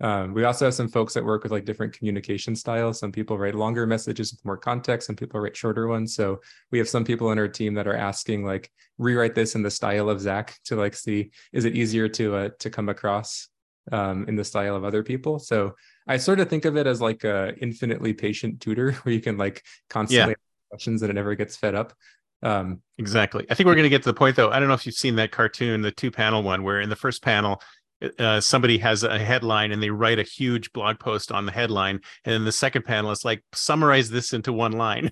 um, 0.00 0.34
we 0.34 0.44
also 0.44 0.66
have 0.66 0.74
some 0.74 0.88
folks 0.88 1.14
that 1.14 1.24
work 1.24 1.42
with 1.42 1.52
like 1.52 1.64
different 1.64 1.96
communication 1.96 2.54
styles. 2.54 2.98
Some 2.98 3.12
people 3.12 3.38
write 3.38 3.54
longer 3.54 3.86
messages 3.86 4.32
with 4.32 4.44
more 4.44 4.58
context, 4.58 5.06
some 5.06 5.16
people 5.16 5.40
write 5.40 5.56
shorter 5.56 5.88
ones. 5.88 6.14
So 6.14 6.40
we 6.70 6.78
have 6.78 6.88
some 6.88 7.04
people 7.04 7.32
in 7.32 7.38
our 7.38 7.48
team 7.48 7.74
that 7.74 7.86
are 7.86 7.96
asking 7.96 8.44
like 8.44 8.70
rewrite 8.98 9.34
this 9.34 9.54
in 9.54 9.62
the 9.62 9.70
style 9.70 10.10
of 10.10 10.20
Zach 10.20 10.56
to 10.64 10.76
like 10.76 10.94
see 10.94 11.30
is 11.52 11.64
it 11.64 11.74
easier 11.74 12.08
to 12.10 12.36
uh, 12.36 12.48
to 12.58 12.70
come 12.70 12.88
across 12.88 13.48
um, 13.90 14.26
in 14.28 14.36
the 14.36 14.44
style 14.44 14.76
of 14.76 14.84
other 14.84 15.02
people. 15.02 15.38
So 15.38 15.74
I 16.06 16.18
sort 16.18 16.40
of 16.40 16.50
think 16.50 16.64
of 16.64 16.76
it 16.76 16.86
as 16.86 17.00
like 17.00 17.24
a 17.24 17.54
infinitely 17.60 18.12
patient 18.12 18.60
tutor 18.60 18.92
where 19.02 19.14
you 19.14 19.20
can 19.20 19.38
like 19.38 19.62
constantly 19.88 20.32
yeah. 20.32 20.68
questions 20.70 21.02
and 21.02 21.10
it 21.10 21.14
never 21.14 21.34
gets 21.34 21.56
fed 21.56 21.74
up. 21.74 21.94
Um, 22.42 22.82
exactly. 22.98 23.46
I 23.50 23.54
think 23.54 23.66
we're 23.66 23.74
going 23.74 23.84
to 23.84 23.90
get 23.90 24.02
to 24.02 24.10
the 24.10 24.14
point 24.14 24.36
though. 24.36 24.50
I 24.50 24.58
don't 24.58 24.68
know 24.68 24.74
if 24.74 24.84
you've 24.84 24.94
seen 24.94 25.16
that 25.16 25.32
cartoon, 25.32 25.80
the 25.80 25.90
two 25.90 26.10
panel 26.10 26.42
one, 26.42 26.62
where 26.62 26.80
in 26.80 26.90
the 26.90 26.96
first 26.96 27.22
panel 27.22 27.62
uh, 28.18 28.40
somebody 28.40 28.78
has 28.78 29.02
a 29.02 29.18
headline 29.18 29.72
and 29.72 29.82
they 29.82 29.90
write 29.90 30.18
a 30.18 30.22
huge 30.22 30.72
blog 30.72 30.98
post 30.98 31.32
on 31.32 31.46
the 31.46 31.52
headline, 31.52 32.00
and 32.24 32.32
then 32.32 32.44
the 32.44 32.52
second 32.52 32.82
panel 32.82 33.10
is 33.10 33.24
like 33.24 33.42
summarize 33.52 34.10
this 34.10 34.32
into 34.32 34.52
one 34.52 34.72
line. 34.72 35.10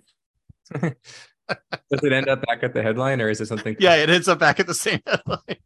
Does 0.81 2.03
it 2.03 2.12
end 2.12 2.29
up 2.29 2.44
back 2.47 2.62
at 2.62 2.73
the 2.75 2.83
headline, 2.83 3.20
or 3.20 3.29
is 3.29 3.40
it 3.40 3.47
something? 3.47 3.77
Yeah, 3.79 3.97
it 3.97 4.09
ends 4.09 4.29
up 4.29 4.38
back 4.38 4.61
at 4.61 4.66
the 4.66 4.75
same 4.75 5.01
headline. 5.07 5.59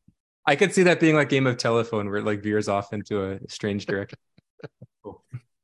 I 0.46 0.56
could 0.56 0.72
see 0.72 0.82
that 0.84 0.98
being 0.98 1.14
like 1.14 1.28
Game 1.28 1.46
of 1.46 1.56
Telephone, 1.56 2.06
where 2.06 2.16
it 2.16 2.24
like 2.24 2.42
veers 2.42 2.68
off 2.68 2.92
into 2.92 3.22
a 3.22 3.38
strange 3.48 3.86
direction. 3.86 4.18
cool. 5.04 5.22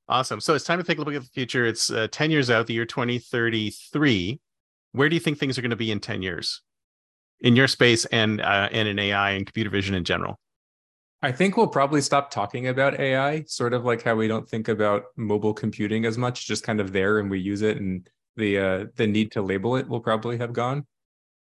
Awesome. 0.08 0.40
So 0.40 0.54
it's 0.54 0.64
time 0.64 0.78
to 0.78 0.84
take 0.84 0.98
a 0.98 1.02
look 1.02 1.14
at 1.14 1.22
the 1.22 1.28
future. 1.28 1.64
It's 1.64 1.90
uh, 1.90 2.08
10 2.12 2.30
years 2.30 2.50
out, 2.50 2.66
the 2.66 2.74
year 2.74 2.84
2033. 2.84 4.40
Where 4.92 5.08
do 5.08 5.14
you 5.14 5.20
think 5.20 5.38
things 5.38 5.58
are 5.58 5.62
going 5.62 5.70
to 5.70 5.76
be 5.76 5.90
in 5.90 6.00
10 6.00 6.20
years 6.20 6.60
in 7.40 7.56
your 7.56 7.66
space 7.66 8.04
and 8.06 8.40
uh, 8.40 8.68
and 8.70 8.86
in 8.86 8.98
AI 8.98 9.30
and 9.30 9.46
computer 9.46 9.70
vision 9.70 9.94
in 9.94 10.04
general? 10.04 10.38
I 11.24 11.32
think 11.32 11.56
we'll 11.56 11.68
probably 11.68 12.02
stop 12.02 12.30
talking 12.30 12.68
about 12.68 13.00
AI, 13.00 13.44
sort 13.44 13.72
of 13.72 13.86
like 13.86 14.02
how 14.02 14.14
we 14.14 14.28
don't 14.28 14.46
think 14.46 14.68
about 14.68 15.04
mobile 15.16 15.54
computing 15.54 16.04
as 16.04 16.18
much, 16.18 16.46
just 16.46 16.64
kind 16.64 16.82
of 16.82 16.92
there 16.92 17.18
and 17.18 17.30
we 17.30 17.40
use 17.40 17.62
it 17.62 17.78
and 17.78 18.06
the 18.36 18.58
uh, 18.58 18.84
the 18.96 19.06
need 19.06 19.32
to 19.32 19.40
label 19.40 19.76
it 19.76 19.88
will 19.88 20.00
probably 20.00 20.36
have 20.36 20.52
gone. 20.52 20.86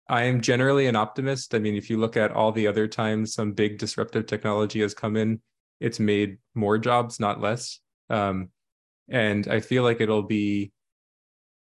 I 0.07 0.25
am 0.25 0.39
generally 0.39 0.85
an 0.85 0.95
optimist. 0.95 1.55
I 1.55 1.59
mean, 1.59 1.75
if 1.75 1.89
you 1.89 1.97
look 1.97 2.15
at 2.15 2.31
all 2.31 2.51
the 2.51 2.67
other 2.67 2.87
times 2.87 3.33
some 3.33 3.53
big 3.53 3.79
disruptive 3.79 4.27
technology 4.27 4.81
has 4.81 4.93
come 4.93 5.17
in, 5.17 5.41
it's 5.79 5.99
made 5.99 6.37
more 6.53 6.77
jobs, 6.77 7.19
not 7.19 7.41
less. 7.41 7.79
Um, 8.07 8.49
and 9.09 9.47
I 9.47 9.61
feel 9.61 9.81
like 9.81 9.99
it'll 9.99 10.21
be 10.21 10.73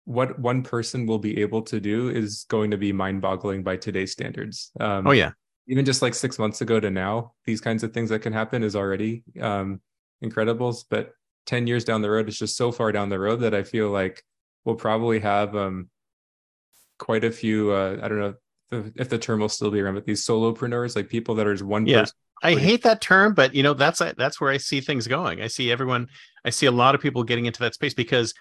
what 0.07 0.39
one 0.39 0.63
person 0.63 1.05
will 1.05 1.19
be 1.19 1.43
able 1.43 1.61
to 1.61 1.79
do 1.79 2.09
is 2.09 2.47
going 2.49 2.71
to 2.71 2.79
be 2.79 2.91
mind-boggling 2.91 3.65
by 3.65 3.77
today's 3.77 4.13
standards. 4.13 4.71
Um, 4.81 5.07
oh 5.07 5.11
yeah, 5.11 5.33
even 5.69 5.85
just 5.85 6.03
like 6.03 6.15
six 6.15 6.39
months 6.39 6.61
ago 6.61 6.81
to 6.81 6.91
now, 6.91 7.33
these 7.45 7.61
kinds 7.61 7.83
of 7.83 7.93
things 7.93 8.09
that 8.11 8.21
can 8.21 8.33
happen 8.33 8.63
is 8.63 8.75
already 8.75 9.23
um, 9.41 9.81
incredibles. 10.25 10.85
But 10.89 11.13
10 11.47 11.67
years 11.67 11.85
down 11.85 12.03
the 12.03 12.11
road, 12.11 12.29
it's 12.29 12.39
just 12.39 12.57
so 12.57 12.73
far 12.73 12.91
down 12.91 13.11
the 13.11 13.19
road 13.19 13.37
that 13.41 13.55
I 13.55 13.63
feel 13.63 13.91
like 13.91 14.25
we'll 14.65 14.77
probably 14.77 15.21
have 15.21 15.55
um, 15.55 15.91
quite 16.99 17.23
a 17.23 17.31
few, 17.31 17.73
uh, 17.73 17.99
I 18.03 18.09
don't 18.09 18.19
know 18.19 18.35
if 18.97 19.09
the 19.11 19.19
term 19.19 19.41
will 19.41 19.49
still 19.49 19.71
be 19.71 19.81
around, 19.81 19.95
but 19.95 20.07
these 20.07 20.27
solopreneurs, 20.27 20.97
like 20.97 21.09
people 21.09 21.35
that 21.37 21.47
are 21.47 21.55
just 21.55 21.65
one 21.65 21.87
yeah. 21.87 22.01
person. 22.01 22.15
I 22.43 22.55
hate 22.55 22.85
that 22.85 23.01
term, 23.01 23.35
but 23.35 23.53
you 23.53 23.65
know 23.65 23.75
that's 23.75 23.99
that's 24.17 24.41
where 24.41 24.51
I 24.51 24.59
see 24.59 24.81
things 24.81 25.09
going. 25.09 25.43
I 25.43 25.49
see 25.49 25.73
everyone, 25.73 26.07
I 26.45 26.51
see 26.51 26.67
a 26.67 26.71
lot 26.71 26.95
of 26.95 27.01
people 27.01 27.25
getting 27.25 27.47
into 27.47 27.59
that 27.61 27.75
space 27.75 27.95
because 27.95 28.33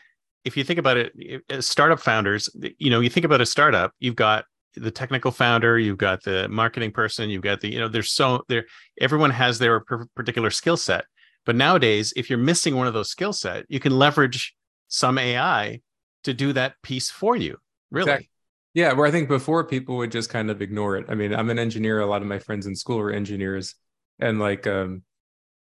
if 0.45 0.55
you 0.55 0.63
think 0.63 0.77
about 0.77 0.97
it, 0.97 1.43
startup 1.61 1.99
founders, 1.99 2.47
you 2.77 2.91
know, 2.91 2.99
you 2.99 3.09
think 3.09 3.25
about 3.25 3.41
a 3.41 3.45
startup, 3.45 3.91
you've 3.99 4.15
got 4.15 4.45
the 4.79 4.91
technical 4.91 5.31
founder 5.31 5.77
you've 5.79 5.97
got 5.97 6.23
the 6.23 6.47
marketing 6.49 6.91
person 6.91 7.29
you've 7.29 7.41
got 7.41 7.61
the 7.61 7.71
you 7.71 7.79
know 7.79 7.87
there's 7.87 8.11
so 8.11 8.43
there 8.49 8.65
everyone 9.01 9.29
has 9.29 9.59
their 9.59 9.81
particular 10.15 10.49
skill 10.49 10.77
set. 10.77 11.05
But 11.45 11.55
nowadays 11.55 12.13
if 12.15 12.29
you're 12.29 12.39
missing 12.39 12.75
one 12.75 12.87
of 12.87 12.93
those 12.93 13.09
skill 13.09 13.33
set 13.33 13.65
you 13.69 13.79
can 13.79 13.97
leverage 13.97 14.55
some 14.89 15.17
ai 15.17 15.81
to 16.23 16.33
do 16.33 16.53
that 16.53 16.75
piece 16.83 17.09
for 17.09 17.35
you 17.35 17.57
really. 17.91 18.11
Exactly. 18.11 18.29
yeah 18.73 18.93
where 18.93 19.05
i 19.05 19.11
think 19.11 19.27
before 19.29 19.63
people 19.63 19.97
would 19.97 20.11
just 20.11 20.29
kind 20.29 20.49
of 20.51 20.61
ignore 20.61 20.97
it. 20.97 21.05
I 21.09 21.15
mean 21.15 21.33
i'm 21.33 21.49
an 21.49 21.59
engineer 21.59 21.99
a 21.99 22.05
lot 22.05 22.21
of 22.21 22.27
my 22.27 22.39
friends 22.39 22.65
in 22.67 22.75
school 22.75 22.97
were 22.97 23.11
engineers. 23.11 23.75
And 24.19 24.39
like 24.39 24.65
um 24.67 25.03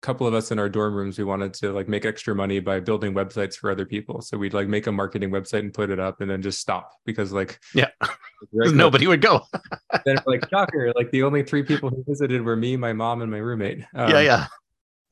couple 0.03 0.27
of 0.27 0.33
us 0.33 0.51
in 0.51 0.59
our 0.59 0.69
dorm 0.69 0.93
rooms 0.93 1.17
we 1.17 1.23
wanted 1.23 1.53
to 1.53 1.71
like 1.71 1.87
make 1.87 2.05
extra 2.05 2.35
money 2.35 2.59
by 2.59 2.79
building 2.79 3.13
websites 3.13 3.55
for 3.55 3.71
other 3.71 3.85
people. 3.85 4.21
So 4.21 4.37
we'd 4.37 4.53
like 4.53 4.67
make 4.67 4.85
a 4.85 4.91
marketing 4.91 5.31
website 5.31 5.59
and 5.59 5.73
put 5.73 5.89
it 5.89 5.99
up 5.99 6.21
and 6.21 6.29
then 6.29 6.41
just 6.41 6.59
stop 6.59 6.91
because 7.05 7.31
like 7.31 7.59
yeah. 7.73 7.89
Nobody 8.51 9.07
would 9.07 9.21
go. 9.21 9.41
Then 10.05 10.17
like 10.25 10.47
shocker 10.49 10.91
like 10.95 11.09
the 11.11 11.23
only 11.23 11.43
three 11.43 11.63
people 11.63 11.89
who 11.89 12.03
visited 12.05 12.41
were 12.41 12.57
me 12.57 12.75
my 12.75 12.91
mom 12.91 13.21
and 13.21 13.31
my 13.31 13.37
roommate. 13.37 13.85
Um, 13.95 14.09
yeah. 14.09 14.19
yeah 14.19 14.47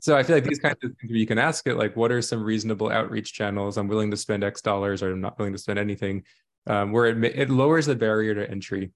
so 0.02 0.18
I 0.18 0.24
feel 0.24 0.36
like 0.36 0.46
these 0.46 0.60
kinds 0.60 0.78
of 0.84 0.92
things 0.98 1.14
you 1.14 1.28
can 1.28 1.38
ask 1.38 1.68
it, 1.68 1.76
like, 1.76 1.96
what 1.96 2.12
are 2.12 2.24
some 2.24 2.44
reasonable 2.44 2.90
outreach 2.90 3.34
channels? 3.34 3.78
I'm 3.78 3.88
willing 3.88 4.10
to 4.10 4.18
spend 4.18 4.44
X 4.44 4.62
dollars, 4.62 5.04
or 5.04 5.12
I'm 5.12 5.22
not 5.22 5.38
willing 5.38 5.54
to 5.54 5.60
spend 5.60 5.78
anything. 5.78 6.24
Um, 6.68 6.92
where 6.92 7.06
it 7.06 7.24
it 7.24 7.50
lowers 7.50 7.86
the 7.86 7.96
barrier 7.96 8.34
to 8.34 8.50
entry, 8.50 8.92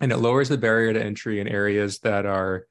and 0.00 0.10
it 0.10 0.18
lowers 0.18 0.48
the 0.48 0.58
barrier 0.58 0.92
to 0.92 1.02
entry 1.02 1.40
in 1.40 1.46
areas 1.46 2.00
that 2.00 2.26
are 2.26 2.66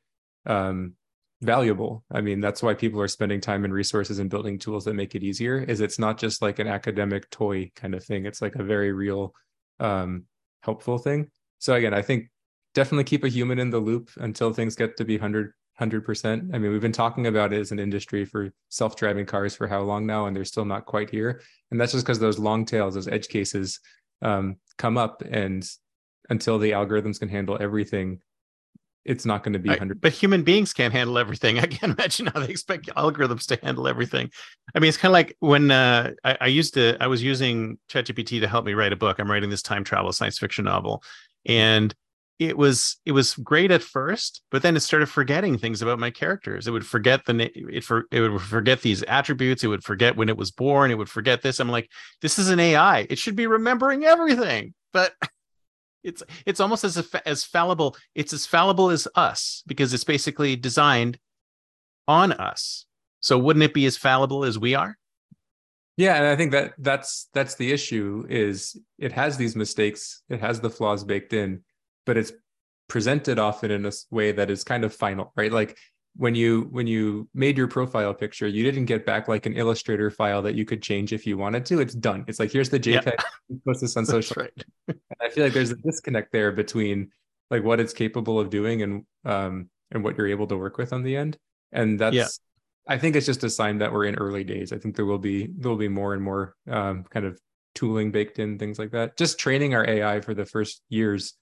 um, 0.45 0.95
valuable. 1.41 2.03
I 2.11 2.21
mean, 2.21 2.41
that's 2.41 2.61
why 2.61 2.73
people 2.73 3.01
are 3.01 3.07
spending 3.07 3.39
time 3.39 3.63
and 3.63 3.73
resources 3.73 4.19
and 4.19 4.29
building 4.29 4.59
tools 4.59 4.85
that 4.85 4.93
make 4.93 5.15
it 5.15 5.23
easier. 5.23 5.59
Is 5.59 5.81
it's 5.81 5.99
not 5.99 6.17
just 6.17 6.41
like 6.41 6.59
an 6.59 6.67
academic 6.67 7.29
toy 7.29 7.71
kind 7.75 7.95
of 7.95 8.03
thing. 8.03 8.25
It's 8.25 8.41
like 8.41 8.55
a 8.55 8.63
very 8.63 8.91
real, 8.91 9.33
um, 9.79 10.25
helpful 10.63 10.97
thing. 10.97 11.29
So 11.59 11.75
again, 11.75 11.93
I 11.93 12.01
think 12.01 12.29
definitely 12.73 13.05
keep 13.05 13.23
a 13.23 13.29
human 13.29 13.59
in 13.59 13.69
the 13.69 13.79
loop 13.79 14.09
until 14.17 14.53
things 14.53 14.75
get 14.75 14.97
to 14.97 15.05
be 15.05 15.15
100 15.15 15.53
100%. 15.79 16.53
I 16.53 16.57
mean, 16.57 16.71
we've 16.71 16.81
been 16.81 16.91
talking 16.91 17.27
about 17.27 17.53
it 17.53 17.59
as 17.59 17.71
an 17.71 17.79
industry 17.79 18.25
for 18.25 18.51
self-driving 18.69 19.25
cars 19.25 19.55
for 19.55 19.67
how 19.67 19.81
long 19.81 20.05
now 20.05 20.25
and 20.25 20.35
they're 20.35 20.45
still 20.45 20.65
not 20.65 20.85
quite 20.85 21.09
here. 21.09 21.41
And 21.71 21.79
that's 21.79 21.93
just 21.93 22.05
because 22.05 22.19
those 22.19 22.39
long 22.39 22.65
tails, 22.65 22.95
those 22.95 23.07
edge 23.07 23.29
cases 23.29 23.79
um, 24.21 24.57
come 24.77 24.97
up 24.97 25.23
and 25.29 25.67
until 26.29 26.59
the 26.59 26.71
algorithms 26.71 27.19
can 27.19 27.29
handle 27.29 27.57
everything, 27.59 28.19
it's 29.09 29.25
not 29.25 29.43
going 29.43 29.53
to 29.53 29.59
be 29.59 29.69
100 29.69 29.99
but 29.99 30.13
human 30.13 30.43
beings 30.43 30.71
can't 30.71 30.93
handle 30.93 31.17
everything. 31.17 31.57
I 31.65 31.65
can't 31.65 31.97
imagine 31.97 32.27
how 32.27 32.39
they 32.39 32.49
expect 32.49 32.85
algorithms 32.95 33.47
to 33.47 33.59
handle 33.61 33.87
everything. 33.87 34.29
I 34.75 34.79
mean 34.79 34.89
it's 34.89 34.97
kind 34.97 35.09
of 35.09 35.13
like 35.13 35.35
when 35.39 35.71
uh, 35.71 36.11
I, 36.23 36.37
I, 36.41 36.47
used 36.47 36.75
to 36.75 36.95
i 37.01 37.07
was 37.07 37.23
using 37.23 37.79
chatgpt 37.91 38.39
to 38.41 38.47
help 38.47 38.65
me 38.65 38.73
write 38.73 38.93
a 38.93 38.95
book. 38.95 39.19
I'm 39.19 39.29
writing 39.29 39.49
this 39.49 39.63
time 39.63 39.83
travel 39.83 40.13
science 40.13 40.37
fiction 40.37 40.65
novel. 40.65 41.03
And 41.45 41.93
it 42.37 42.57
was 42.57 42.97
it 43.05 43.11
was 43.11 43.33
great 43.33 43.69
at 43.69 43.83
first 43.83 44.43
but 44.49 44.61
then 44.61 44.77
it 44.77 44.79
started 44.79 45.07
forgetting 45.07 45.57
things 45.57 45.81
about 45.81 45.99
my 45.99 46.11
characters. 46.11 46.67
It 46.67 46.71
would 46.71 46.85
forget 46.85 47.25
the 47.25 47.33
name 47.33 47.49
it 47.55 47.83
for 47.83 48.05
it 48.11 48.21
would 48.21 48.41
forget 48.41 48.81
these 48.81 49.01
attributes. 49.03 49.63
It 49.63 49.67
would 49.67 49.83
forget 49.83 50.17
when 50.17 50.29
it 50.29 50.37
was 50.37 50.51
born. 50.51 50.91
It 50.91 50.97
would 50.97 51.09
forget 51.09 51.41
this. 51.41 51.59
I'm 51.59 51.69
like 51.69 51.89
this 52.21 52.37
is 52.37 52.49
an 52.49 52.59
ai 52.59 53.07
it 53.09 53.17
should 53.17 53.35
be 53.35 53.47
remembering 53.47 54.05
everything. 54.05 54.75
But 54.93 55.13
it's 56.03 56.23
it's 56.45 56.59
almost 56.59 56.83
as 56.83 56.97
as 57.25 57.43
fallible 57.43 57.95
it's 58.15 58.33
as 58.33 58.45
fallible 58.45 58.89
as 58.89 59.07
us 59.15 59.63
because 59.67 59.93
it's 59.93 60.03
basically 60.03 60.55
designed 60.55 61.19
on 62.07 62.31
us. 62.33 62.85
So 63.19 63.37
wouldn't 63.37 63.63
it 63.63 63.73
be 63.73 63.85
as 63.85 63.97
fallible 63.97 64.43
as 64.43 64.57
we 64.57 64.75
are? 64.75 64.97
Yeah 65.97 66.15
and 66.15 66.27
i 66.27 66.35
think 66.37 66.53
that 66.53 66.73
that's 66.77 67.27
that's 67.33 67.55
the 67.55 67.73
issue 67.73 68.25
is 68.29 68.79
it 68.97 69.11
has 69.11 69.35
these 69.35 69.57
mistakes 69.57 70.23
it 70.29 70.39
has 70.39 70.61
the 70.61 70.69
flaws 70.69 71.03
baked 71.03 71.33
in 71.33 71.61
but 72.05 72.15
it's 72.15 72.31
presented 72.87 73.37
often 73.37 73.69
in 73.69 73.85
a 73.85 73.91
way 74.09 74.31
that 74.31 74.49
is 74.49 74.63
kind 74.63 74.83
of 74.83 74.93
final 74.93 75.31
right? 75.35 75.51
Like 75.51 75.77
when 76.15 76.35
you 76.35 76.67
when 76.71 76.87
you 76.87 77.29
made 77.33 77.57
your 77.57 77.67
profile 77.67 78.13
picture 78.13 78.47
you 78.47 78.63
didn't 78.63 78.85
get 78.85 79.05
back 79.05 79.27
like 79.27 79.45
an 79.45 79.53
illustrator 79.53 80.09
file 80.09 80.41
that 80.41 80.55
you 80.55 80.65
could 80.65 80.81
change 80.81 81.13
if 81.13 81.27
you 81.27 81.37
wanted 81.37 81.65
to. 81.65 81.79
It's 81.79 81.93
done. 81.93 82.25
It's 82.27 82.39
like 82.39 82.51
here's 82.51 82.69
the 82.69 82.79
jpeg 82.79 83.05
yeah. 83.05 83.57
post 83.65 83.81
this 83.81 83.95
on 83.95 84.05
social 84.15 84.41
right. 84.41 84.97
I 85.21 85.29
feel 85.29 85.43
like 85.43 85.53
there's 85.53 85.71
a 85.71 85.75
disconnect 85.75 86.31
there 86.31 86.51
between 86.51 87.09
like 87.49 87.63
what 87.63 87.79
it's 87.79 87.93
capable 87.93 88.39
of 88.39 88.49
doing 88.49 88.81
and 88.81 89.05
um 89.25 89.69
and 89.91 90.03
what 90.03 90.17
you're 90.17 90.27
able 90.27 90.47
to 90.47 90.57
work 90.57 90.77
with 90.77 90.93
on 90.93 91.03
the 91.03 91.15
end. 91.15 91.37
And 91.71 91.99
that's 91.99 92.15
yeah. 92.15 92.27
i 92.87 92.97
think 92.97 93.15
it's 93.15 93.25
just 93.25 93.43
a 93.43 93.49
sign 93.49 93.79
that 93.79 93.91
we're 93.91 94.05
in 94.05 94.15
early 94.15 94.43
days. 94.43 94.71
I 94.71 94.77
think 94.77 94.95
there 94.95 95.05
will 95.05 95.19
be 95.19 95.47
there 95.57 95.69
will 95.69 95.77
be 95.77 95.87
more 95.87 96.13
and 96.13 96.23
more 96.23 96.55
um 96.69 97.03
kind 97.09 97.25
of 97.25 97.39
tooling 97.75 98.11
baked 98.11 98.39
in 98.39 98.57
things 98.57 98.79
like 98.79 98.91
that. 98.91 99.17
Just 99.17 99.39
training 99.39 99.73
our 99.73 99.87
ai 99.87 100.21
for 100.21 100.33
the 100.33 100.45
first 100.45 100.81
years 100.89 101.33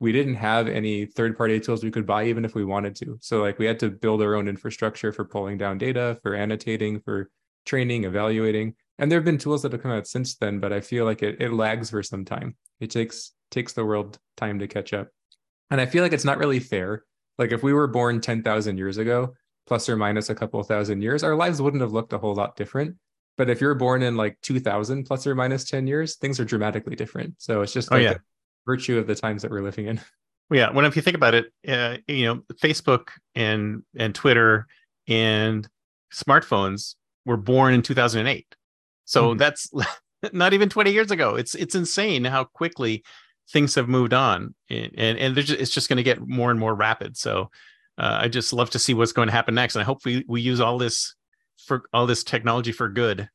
we 0.00 0.12
didn't 0.12 0.34
have 0.34 0.68
any 0.68 1.06
third 1.06 1.36
party 1.36 1.60
tools 1.60 1.84
we 1.84 1.90
could 1.90 2.06
buy 2.06 2.24
even 2.24 2.44
if 2.44 2.54
we 2.54 2.64
wanted 2.64 2.96
to. 2.96 3.16
So 3.20 3.40
like 3.40 3.58
we 3.58 3.64
had 3.64 3.78
to 3.78 3.90
build 3.90 4.20
our 4.22 4.34
own 4.34 4.48
infrastructure 4.48 5.12
for 5.12 5.24
pulling 5.24 5.56
down 5.56 5.78
data 5.78 6.18
for 6.22 6.34
annotating 6.34 7.00
for 7.00 7.30
training 7.64 8.04
evaluating 8.04 8.74
and 8.98 9.10
there 9.10 9.18
have 9.18 9.24
been 9.24 9.38
tools 9.38 9.62
that 9.62 9.72
have 9.72 9.82
come 9.82 9.90
out 9.90 10.06
since 10.06 10.36
then 10.36 10.60
but 10.60 10.72
i 10.72 10.80
feel 10.80 11.04
like 11.04 11.22
it, 11.22 11.40
it 11.40 11.52
lags 11.52 11.90
for 11.90 12.02
some 12.02 12.24
time. 12.24 12.56
It 12.80 12.90
takes 12.90 13.32
takes 13.50 13.72
the 13.72 13.84
world 13.84 14.18
time 14.36 14.58
to 14.58 14.68
catch 14.68 14.92
up. 14.92 15.08
And 15.70 15.80
i 15.80 15.86
feel 15.86 16.02
like 16.02 16.12
it's 16.12 16.24
not 16.24 16.38
really 16.38 16.60
fair. 16.60 17.04
Like 17.38 17.52
if 17.52 17.62
we 17.62 17.72
were 17.72 17.88
born 17.88 18.20
10,000 18.20 18.78
years 18.78 18.98
ago 18.98 19.34
plus 19.66 19.88
or 19.88 19.96
minus 19.96 20.28
a 20.28 20.34
couple 20.34 20.62
thousand 20.62 21.02
years 21.02 21.22
our 21.22 21.34
lives 21.34 21.60
wouldn't 21.60 21.80
have 21.80 21.92
looked 21.92 22.12
a 22.12 22.18
whole 22.18 22.34
lot 22.34 22.56
different. 22.56 22.96
But 23.36 23.50
if 23.50 23.60
you're 23.60 23.74
born 23.74 24.02
in 24.02 24.16
like 24.16 24.38
2000 24.42 25.04
plus 25.04 25.26
or 25.26 25.34
minus 25.34 25.64
10 25.64 25.86
years 25.86 26.16
things 26.16 26.38
are 26.38 26.44
dramatically 26.44 26.96
different. 26.96 27.34
So 27.38 27.62
it's 27.62 27.72
just 27.72 27.92
oh, 27.92 27.96
like 27.96 28.06
oh, 28.06 28.10
yeah 28.10 28.18
virtue 28.66 28.98
of 28.98 29.06
the 29.06 29.14
times 29.14 29.42
that 29.42 29.50
we're 29.50 29.62
living 29.62 29.86
in. 29.86 30.00
Yeah, 30.50 30.72
when 30.72 30.84
if 30.84 30.94
you 30.94 31.00
think 31.00 31.16
about 31.16 31.32
it, 31.32 31.46
uh, 31.66 31.96
you 32.06 32.26
know, 32.26 32.42
Facebook 32.62 33.08
and 33.34 33.82
and 33.96 34.14
Twitter 34.14 34.66
and 35.08 35.66
smartphones 36.12 36.96
were 37.24 37.38
born 37.38 37.72
in 37.72 37.80
2008. 37.80 38.54
So 39.04 39.30
mm-hmm. 39.30 39.38
that's 39.38 39.70
not 40.32 40.52
even 40.52 40.68
20 40.68 40.92
years 40.92 41.10
ago. 41.10 41.34
It's 41.34 41.54
it's 41.54 41.74
insane 41.74 42.24
how 42.24 42.44
quickly 42.44 43.04
things 43.50 43.74
have 43.74 43.88
moved 43.88 44.14
on, 44.14 44.54
and 44.70 44.90
and, 44.96 45.18
and 45.18 45.34
just, 45.36 45.60
it's 45.60 45.70
just 45.70 45.88
going 45.88 45.98
to 45.98 46.02
get 46.02 46.26
more 46.26 46.50
and 46.50 46.60
more 46.60 46.74
rapid. 46.74 47.16
So 47.16 47.50
uh, 47.98 48.18
I 48.20 48.28
just 48.28 48.52
love 48.52 48.70
to 48.70 48.78
see 48.78 48.94
what's 48.94 49.12
going 49.12 49.28
to 49.28 49.32
happen 49.32 49.54
next, 49.54 49.74
and 49.74 49.82
I 49.82 49.84
hope 49.84 50.04
we 50.04 50.24
we 50.28 50.40
use 50.40 50.60
all 50.60 50.78
this 50.78 51.14
for 51.66 51.84
all 51.92 52.06
this 52.06 52.24
technology 52.24 52.72
for 52.72 52.88
good. 52.88 53.28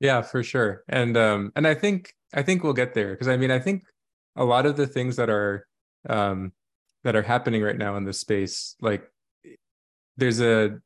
Yeah, 0.00 0.22
for 0.22 0.42
sure. 0.42 0.82
And 0.88 1.16
um 1.16 1.52
and 1.56 1.66
I 1.66 1.74
think 1.74 2.12
I 2.34 2.42
think 2.42 2.62
we'll 2.62 2.72
get 2.72 2.94
there 2.94 3.12
because 3.12 3.28
I 3.28 3.36
mean 3.36 3.50
I 3.50 3.58
think 3.58 3.84
a 4.36 4.44
lot 4.44 4.66
of 4.66 4.76
the 4.76 4.86
things 4.86 5.16
that 5.16 5.30
are 5.30 5.66
um, 6.08 6.52
that 7.04 7.16
are 7.16 7.22
happening 7.22 7.62
right 7.62 7.76
now 7.76 7.96
in 7.96 8.04
this 8.04 8.20
space, 8.20 8.76
like 8.80 9.04
there's 10.16 10.40
a 10.40 10.78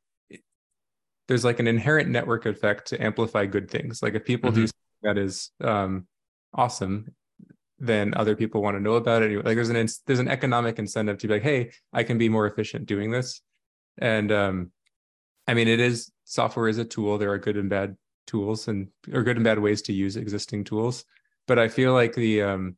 there's 1.28 1.44
like 1.44 1.60
an 1.60 1.68
inherent 1.68 2.08
network 2.08 2.46
effect 2.46 2.88
to 2.88 3.02
amplify 3.02 3.46
good 3.46 3.70
things. 3.70 4.02
Like 4.02 4.14
if 4.14 4.24
people 4.24 4.50
mm-hmm. 4.50 4.64
do 4.64 4.70
that 5.02 5.18
is 5.18 5.50
um, 5.62 6.06
awesome, 6.54 7.14
then 7.78 8.14
other 8.16 8.34
people 8.34 8.62
want 8.62 8.76
to 8.76 8.82
know 8.82 8.94
about 8.94 9.22
it. 9.22 9.44
Like 9.44 9.54
there's 9.54 9.68
an 9.68 9.88
there's 10.06 10.18
an 10.18 10.28
economic 10.28 10.78
incentive 10.78 11.18
to 11.18 11.28
be 11.28 11.34
like, 11.34 11.42
hey, 11.42 11.70
I 11.92 12.02
can 12.02 12.18
be 12.18 12.28
more 12.28 12.46
efficient 12.46 12.86
doing 12.86 13.10
this. 13.10 13.40
And 13.98 14.32
um, 14.32 14.72
I 15.46 15.54
mean, 15.54 15.68
it 15.68 15.80
is 15.80 16.10
software 16.24 16.68
is 16.68 16.78
a 16.78 16.84
tool. 16.84 17.18
There 17.18 17.30
are 17.30 17.38
good 17.38 17.56
and 17.56 17.70
bad 17.70 17.96
tools 18.26 18.68
and 18.68 18.88
or 19.12 19.22
good 19.22 19.36
and 19.36 19.44
bad 19.44 19.58
ways 19.58 19.82
to 19.82 19.92
use 19.92 20.16
existing 20.16 20.64
tools. 20.64 21.04
But 21.46 21.58
I 21.58 21.68
feel 21.68 21.92
like 21.92 22.14
the 22.14 22.42
um, 22.42 22.76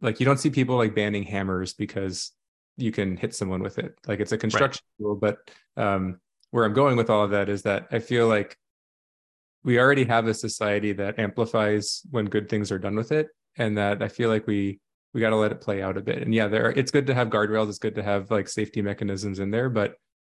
like 0.00 0.20
you 0.20 0.26
don't 0.26 0.38
see 0.38 0.50
people 0.50 0.76
like 0.76 0.94
banning 0.94 1.24
hammers 1.24 1.74
because 1.74 2.32
you 2.76 2.92
can 2.92 3.16
hit 3.16 3.34
someone 3.34 3.60
with 3.60 3.78
it 3.78 3.98
like 4.06 4.20
it's 4.20 4.32
a 4.32 4.38
construction 4.38 4.82
right. 4.98 5.04
tool 5.04 5.16
but 5.16 5.38
um 5.76 6.20
where 6.50 6.64
i'm 6.64 6.72
going 6.72 6.96
with 6.96 7.10
all 7.10 7.24
of 7.24 7.30
that 7.30 7.48
is 7.48 7.62
that 7.62 7.86
i 7.90 7.98
feel 7.98 8.28
like 8.28 8.56
we 9.64 9.78
already 9.78 10.04
have 10.04 10.26
a 10.26 10.34
society 10.34 10.92
that 10.92 11.18
amplifies 11.18 12.02
when 12.10 12.26
good 12.26 12.48
things 12.48 12.70
are 12.70 12.78
done 12.78 12.96
with 12.96 13.12
it 13.12 13.28
and 13.56 13.76
that 13.76 14.02
i 14.02 14.08
feel 14.08 14.28
like 14.28 14.46
we 14.46 14.80
we 15.14 15.20
got 15.20 15.30
to 15.30 15.36
let 15.36 15.52
it 15.52 15.60
play 15.60 15.82
out 15.82 15.96
a 15.96 16.02
bit 16.02 16.22
and 16.22 16.34
yeah 16.34 16.48
there 16.48 16.66
are, 16.66 16.72
it's 16.72 16.90
good 16.90 17.06
to 17.06 17.14
have 17.14 17.28
guardrails 17.28 17.68
it's 17.68 17.78
good 17.78 17.94
to 17.94 18.02
have 18.02 18.30
like 18.30 18.48
safety 18.48 18.82
mechanisms 18.82 19.38
in 19.38 19.50
there 19.50 19.68
but 19.68 19.94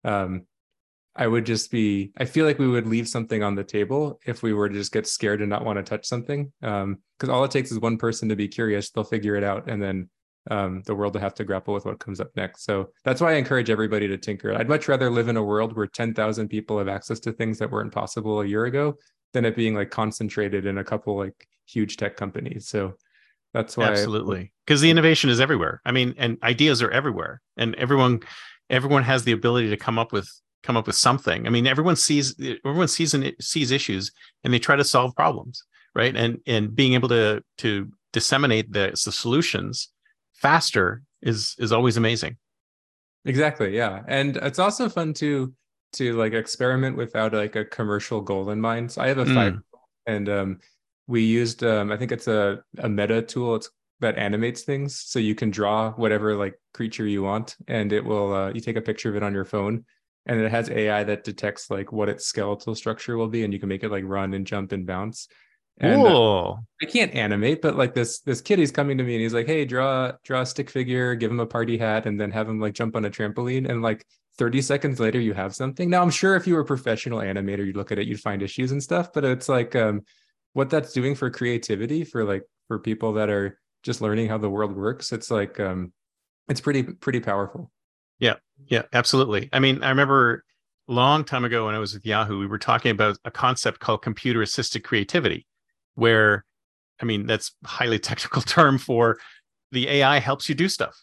um 0.05 0.43
I 1.19 1.27
would 1.27 1.45
just 1.45 1.73
be, 1.73 2.13
I 2.17 2.25
feel 2.27 2.47
like 2.47 2.61
we 2.61 2.69
would 2.69 2.87
leave 2.87 3.09
something 3.09 3.43
on 3.43 3.57
the 3.57 3.65
table 3.65 4.21
if 4.25 4.41
we 4.45 4.53
were 4.53 4.69
to 4.69 4.75
just 4.75 4.93
get 4.93 5.05
scared 5.05 5.41
and 5.41 5.51
not 5.51 5.65
want 5.65 5.77
to 5.77 5.83
touch 5.83 6.07
something. 6.07 6.53
Um, 6.63 6.99
because 7.19 7.29
all 7.29 7.43
it 7.43 7.51
takes 7.51 7.73
is 7.73 7.81
one 7.81 7.99
person 7.99 8.29
to 8.29 8.37
be 8.37 8.47
curious, 8.47 8.91
they'll 8.91 9.03
figure 9.03 9.35
it 9.35 9.43
out, 9.43 9.69
and 9.69 9.83
then 9.83 10.09
um, 10.51 10.83
the 10.87 10.95
world 10.95 11.15
will 11.15 11.21
have 11.21 11.35
to 11.35 11.45
grapple 11.45 11.75
with 11.75 11.85
what 11.85 11.99
comes 11.99 12.21
up 12.21 12.31
next. 12.37 12.65
So 12.65 12.91
that's 13.05 13.21
why 13.21 13.33
I 13.33 13.37
encourage 13.37 13.71
everybody 13.71 14.09
to 14.09 14.17
tinker. 14.17 14.55
I'd 14.55 14.69
much 14.69 14.89
rather 14.89 15.11
live 15.11 15.29
in 15.29 15.37
a 15.37 15.43
world 15.43 15.77
where 15.77 15.87
10,000 15.87 16.49
people 16.49 16.79
have 16.79 16.89
access 16.89 17.21
to 17.21 17.33
things 17.33 17.59
that 17.59 17.71
weren't 17.71 17.93
possible 17.93 18.41
a 18.41 18.47
year 18.47 18.65
ago 18.65 18.97
than 19.33 19.45
it 19.45 19.57
being 19.57 19.75
like 19.75 19.91
concentrated 19.91 20.67
in 20.67 20.79
a 20.79 20.85
couple 20.85 21.17
like 21.17 21.47
huge 21.67 21.97
tech 21.97 22.17
companies. 22.17 22.69
So 22.69 22.95
that's 23.55 23.77
why 23.77 23.87
absolutely 23.87 24.53
because 24.67 24.81
the 24.81 24.91
innovation 24.91 25.31
is 25.31 25.41
everywhere. 25.41 25.81
I 25.85 25.93
mean, 25.93 26.15
and 26.19 26.39
ideas 26.43 26.83
are 26.83 26.91
everywhere, 26.91 27.41
and 27.57 27.75
everyone 27.77 28.21
everyone 28.69 29.03
has 29.05 29.25
the 29.25 29.33
ability 29.33 29.71
to 29.71 29.77
come 29.77 29.99
up 29.99 30.13
with 30.13 30.31
come 30.63 30.77
up 30.77 30.87
with 30.87 30.97
something. 30.97 31.47
I 31.47 31.51
mean, 31.51 31.67
everyone 31.67 31.97
sees 31.97 32.35
everyone 32.65 32.89
sees 32.89 33.15
and 33.15 33.33
sees 33.41 33.71
issues 33.71 34.13
and 34.45 34.53
they 34.53 34.59
try 34.59 34.77
to 34.77 34.85
solve 34.85 35.15
problems, 35.17 35.65
right? 35.95 36.15
And 36.15 36.41
and 36.47 36.75
being 36.75 36.95
able 36.95 37.09
to 37.09 37.43
to 37.59 37.91
disseminate 38.13 38.73
the, 38.73 38.91
the 39.05 39.13
solutions 39.13 39.91
faster 40.41 41.03
is 41.23 41.55
is 41.59 41.73
always 41.73 41.97
amazing. 41.97 42.37
Exactly. 43.25 43.77
Yeah. 43.77 44.03
And 44.07 44.37
it's 44.37 44.59
also 44.59 44.89
fun 44.89 45.13
to 45.15 45.53
to 45.95 46.15
like 46.15 46.33
experiment 46.33 46.97
without 46.97 47.33
like 47.33 47.57
a 47.57 47.65
commercial 47.65 48.21
goal 48.21 48.51
in 48.51 48.61
mind. 48.61 48.93
So 48.93 49.03
I 49.03 49.09
have 49.09 49.19
a 49.19 49.27
five 49.27 49.55
mm. 49.55 49.63
and 50.07 50.29
um 50.29 50.59
we 51.07 51.23
used 51.23 51.65
um 51.65 51.91
I 51.91 51.97
think 51.97 52.13
it's 52.13 52.29
a 52.29 52.63
a 52.79 52.89
meta 52.89 53.23
tool. 53.23 53.57
It's 53.57 53.71
that 54.01 54.17
animates 54.17 54.63
things 54.63 55.01
so 55.01 55.19
you 55.19 55.35
can 55.35 55.51
draw 55.51 55.91
whatever 55.93 56.37
like 56.37 56.55
creature 56.73 57.07
you 57.07 57.21
want 57.21 57.57
and 57.67 57.93
it 57.93 58.05
will 58.05 58.33
uh, 58.33 58.53
you 58.53 58.61
take 58.61 58.77
a 58.77 58.81
picture 58.81 59.09
of 59.09 59.17
it 59.17 59.25
on 59.25 59.35
your 59.35 59.45
phone 59.45 59.85
and 60.29 60.41
it 60.41 60.51
has 60.51 60.69
AI 60.69 61.05
that 61.05 61.25
detects 61.25 61.71
like 61.71 61.91
what 61.91 62.11
its 62.11 62.27
skeletal 62.27 62.75
structure 62.75 63.17
will 63.17 63.29
be, 63.29 63.45
and 63.45 63.53
you 63.53 63.59
can 63.59 63.69
make 63.69 63.83
it 63.83 63.91
like 63.91 64.05
run 64.07 64.35
and 64.35 64.47
jump 64.47 64.73
and 64.73 64.87
bounce. 64.87 65.27
And 65.81 66.03
uh, 66.07 66.53
I 66.83 66.87
can't 66.87 67.15
animate, 67.15 67.63
but 67.63 67.77
like 67.77 67.95
this 67.95 68.21
this 68.21 68.41
kid, 68.41 68.59
he's 68.59 68.73
coming 68.73 68.99
to 68.99 69.05
me 69.05 69.15
and 69.15 69.23
he's 69.23 69.35
like, 69.35 69.47
"Hey, 69.47 69.65
draw 69.65 70.13
draw 70.25 70.41
a 70.41 70.47
stick 70.47 70.71
figure, 70.71 71.15
give 71.15 71.31
him 71.31 71.41
a 71.41 71.47
party 71.47 71.79
hat, 71.79 72.07
and 72.07 72.21
then 72.21 72.31
have 72.33 72.49
him 72.49 72.61
like 72.61 72.75
jump 72.75 72.97
on 72.97 73.05
a 73.05 73.11
trampoline." 73.11 73.69
And 73.69 73.81
like 73.81 74.05
30 74.39 74.63
seconds 74.63 75.01
later 75.01 75.21
you 75.21 75.35
have 75.35 75.55
something. 75.55 75.91
Now 75.91 76.03
I'm 76.03 76.11
sure 76.11 76.37
if 76.37 76.47
you 76.47 76.55
were 76.55 76.61
a 76.61 76.65
professional 76.65 77.21
animator, 77.21 77.67
you'd 77.67 77.77
look 77.77 77.93
at 77.93 77.99
it, 77.99 78.07
you'd 78.07 78.21
find 78.21 78.43
issues 78.43 78.73
and 78.73 78.83
stuff, 78.83 79.13
but 79.13 79.25
it's 79.25 79.49
like 79.49 79.77
um, 79.77 80.03
what 80.53 80.71
that's 80.71 80.93
doing 80.93 81.15
for 81.15 81.31
creativity 81.31 82.05
for 82.05 82.25
like 82.25 82.45
for 82.69 82.79
people 82.79 83.13
that 83.15 83.29
are 83.29 83.59
just 83.83 84.01
learning 84.01 84.29
how 84.29 84.39
the 84.39 84.51
world 84.51 84.75
works. 84.75 85.13
It's 85.13 85.31
like 85.31 85.61
um, 85.61 85.93
it's 86.49 86.61
pretty 86.61 86.83
pretty 86.83 87.21
powerful. 87.21 87.71
Yeah, 88.19 88.35
yeah, 88.67 88.83
absolutely. 88.93 89.49
I 89.53 89.61
mean, 89.61 89.83
I 89.83 89.91
remember 89.91 90.45
long 90.89 91.25
time 91.25 91.45
ago 91.45 91.67
when 91.67 91.75
I 91.75 91.79
was 91.79 91.95
with 91.95 92.07
Yahoo, 92.07 92.39
we 92.39 92.47
were 92.47 92.59
talking 92.59 92.91
about 92.91 93.19
a 93.25 93.31
concept 93.31 93.79
called 93.81 94.03
computer 94.03 94.43
assisted 94.43 94.83
creativity, 94.85 95.47
where 95.99 96.45
I 97.01 97.05
mean, 97.05 97.27
that's 97.27 97.53
highly 97.65 97.99
technical 98.11 98.43
term 98.43 98.79
for 98.79 99.19
the 99.73 99.89
AI 99.89 100.19
helps 100.19 100.49
you 100.49 100.55
do 100.55 100.69
stuff, 100.69 100.97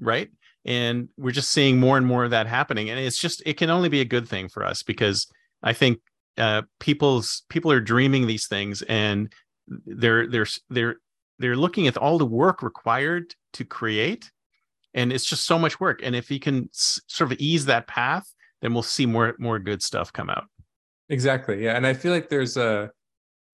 right? 0.00 0.30
And 0.64 1.08
we're 1.16 1.30
just 1.30 1.50
seeing 1.50 1.78
more 1.78 1.96
and 1.96 2.06
more 2.06 2.24
of 2.24 2.30
that 2.32 2.46
happening. 2.46 2.90
And 2.90 2.98
it's 2.98 3.18
just, 3.18 3.42
it 3.46 3.56
can 3.56 3.70
only 3.70 3.88
be 3.88 4.00
a 4.00 4.04
good 4.04 4.28
thing 4.28 4.48
for 4.48 4.64
us 4.64 4.82
because 4.82 5.26
I 5.62 5.72
think 5.72 6.00
uh, 6.36 6.62
people's 6.80 7.44
people 7.48 7.72
are 7.72 7.80
dreaming 7.80 8.26
these 8.26 8.46
things 8.46 8.82
and 8.82 9.32
they're 9.86 10.26
they're 10.26 10.46
they're 10.68 10.96
they're 11.38 11.56
looking 11.56 11.86
at 11.86 11.96
all 11.96 12.18
the 12.18 12.26
work 12.26 12.62
required 12.62 13.34
to 13.54 13.64
create. 13.64 14.30
And 14.92 15.12
it's 15.12 15.24
just 15.24 15.44
so 15.46 15.58
much 15.58 15.78
work. 15.80 16.00
And 16.02 16.16
if 16.16 16.30
you 16.30 16.40
can 16.40 16.68
s- 16.74 17.00
sort 17.06 17.30
of 17.30 17.38
ease 17.38 17.66
that 17.66 17.86
path 17.86 18.26
then 18.60 18.74
we'll 18.74 18.82
see 18.82 19.06
more 19.06 19.34
more 19.38 19.58
good 19.58 19.82
stuff 19.82 20.12
come 20.12 20.30
out. 20.30 20.44
Exactly. 21.08 21.64
Yeah. 21.64 21.76
And 21.76 21.86
i 21.86 21.94
feel 21.94 22.12
like 22.12 22.28
there's 22.28 22.56
a 22.56 22.90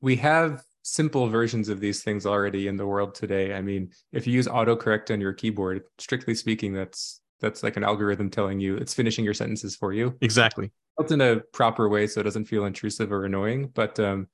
we 0.01 0.17
have 0.17 0.63
simple 0.87 1.29
versions 1.29 1.69
of 1.69 1.81
these 1.81 2.05
things 2.05 2.25
already 2.25 2.69
in 2.69 2.77
the 2.77 2.87
world 2.87 3.13
today. 3.13 3.55
I 3.55 3.61
mean, 3.61 3.91
if 4.13 4.25
you 4.25 4.33
use 4.33 4.47
autocorrect 4.47 5.13
on 5.13 5.21
your 5.21 5.33
keyboard, 5.33 5.83
strictly 5.99 6.35
speaking, 6.35 6.73
that's 6.73 7.21
that's 7.41 7.65
like 7.65 7.77
an 7.77 7.83
algorithm 7.83 8.31
telling 8.31 8.61
you 8.61 8.77
it's 8.77 8.95
finishing 8.95 9.25
your 9.25 9.35
sentences 9.35 9.75
for 9.75 9.93
you. 9.93 10.17
Exactly. 10.21 10.71
Built 10.97 11.11
in 11.11 11.21
a 11.21 11.41
proper 11.53 11.89
way 11.89 12.07
so 12.07 12.21
it 12.21 12.25
doesn't 12.25 12.45
feel 12.45 12.65
intrusive 12.65 13.11
or 13.11 13.25
annoying. 13.25 13.69
But 13.75 13.99
um, 13.99 14.29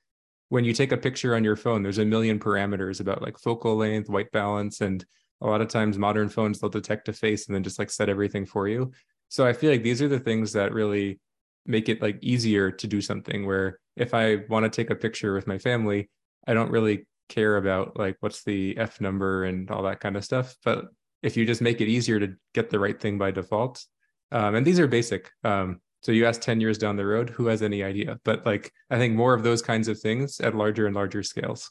when 0.51 0.65
you 0.65 0.75
take 0.75 0.93
a 0.93 0.97
picture 0.99 1.35
on 1.35 1.43
your 1.43 1.57
phone, 1.57 1.83
there's 1.83 1.99
a 1.99 2.05
million 2.05 2.39
parameters 2.39 3.01
about 3.01 3.23
like 3.23 3.39
focal 3.39 3.75
length, 3.75 4.11
white 4.11 4.31
balance, 4.31 4.83
and 4.83 5.05
a 5.41 5.47
lot 5.47 5.63
of 5.63 5.69
times 5.69 5.97
modern 5.97 6.29
phones 6.29 6.61
they'll 6.61 6.71
detect 6.71 7.09
a 7.09 7.15
face 7.15 7.47
and 7.47 7.55
then 7.55 7.65
just 7.65 7.79
like 7.79 7.91
set 7.91 8.11
everything 8.11 8.45
for 8.45 8.69
you. 8.69 8.93
So 9.29 9.47
I 9.47 9.55
feel 9.55 9.71
like 9.71 9.83
these 9.83 10.03
are 10.03 10.09
the 10.09 10.21
things 10.21 10.53
that 10.53 10.75
really 10.75 11.19
make 11.65 11.89
it 11.89 12.03
like 12.03 12.19
easier 12.21 12.71
to 12.71 12.87
do 12.87 13.01
something 13.01 13.47
where 13.47 13.79
if 13.97 14.13
I 14.13 14.45
want 14.51 14.65
to 14.65 14.71
take 14.71 14.91
a 14.91 14.95
picture 14.95 15.33
with 15.35 15.47
my 15.47 15.57
family, 15.57 16.11
I 16.47 16.55
don't 16.55 16.71
really 16.71 17.07
care 17.29 17.57
about 17.57 17.99
like 17.99 18.17
what's 18.21 18.45
the 18.45 18.77
F 18.77 19.01
number 19.01 19.45
and 19.45 19.71
all 19.71 19.83
that 19.85 20.01
kind 20.01 20.17
of 20.17 20.25
stuff. 20.25 20.55
But 20.65 20.87
if 21.23 21.37
you 21.37 21.47
just 21.47 21.61
make 21.63 21.81
it 21.81 21.89
easier 21.89 22.21
to 22.21 22.35
get 22.55 22.71
the 22.71 22.81
right 22.81 23.01
thing 23.01 23.19
by 23.19 23.31
default, 23.31 23.85
um, 24.31 24.55
and 24.55 24.67
these 24.67 24.81
are 24.81 24.87
basic. 24.87 25.31
Um, 25.45 25.81
so 26.01 26.11
you 26.11 26.27
ask 26.27 26.41
10 26.41 26.61
years 26.61 26.79
down 26.79 26.97
the 26.97 27.07
road, 27.07 27.31
who 27.31 27.47
has 27.47 27.63
any 27.63 27.85
idea? 27.85 28.19
But 28.25 28.45
like, 28.45 28.73
I 28.91 28.99
think 28.99 29.15
more 29.15 29.35
of 29.35 29.45
those 29.45 29.63
kinds 29.63 29.87
of 29.87 30.01
things 30.01 30.41
at 30.41 30.55
larger 30.55 30.87
and 30.87 30.97
larger 30.97 31.23
scales. 31.23 31.71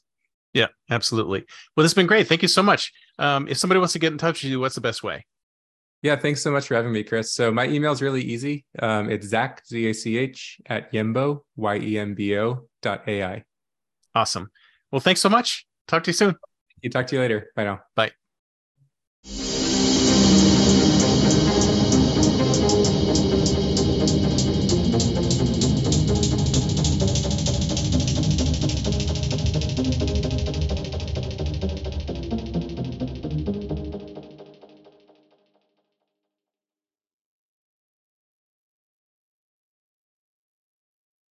Yeah, 0.53 0.67
absolutely. 0.89 1.45
Well, 1.76 1.84
this 1.84 1.91
has 1.91 1.95
been 1.95 2.07
great. 2.07 2.28
Thank 2.28 2.41
you 2.41 2.47
so 2.47 2.63
much. 2.63 2.91
Um, 3.19 3.47
if 3.47 3.57
somebody 3.57 3.80
wants 3.80 3.93
to 3.93 3.99
get 3.99 4.11
in 4.11 4.17
touch 4.17 4.43
with 4.43 4.51
you, 4.51 4.59
what's 4.59 4.76
the 4.76 4.82
best 4.82 5.03
way? 5.03 5.26
Yeah, 6.01 6.15
thanks 6.15 6.41
so 6.41 6.51
much 6.51 6.67
for 6.67 6.76
having 6.76 6.91
me, 6.91 7.03
Chris. 7.03 7.34
So 7.34 7.51
my 7.51 7.67
email 7.67 7.91
is 7.91 8.01
really 8.01 8.24
easy. 8.24 8.65
Um, 8.80 9.09
it's 9.09 9.28
Zach, 9.28 9.61
Z 9.67 9.88
A 9.88 9.93
C 9.93 10.17
H, 10.17 10.59
at 10.65 10.91
Yembo, 10.91 11.41
Y 11.55 11.78
E 11.78 11.99
M 11.99 12.15
B 12.15 12.38
O 12.39 12.67
dot 12.82 13.07
AI. 13.07 13.43
Awesome. 14.16 14.51
Well, 14.91 14.99
thanks 14.99 15.22
so 15.22 15.30
much. 15.30 15.66
Talk 15.88 16.03
to 16.03 16.09
you 16.09 16.14
soon. 16.14 16.36
You 16.82 16.89
talk 16.89 17.07
to 17.07 17.16
you 17.16 17.22
later. 17.22 17.51
Bye 17.55 17.64
now. 17.66 17.82
Bye. 17.95 18.12